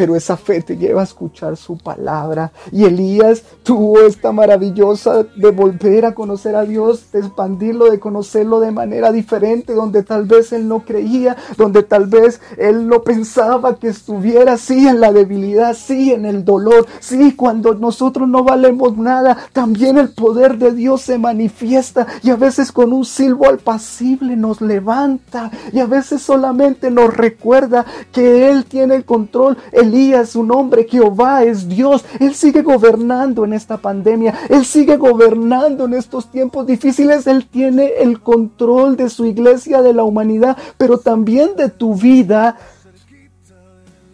pero 0.00 0.16
esa 0.16 0.38
fe 0.38 0.62
te 0.62 0.78
lleva 0.78 1.02
a 1.02 1.04
escuchar 1.04 1.58
su 1.58 1.76
palabra. 1.76 2.52
Y 2.72 2.86
Elías 2.86 3.42
tuvo 3.62 4.00
esta 4.00 4.32
maravillosa 4.32 5.24
de 5.24 5.50
volver 5.50 6.06
a 6.06 6.14
conocer 6.14 6.56
a 6.56 6.64
Dios, 6.64 7.12
de 7.12 7.18
expandirlo, 7.18 7.90
de 7.90 8.00
conocerlo 8.00 8.60
de 8.60 8.70
manera 8.70 9.12
diferente, 9.12 9.74
donde 9.74 10.02
tal 10.02 10.24
vez 10.24 10.54
él 10.54 10.66
no 10.66 10.86
creía, 10.86 11.36
donde 11.58 11.82
tal 11.82 12.06
vez 12.06 12.40
él 12.56 12.88
no 12.88 13.02
pensaba 13.02 13.74
que 13.74 13.88
estuviera 13.88 14.54
así 14.54 14.88
en 14.88 15.00
la 15.00 15.12
debilidad, 15.12 15.76
sí 15.76 16.12
en 16.12 16.24
el 16.24 16.46
dolor, 16.46 16.86
sí 17.00 17.34
cuando 17.36 17.74
nosotros 17.74 18.26
no 18.26 18.42
valemos 18.42 18.96
nada, 18.96 19.36
también 19.52 19.98
el 19.98 20.08
poder 20.08 20.56
de 20.56 20.72
Dios 20.72 21.02
se 21.02 21.18
manifiesta 21.18 22.06
y 22.22 22.30
a 22.30 22.36
veces 22.36 22.72
con 22.72 22.94
un 22.94 23.04
silbo 23.04 23.50
apacible 23.50 24.34
nos 24.34 24.62
levanta 24.62 25.50
y 25.74 25.80
a 25.80 25.84
veces 25.84 26.22
solamente 26.22 26.90
nos 26.90 27.14
recuerda 27.14 27.84
que 28.12 28.48
Él 28.48 28.64
tiene 28.64 28.94
el 28.94 29.04
control, 29.04 29.58
Elías, 29.90 30.36
un 30.36 30.52
hombre, 30.52 30.86
Jehová 30.88 31.42
es 31.42 31.68
Dios. 31.68 32.04
Él 32.20 32.34
sigue 32.34 32.62
gobernando 32.62 33.44
en 33.44 33.52
esta 33.52 33.76
pandemia. 33.76 34.34
Él 34.48 34.64
sigue 34.64 34.96
gobernando 34.96 35.84
en 35.86 35.94
estos 35.94 36.30
tiempos 36.30 36.66
difíciles. 36.66 37.26
Él 37.26 37.46
tiene 37.50 37.94
el 37.98 38.20
control 38.20 38.96
de 38.96 39.10
su 39.10 39.26
iglesia, 39.26 39.82
de 39.82 39.92
la 39.92 40.04
humanidad, 40.04 40.56
pero 40.78 40.98
también 40.98 41.56
de 41.56 41.68
tu 41.68 41.94
vida. 41.94 42.56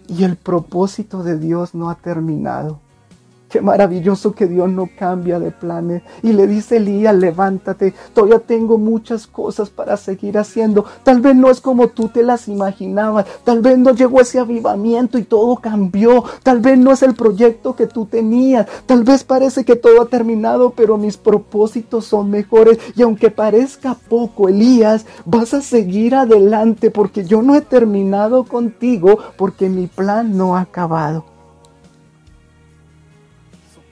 Y 0.08 0.24
el 0.24 0.36
propósito 0.36 1.22
de 1.22 1.38
Dios 1.38 1.74
no 1.74 1.90
ha 1.90 1.96
terminado. 1.96 2.80
Qué 3.48 3.60
maravilloso 3.60 4.34
que 4.34 4.48
Dios 4.48 4.68
no 4.68 4.88
cambia 4.98 5.38
de 5.38 5.52
planes. 5.52 6.02
Y 6.22 6.32
le 6.32 6.48
dice 6.48 6.78
Elías, 6.78 7.14
levántate, 7.14 7.94
todavía 8.12 8.40
tengo 8.40 8.76
muchas 8.76 9.28
cosas 9.28 9.70
para 9.70 9.96
seguir 9.96 10.36
haciendo. 10.36 10.84
Tal 11.04 11.20
vez 11.20 11.36
no 11.36 11.48
es 11.48 11.60
como 11.60 11.88
tú 11.88 12.08
te 12.08 12.24
las 12.24 12.48
imaginabas. 12.48 13.26
Tal 13.44 13.60
vez 13.60 13.78
no 13.78 13.94
llegó 13.94 14.20
ese 14.20 14.40
avivamiento 14.40 15.16
y 15.16 15.22
todo 15.22 15.56
cambió. 15.56 16.24
Tal 16.42 16.60
vez 16.60 16.76
no 16.76 16.90
es 16.90 17.04
el 17.04 17.14
proyecto 17.14 17.76
que 17.76 17.86
tú 17.86 18.06
tenías. 18.06 18.66
Tal 18.84 19.04
vez 19.04 19.22
parece 19.22 19.64
que 19.64 19.76
todo 19.76 20.02
ha 20.02 20.06
terminado, 20.06 20.70
pero 20.70 20.96
mis 20.96 21.16
propósitos 21.16 22.04
son 22.04 22.30
mejores. 22.30 22.78
Y 22.96 23.02
aunque 23.02 23.30
parezca 23.30 23.94
poco, 23.94 24.48
Elías, 24.48 25.06
vas 25.24 25.54
a 25.54 25.62
seguir 25.62 26.16
adelante 26.16 26.90
porque 26.90 27.24
yo 27.24 27.42
no 27.42 27.54
he 27.54 27.60
terminado 27.60 28.42
contigo 28.42 29.20
porque 29.36 29.68
mi 29.68 29.86
plan 29.86 30.36
no 30.36 30.56
ha 30.56 30.62
acabado. 30.62 31.35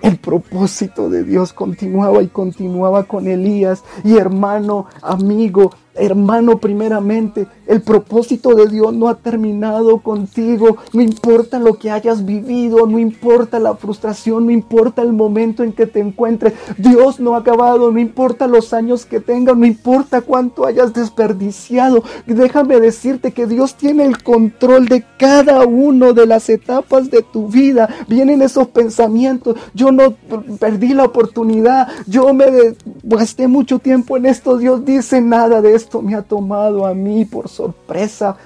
El 0.05 0.19
propósito 0.19 1.09
de 1.09 1.25
Dios 1.25 1.55
continuaba 1.55 2.23
y 2.23 2.27
continuaba 2.27 3.05
con 3.05 3.27
Elías. 3.27 3.83
Y 4.05 4.19
hermano, 4.19 4.85
amigo, 5.01 5.71
hermano, 5.95 6.59
primeramente, 6.59 7.47
el 7.67 7.83
propósito 7.83 8.55
de 8.55 8.67
Dios 8.69 8.93
no 8.93 9.09
ha 9.09 9.17
terminado 9.17 9.99
contigo. 9.99 10.77
No 10.93 11.01
importa 11.01 11.59
lo 11.59 11.75
que 11.75 11.91
hayas 11.91 12.25
vivido, 12.25 12.87
no 12.87 12.99
importa 12.99 13.59
la 13.59 13.75
frustración, 13.77 14.47
no 14.47 14.53
importa 14.53 15.03
el 15.03 15.13
momento 15.13 15.63
en 15.63 15.73
que 15.73 15.87
te 15.87 16.01
encuentres. 16.01 16.55
Dios 16.77 17.21
no 17.21 17.35
ha 17.35 17.39
acabado, 17.39 17.91
no 17.91 17.99
importa 17.99 18.47
los 18.47 18.73
años 18.73 19.07
que 19.07 19.21
tengas, 19.21 19.57
no 19.57 19.67
importa 19.67 20.21
cuánto 20.21 20.67
hayas 20.67 20.93
desperdiciado. 20.93 22.03
Déjame 22.27 22.81
decirte 22.81 23.33
que 23.33 23.47
Dios 23.47 23.75
tiene 23.77 24.05
el 24.05 24.23
control 24.23 24.87
de 24.87 25.05
cada 25.19 25.65
una 25.65 26.13
de 26.13 26.27
las 26.27 26.49
etapas 26.49 27.11
de 27.11 27.23
tu 27.23 27.49
vida. 27.49 27.89
Vienen 28.09 28.43
esos 28.43 28.69
pensamientos. 28.69 29.57
Yo 29.75 29.93
no 29.93 30.15
perdí 30.59 30.95
la 30.95 31.05
oportunidad. 31.05 31.89
Yo 32.07 32.33
me 32.35 32.75
gasté 33.05 33.49
mucho 33.49 33.79
tiempo 33.79 34.17
en 34.17 34.27
esto. 34.27 34.59
Dios 34.59 34.85
dice 34.85 35.21
nada 35.21 35.63
de 35.63 35.75
esto 35.85 36.01
me 36.03 36.15
ha 36.15 36.23
tomado 36.23 36.87
a 36.87 36.95
mí 36.95 37.25
por 37.25 37.49
sorpresa. 37.49 38.37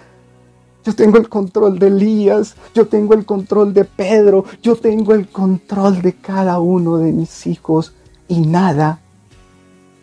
Yo 0.84 0.94
tengo 0.94 1.18
el 1.18 1.28
control 1.28 1.78
de 1.78 1.86
Elías, 1.88 2.56
yo 2.74 2.86
tengo 2.86 3.14
el 3.14 3.24
control 3.24 3.72
de 3.72 3.84
Pedro, 3.84 4.44
yo 4.62 4.76
tengo 4.76 5.14
el 5.14 5.28
control 5.28 6.02
de 6.02 6.14
cada 6.14 6.58
uno 6.58 6.98
de 6.98 7.12
mis 7.12 7.46
hijos 7.46 7.94
y 8.26 8.40
nada 8.40 9.00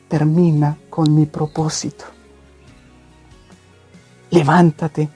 termina 0.07 0.77
con 0.89 1.13
mi 1.13 1.25
propósito. 1.25 2.05
Levántate. 4.29 5.09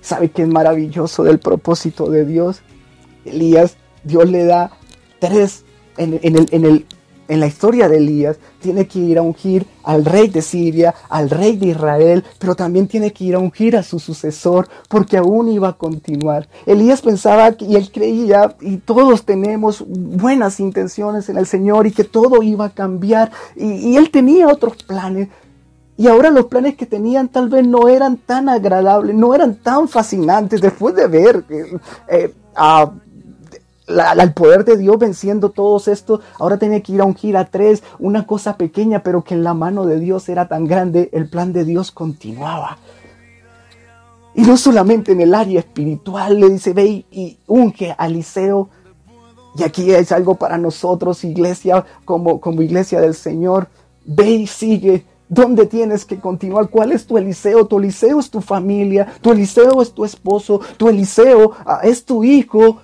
¿Sabe 0.00 0.30
qué 0.30 0.42
es 0.42 0.48
maravilloso 0.48 1.22
del 1.22 1.38
propósito 1.38 2.10
de 2.10 2.24
Dios? 2.24 2.62
Elías, 3.24 3.76
Dios 4.04 4.28
le 4.28 4.44
da 4.44 4.72
tres 5.20 5.64
en, 5.96 6.14
el, 6.22 6.48
en 6.50 6.64
el 6.64 6.86
en 7.28 7.40
la 7.40 7.46
historia 7.46 7.88
de 7.88 7.98
Elías, 7.98 8.36
tiene 8.60 8.86
que 8.86 8.98
ir 8.98 9.18
a 9.18 9.22
ungir 9.22 9.66
al 9.84 10.04
rey 10.04 10.28
de 10.28 10.42
Siria, 10.42 10.94
al 11.08 11.30
rey 11.30 11.56
de 11.56 11.66
Israel, 11.66 12.24
pero 12.38 12.54
también 12.54 12.86
tiene 12.88 13.12
que 13.12 13.24
ir 13.24 13.34
a 13.34 13.38
ungir 13.38 13.76
a 13.76 13.82
su 13.82 13.98
sucesor, 13.98 14.68
porque 14.88 15.16
aún 15.16 15.48
iba 15.48 15.68
a 15.68 15.72
continuar. 15.72 16.48
Elías 16.66 17.02
pensaba 17.02 17.54
y 17.58 17.76
él 17.76 17.90
creía, 17.92 18.56
y 18.60 18.78
todos 18.78 19.24
tenemos 19.24 19.84
buenas 19.86 20.60
intenciones 20.60 21.28
en 21.28 21.38
el 21.38 21.46
Señor, 21.46 21.86
y 21.86 21.92
que 21.92 22.04
todo 22.04 22.42
iba 22.42 22.66
a 22.66 22.70
cambiar, 22.70 23.30
y, 23.56 23.96
él 23.96 24.10
tenía 24.10 24.48
otros 24.48 24.82
planes. 24.82 25.28
Y 25.96 26.08
ahora 26.08 26.30
los 26.30 26.46
planes 26.46 26.74
que 26.74 26.86
tenían 26.86 27.28
tal 27.28 27.48
vez 27.48 27.66
no 27.66 27.88
eran 27.88 28.16
tan 28.16 28.48
agradables, 28.48 29.14
no 29.14 29.34
eran 29.34 29.54
tan 29.56 29.88
fascinantes 29.88 30.60
después 30.60 30.94
de 30.94 31.06
ver 31.06 31.44
eh, 32.08 32.34
eh, 33.88 34.00
a 34.00 34.10
al 34.10 34.32
poder 34.32 34.64
de 34.64 34.76
Dios 34.76 34.98
venciendo 34.98 35.50
todos 35.50 35.88
estos, 35.88 36.20
ahora 36.38 36.58
tenía 36.58 36.82
que 36.82 36.92
ir 36.92 37.00
a 37.00 37.04
ungir 37.04 37.36
a 37.36 37.46
tres, 37.46 37.82
una 37.98 38.26
cosa 38.26 38.56
pequeña, 38.56 39.02
pero 39.02 39.24
que 39.24 39.34
en 39.34 39.44
la 39.44 39.54
mano 39.54 39.86
de 39.86 39.98
Dios 39.98 40.28
era 40.28 40.48
tan 40.48 40.66
grande, 40.66 41.10
el 41.12 41.28
plan 41.28 41.52
de 41.52 41.64
Dios 41.64 41.90
continuaba. 41.90 42.78
Y 44.34 44.42
no 44.42 44.56
solamente 44.56 45.12
en 45.12 45.20
el 45.20 45.34
área 45.34 45.60
espiritual, 45.60 46.40
le 46.40 46.48
dice, 46.50 46.72
ve 46.72 47.04
y 47.10 47.38
unge 47.46 47.94
a 47.96 48.06
Eliseo. 48.06 48.70
Y 49.56 49.62
aquí 49.62 49.90
es 49.90 50.10
algo 50.10 50.36
para 50.36 50.56
nosotros, 50.56 51.22
iglesia, 51.24 51.84
como, 52.06 52.40
como 52.40 52.62
iglesia 52.62 53.00
del 53.00 53.14
Señor. 53.14 53.68
Ve 54.06 54.30
y 54.30 54.46
sigue. 54.46 55.04
¿Dónde 55.28 55.66
tienes 55.66 56.04
que 56.04 56.18
continuar? 56.18 56.68
¿Cuál 56.70 56.92
es 56.92 57.06
tu 57.06 57.18
Eliseo? 57.18 57.66
Tu 57.66 57.78
Eliseo 57.78 58.20
es 58.20 58.30
tu 58.30 58.40
familia, 58.40 59.14
tu 59.20 59.32
Eliseo 59.32 59.80
es 59.80 59.92
tu 59.92 60.04
esposo, 60.04 60.60
tu 60.76 60.88
Eliseo 60.88 61.52
ah, 61.64 61.80
es 61.82 62.04
tu 62.04 62.22
hijo, 62.22 62.80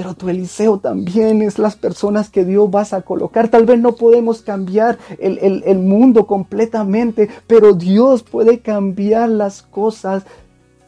pero 0.00 0.14
tu 0.14 0.30
Eliseo 0.30 0.78
también 0.78 1.42
es 1.42 1.58
las 1.58 1.76
personas 1.76 2.30
que 2.30 2.46
Dios 2.46 2.70
vas 2.70 2.94
a 2.94 3.02
colocar. 3.02 3.48
Tal 3.48 3.66
vez 3.66 3.78
no 3.78 3.96
podemos 3.96 4.40
cambiar 4.40 4.98
el, 5.18 5.62
el 5.62 5.78
mundo 5.78 6.26
completamente, 6.26 7.28
pero 7.46 7.74
Dios 7.74 8.22
puede 8.22 8.60
cambiar 8.60 9.28
las 9.28 9.60
cosas 9.60 10.22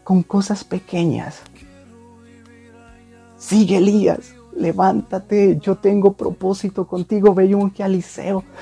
con 0.02 0.22
cosas 0.22 0.64
pequeñas. 0.64 1.42
Sigue 3.36 3.76
Elías 3.76 4.32
levántate, 4.56 5.58
yo 5.60 5.76
tengo 5.76 6.12
propósito 6.12 6.86
contigo, 6.86 7.34
ve 7.34 7.46
y 7.46 7.54
unge 7.54 7.82
al 7.82 8.02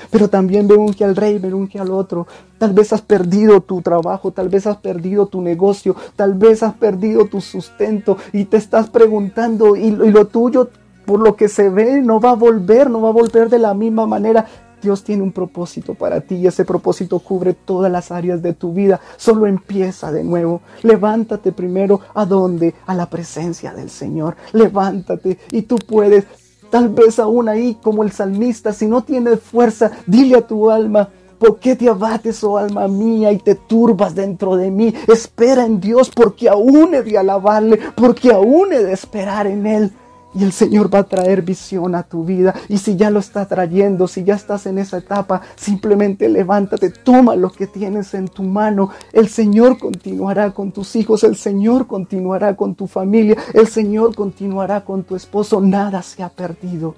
pero 0.09 0.29
también 0.29 0.67
ve 0.67 0.75
unge 0.75 1.03
al 1.03 1.15
rey, 1.15 1.37
ve 1.39 1.53
unge 1.53 1.79
al 1.79 1.91
otro. 1.91 2.27
Tal 2.57 2.73
vez 2.73 2.93
has 2.93 3.01
perdido 3.01 3.61
tu 3.61 3.81
trabajo, 3.81 4.31
tal 4.31 4.49
vez 4.49 4.67
has 4.67 4.77
perdido 4.77 5.25
tu 5.25 5.41
negocio, 5.41 5.95
tal 6.15 6.33
vez 6.33 6.63
has 6.63 6.73
perdido 6.73 7.25
tu 7.25 7.41
sustento 7.41 8.17
y 8.33 8.45
te 8.45 8.57
estás 8.57 8.89
preguntando 8.89 9.75
y 9.75 9.91
lo 9.91 10.27
tuyo 10.27 10.69
por 11.05 11.19
lo 11.19 11.35
que 11.35 11.47
se 11.47 11.69
ve 11.69 12.01
no 12.01 12.19
va 12.19 12.31
a 12.31 12.35
volver, 12.35 12.89
no 12.89 13.01
va 13.01 13.09
a 13.09 13.13
volver 13.13 13.49
de 13.49 13.59
la 13.59 13.73
misma 13.73 14.05
manera. 14.05 14.45
Dios 14.81 15.03
tiene 15.03 15.23
un 15.23 15.31
propósito 15.31 15.93
para 15.93 16.21
ti 16.21 16.35
y 16.35 16.47
ese 16.47 16.65
propósito 16.65 17.19
cubre 17.19 17.53
todas 17.53 17.91
las 17.91 18.11
áreas 18.11 18.41
de 18.41 18.53
tu 18.53 18.73
vida. 18.73 18.99
Solo 19.17 19.47
empieza 19.47 20.11
de 20.11 20.23
nuevo. 20.23 20.61
Levántate 20.81 21.51
primero 21.51 22.01
a 22.13 22.25
dónde? 22.25 22.73
A 22.87 22.95
la 22.95 23.09
presencia 23.09 23.73
del 23.73 23.89
Señor. 23.89 24.35
Levántate 24.53 25.37
y 25.51 25.63
tú 25.63 25.75
puedes. 25.75 26.25
Tal 26.69 26.89
vez 26.89 27.19
aún 27.19 27.49
ahí 27.49 27.77
como 27.81 28.03
el 28.03 28.11
salmista, 28.11 28.71
si 28.71 28.87
no 28.87 29.03
tienes 29.03 29.41
fuerza, 29.41 29.91
dile 30.07 30.37
a 30.37 30.47
tu 30.47 30.71
alma, 30.71 31.09
¿Por 31.41 31.57
qué 31.57 31.75
te 31.75 31.89
abates, 31.89 32.43
oh 32.43 32.59
alma 32.59 32.87
mía, 32.87 33.31
y 33.31 33.39
te 33.39 33.55
turbas 33.55 34.13
dentro 34.13 34.55
de 34.55 34.69
mí? 34.69 34.93
Espera 35.07 35.65
en 35.65 35.81
Dios, 35.81 36.11
porque 36.11 36.47
aún 36.47 36.93
he 36.93 37.01
de 37.01 37.17
alabarle, 37.17 37.79
porque 37.95 38.31
aún 38.31 38.71
he 38.71 38.83
de 38.83 38.93
esperar 38.93 39.47
en 39.47 39.65
Él. 39.65 39.91
Y 40.33 40.43
el 40.43 40.53
Señor 40.53 40.93
va 40.93 40.99
a 40.99 41.03
traer 41.03 41.41
visión 41.41 41.93
a 41.93 42.03
tu 42.03 42.23
vida. 42.23 42.55
Y 42.69 42.77
si 42.77 42.95
ya 42.95 43.09
lo 43.09 43.19
está 43.19 43.45
trayendo, 43.45 44.07
si 44.07 44.23
ya 44.23 44.35
estás 44.35 44.65
en 44.65 44.77
esa 44.77 44.97
etapa, 44.97 45.41
simplemente 45.55 46.29
levántate, 46.29 46.89
toma 46.89 47.35
lo 47.35 47.51
que 47.51 47.67
tienes 47.67 48.13
en 48.13 48.29
tu 48.29 48.43
mano. 48.43 48.91
El 49.11 49.27
Señor 49.27 49.77
continuará 49.77 50.51
con 50.51 50.71
tus 50.71 50.95
hijos, 50.95 51.23
el 51.23 51.35
Señor 51.35 51.85
continuará 51.87 52.55
con 52.55 52.75
tu 52.75 52.87
familia, 52.87 53.35
el 53.53 53.67
Señor 53.67 54.15
continuará 54.15 54.85
con 54.85 55.03
tu 55.03 55.15
esposo. 55.15 55.59
Nada 55.59 56.01
se 56.01 56.23
ha 56.23 56.29
perdido. 56.29 56.95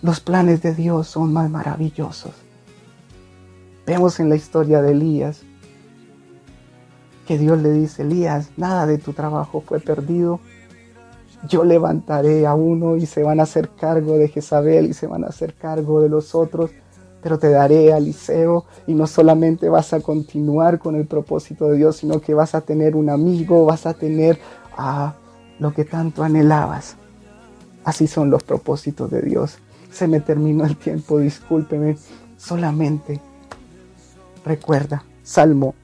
Los 0.00 0.20
planes 0.20 0.62
de 0.62 0.74
Dios 0.74 1.08
son 1.08 1.32
más 1.32 1.50
maravillosos. 1.50 2.32
Vemos 3.86 4.20
en 4.20 4.30
la 4.30 4.36
historia 4.36 4.80
de 4.80 4.92
Elías 4.92 5.42
que 7.26 7.38
Dios 7.38 7.60
le 7.62 7.70
dice, 7.70 8.02
Elías, 8.02 8.50
nada 8.56 8.86
de 8.86 8.98
tu 8.98 9.12
trabajo 9.12 9.62
fue 9.64 9.78
perdido 9.78 10.40
yo 11.48 11.64
levantaré 11.64 12.46
a 12.46 12.54
uno 12.54 12.96
y 12.96 13.06
se 13.06 13.22
van 13.22 13.40
a 13.40 13.44
hacer 13.44 13.70
cargo 13.70 14.16
de 14.18 14.28
Jezabel 14.28 14.86
y 14.86 14.94
se 14.94 15.06
van 15.06 15.24
a 15.24 15.28
hacer 15.28 15.54
cargo 15.54 16.00
de 16.02 16.08
los 16.08 16.34
otros, 16.34 16.70
pero 17.22 17.38
te 17.38 17.50
daré 17.50 17.92
a 17.92 17.98
y 17.98 18.94
no 18.94 19.06
solamente 19.06 19.68
vas 19.68 19.92
a 19.92 20.00
continuar 20.00 20.78
con 20.78 20.96
el 20.96 21.06
propósito 21.06 21.68
de 21.68 21.76
Dios, 21.76 21.96
sino 21.96 22.20
que 22.20 22.34
vas 22.34 22.54
a 22.54 22.62
tener 22.62 22.96
un 22.96 23.10
amigo, 23.10 23.64
vas 23.64 23.86
a 23.86 23.94
tener 23.94 24.38
a 24.76 25.14
lo 25.58 25.72
que 25.72 25.84
tanto 25.84 26.22
anhelabas. 26.22 26.96
Así 27.84 28.06
son 28.06 28.30
los 28.30 28.42
propósitos 28.42 29.10
de 29.10 29.22
Dios. 29.22 29.58
Se 29.90 30.06
me 30.06 30.20
terminó 30.20 30.64
el 30.64 30.76
tiempo, 30.76 31.18
discúlpeme. 31.18 31.96
Solamente 32.36 33.20
recuerda, 34.44 35.04
Salmo 35.22 35.74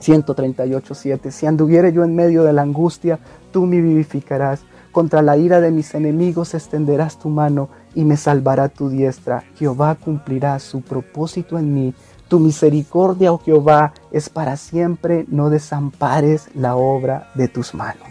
138.7. 0.00 1.30
Si 1.30 1.46
anduviere 1.46 1.92
yo 1.92 2.04
en 2.04 2.14
medio 2.14 2.44
de 2.44 2.52
la 2.52 2.62
angustia, 2.62 3.18
tú 3.52 3.66
me 3.66 3.80
vivificarás. 3.80 4.60
Contra 4.92 5.22
la 5.22 5.36
ira 5.36 5.60
de 5.60 5.70
mis 5.70 5.94
enemigos 5.94 6.54
extenderás 6.54 7.18
tu 7.18 7.28
mano 7.28 7.68
y 7.94 8.04
me 8.04 8.16
salvará 8.16 8.68
tu 8.68 8.88
diestra. 8.88 9.44
Jehová 9.56 9.94
cumplirá 9.96 10.58
su 10.58 10.80
propósito 10.80 11.58
en 11.58 11.74
mí. 11.74 11.94
Tu 12.28 12.40
misericordia, 12.40 13.32
oh 13.32 13.38
Jehová, 13.38 13.92
es 14.10 14.28
para 14.28 14.56
siempre. 14.56 15.24
No 15.28 15.50
desampares 15.50 16.48
la 16.54 16.76
obra 16.76 17.30
de 17.34 17.48
tus 17.48 17.74
manos. 17.74 18.08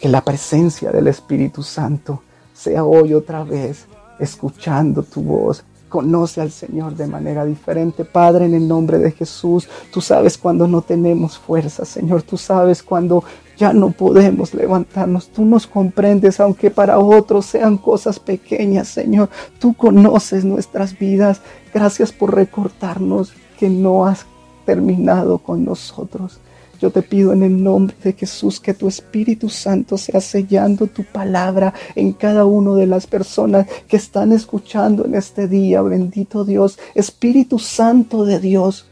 Que 0.00 0.08
la 0.08 0.22
presencia 0.22 0.90
del 0.90 1.08
Espíritu 1.08 1.62
Santo 1.62 2.22
sea 2.52 2.84
hoy 2.84 3.14
otra 3.14 3.44
vez 3.44 3.86
escuchando 4.18 5.02
tu 5.02 5.22
voz, 5.22 5.64
Conoce 5.96 6.42
al 6.42 6.50
Señor 6.50 6.94
de 6.94 7.06
manera 7.06 7.46
diferente. 7.46 8.04
Padre, 8.04 8.44
en 8.44 8.52
el 8.52 8.68
nombre 8.68 8.98
de 8.98 9.12
Jesús, 9.12 9.66
tú 9.90 10.02
sabes 10.02 10.36
cuando 10.36 10.68
no 10.68 10.82
tenemos 10.82 11.38
fuerza, 11.38 11.86
Señor. 11.86 12.20
Tú 12.20 12.36
sabes 12.36 12.82
cuando 12.82 13.24
ya 13.56 13.72
no 13.72 13.92
podemos 13.92 14.52
levantarnos. 14.52 15.28
Tú 15.28 15.46
nos 15.46 15.66
comprendes, 15.66 16.38
aunque 16.38 16.70
para 16.70 16.98
otros 16.98 17.46
sean 17.46 17.78
cosas 17.78 18.18
pequeñas, 18.18 18.88
Señor. 18.88 19.30
Tú 19.58 19.72
conoces 19.72 20.44
nuestras 20.44 20.98
vidas. 20.98 21.40
Gracias 21.72 22.12
por 22.12 22.34
recordarnos 22.34 23.32
que 23.58 23.70
no 23.70 24.04
has 24.04 24.26
terminado 24.66 25.38
con 25.38 25.64
nosotros. 25.64 26.40
Yo 26.80 26.90
te 26.90 27.02
pido 27.02 27.32
en 27.32 27.42
el 27.42 27.62
nombre 27.62 27.96
de 28.02 28.12
Jesús 28.12 28.60
que 28.60 28.74
tu 28.74 28.88
Espíritu 28.88 29.48
Santo 29.48 29.96
sea 29.96 30.20
sellando 30.20 30.86
tu 30.86 31.04
palabra 31.04 31.72
en 31.94 32.12
cada 32.12 32.44
una 32.44 32.74
de 32.74 32.86
las 32.86 33.06
personas 33.06 33.66
que 33.88 33.96
están 33.96 34.32
escuchando 34.32 35.04
en 35.04 35.14
este 35.14 35.48
día. 35.48 35.82
Bendito 35.82 36.44
Dios, 36.44 36.78
Espíritu 36.94 37.58
Santo 37.58 38.24
de 38.24 38.40
Dios, 38.40 38.86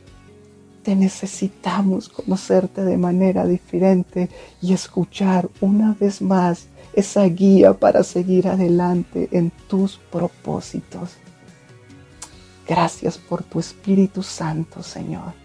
te 0.83 0.95
necesitamos 0.95 2.09
conocerte 2.09 2.85
de 2.85 2.97
manera 2.97 3.47
diferente 3.47 4.29
y 4.61 4.75
escuchar 4.75 5.49
una 5.61 5.95
vez 5.99 6.21
más 6.21 6.67
esa 6.93 7.25
guía 7.25 7.73
para 7.73 8.03
seguir 8.03 8.49
adelante 8.49 9.29
en 9.33 9.51
tus 9.69 9.99
propósitos. 10.13 11.17
Gracias 12.67 13.19
por 13.19 13.43
tu 13.43 13.61
Espíritu 13.61 14.23
Santo, 14.23 14.83
Señor. 14.83 15.44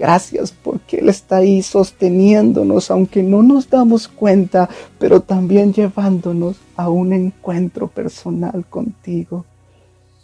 Gracias 0.00 0.50
porque 0.50 0.96
Él 0.96 1.10
está 1.10 1.36
ahí 1.36 1.60
sosteniéndonos, 1.60 2.90
aunque 2.90 3.22
no 3.22 3.42
nos 3.42 3.68
damos 3.68 4.08
cuenta, 4.08 4.66
pero 4.98 5.20
también 5.20 5.74
llevándonos 5.74 6.56
a 6.74 6.88
un 6.88 7.12
encuentro 7.12 7.86
personal 7.86 8.64
contigo. 8.64 9.44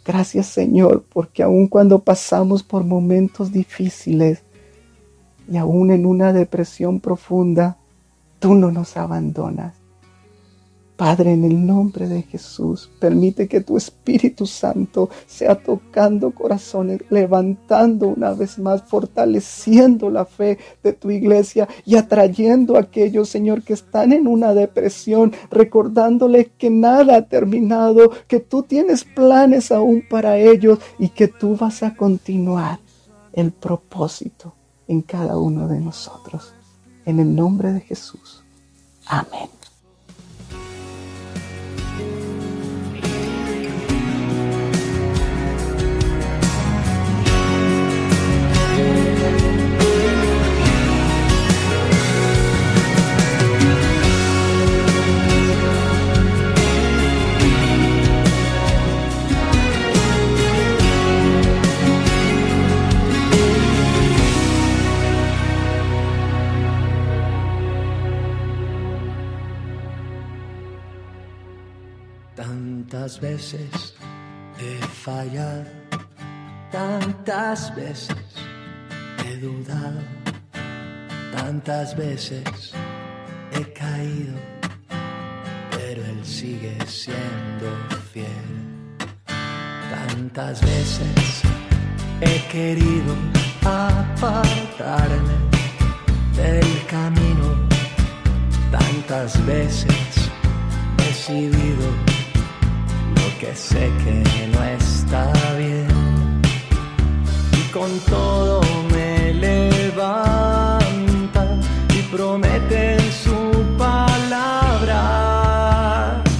Gracias 0.03 0.47
Señor, 0.47 1.03
porque 1.13 1.43
aun 1.43 1.67
cuando 1.67 1.99
pasamos 1.99 2.63
por 2.63 2.85
momentos 2.85 3.51
difíciles 3.51 4.41
y 5.47 5.57
aún 5.57 5.91
en 5.91 6.07
una 6.07 6.33
depresión 6.33 6.99
profunda, 6.99 7.77
tú 8.39 8.55
no 8.55 8.71
nos 8.71 8.97
abandonas. 8.97 9.75
Padre, 10.97 11.33
en 11.33 11.43
el 11.43 11.63
nombre 11.63 12.09
de 12.09 12.23
Jesús, 12.23 12.89
permite 12.99 13.47
que 13.47 13.61
tu 13.61 13.77
Espíritu 13.77 14.47
Santo 14.47 15.11
sea 15.27 15.53
tocando 15.53 16.31
corazones, 16.31 17.01
levantando 17.11 18.07
una 18.07 18.33
vez 18.33 18.57
más, 18.57 18.81
fortaleciendo 18.81 20.09
la 20.09 20.25
fe 20.25 20.57
de 20.81 20.93
tu 20.93 21.11
iglesia 21.11 21.69
y 21.85 21.97
atrayendo 21.97 22.75
a 22.75 22.81
aquellos, 22.81 23.29
Señor, 23.29 23.61
que 23.61 23.73
están 23.73 24.11
en 24.11 24.27
una 24.27 24.55
depresión, 24.55 25.33
recordándole 25.51 26.49
que 26.57 26.71
nada 26.71 27.17
ha 27.17 27.21
terminado, 27.27 28.11
que 28.27 28.39
tú 28.39 28.63
tienes 28.63 29.03
planes 29.03 29.71
aún 29.71 30.03
para 30.09 30.37
ellos 30.39 30.79
y 30.97 31.09
que 31.09 31.27
tú 31.27 31.55
vas 31.55 31.83
a 31.83 31.95
continuar 31.95 32.79
el 33.33 33.51
propósito 33.51 34.55
en 34.87 35.03
cada 35.03 35.37
uno 35.37 35.67
de 35.67 35.79
nosotros. 35.79 36.55
En 37.05 37.19
el 37.19 37.35
nombre 37.35 37.71
de 37.71 37.81
Jesús. 37.81 38.43
Amén. 39.05 39.56
Tantas 73.17 73.31
veces 73.31 73.95
he 74.59 74.77
fallado, 74.85 75.65
tantas 76.71 77.75
veces 77.75 78.15
he 79.25 79.37
dudado, 79.37 80.01
tantas 81.35 81.97
veces 81.97 82.73
he 83.53 83.73
caído, 83.73 84.35
pero 85.71 86.05
Él 86.05 86.23
sigue 86.23 86.77
siendo 86.85 87.75
fiel. 88.13 88.27
Tantas 89.25 90.61
veces 90.61 91.41
he 92.21 92.47
querido 92.51 93.15
apartarme 93.65 95.37
del 96.35 96.85
camino, 96.85 97.67
tantas 98.69 99.43
veces 99.47 100.29
he 100.99 101.03
decidido 101.03 102.16
que 103.39 103.55
sé 103.55 103.91
que 104.03 104.11
no 104.51 104.63
está 104.63 105.31
bien 105.57 106.41
y 107.53 107.61
con 107.71 107.99
todo 108.09 108.61
me 108.91 109.31
levanta 109.33 110.79
y 111.93 112.01
promete 112.13 112.93
en 112.95 113.11
su 113.11 113.63
palabra 113.77 115.03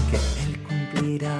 que 0.09 0.17
Él 0.45 0.59
cumplirá 0.67 1.37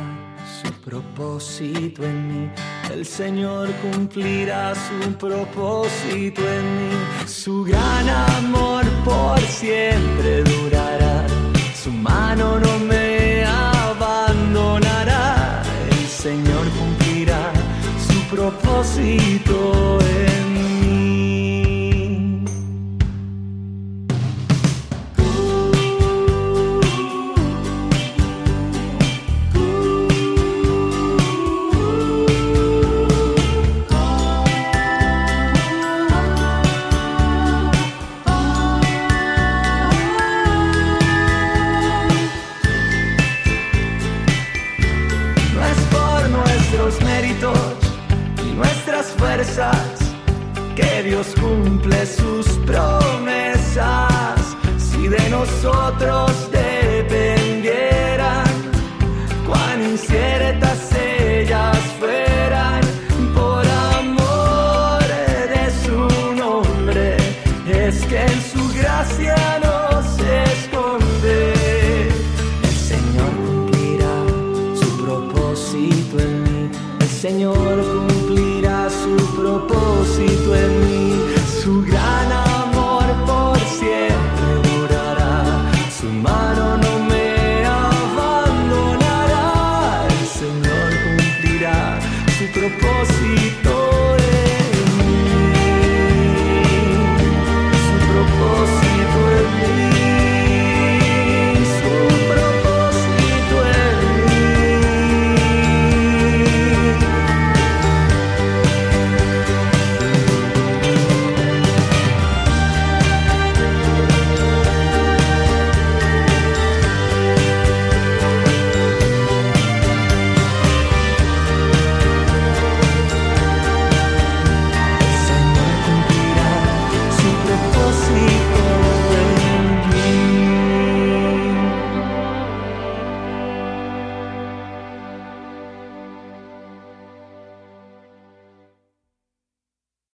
su 0.61 0.71
propósito 0.81 2.03
en 2.03 2.27
mí. 2.27 2.49
El 2.93 3.03
Señor 3.05 3.71
cumplirá 3.81 4.75
su 4.75 5.13
propósito 5.13 6.41
en 6.41 6.65
mí. 6.77 6.91
Su 7.25 7.63
gran 7.63 8.07
amor 8.09 8.85
por 9.03 9.39
siempre 9.41 10.43
durará. 10.43 11.25
Su 11.73 11.91
mano 11.91 12.59
no 12.59 12.77
me 12.79 13.43
abandonará. 13.43 13.76
Señor 16.27 16.67
cumplirá 16.77 17.53
su 18.05 18.19
propósito 18.35 19.97
en 20.01 20.53
mí. 20.55 20.66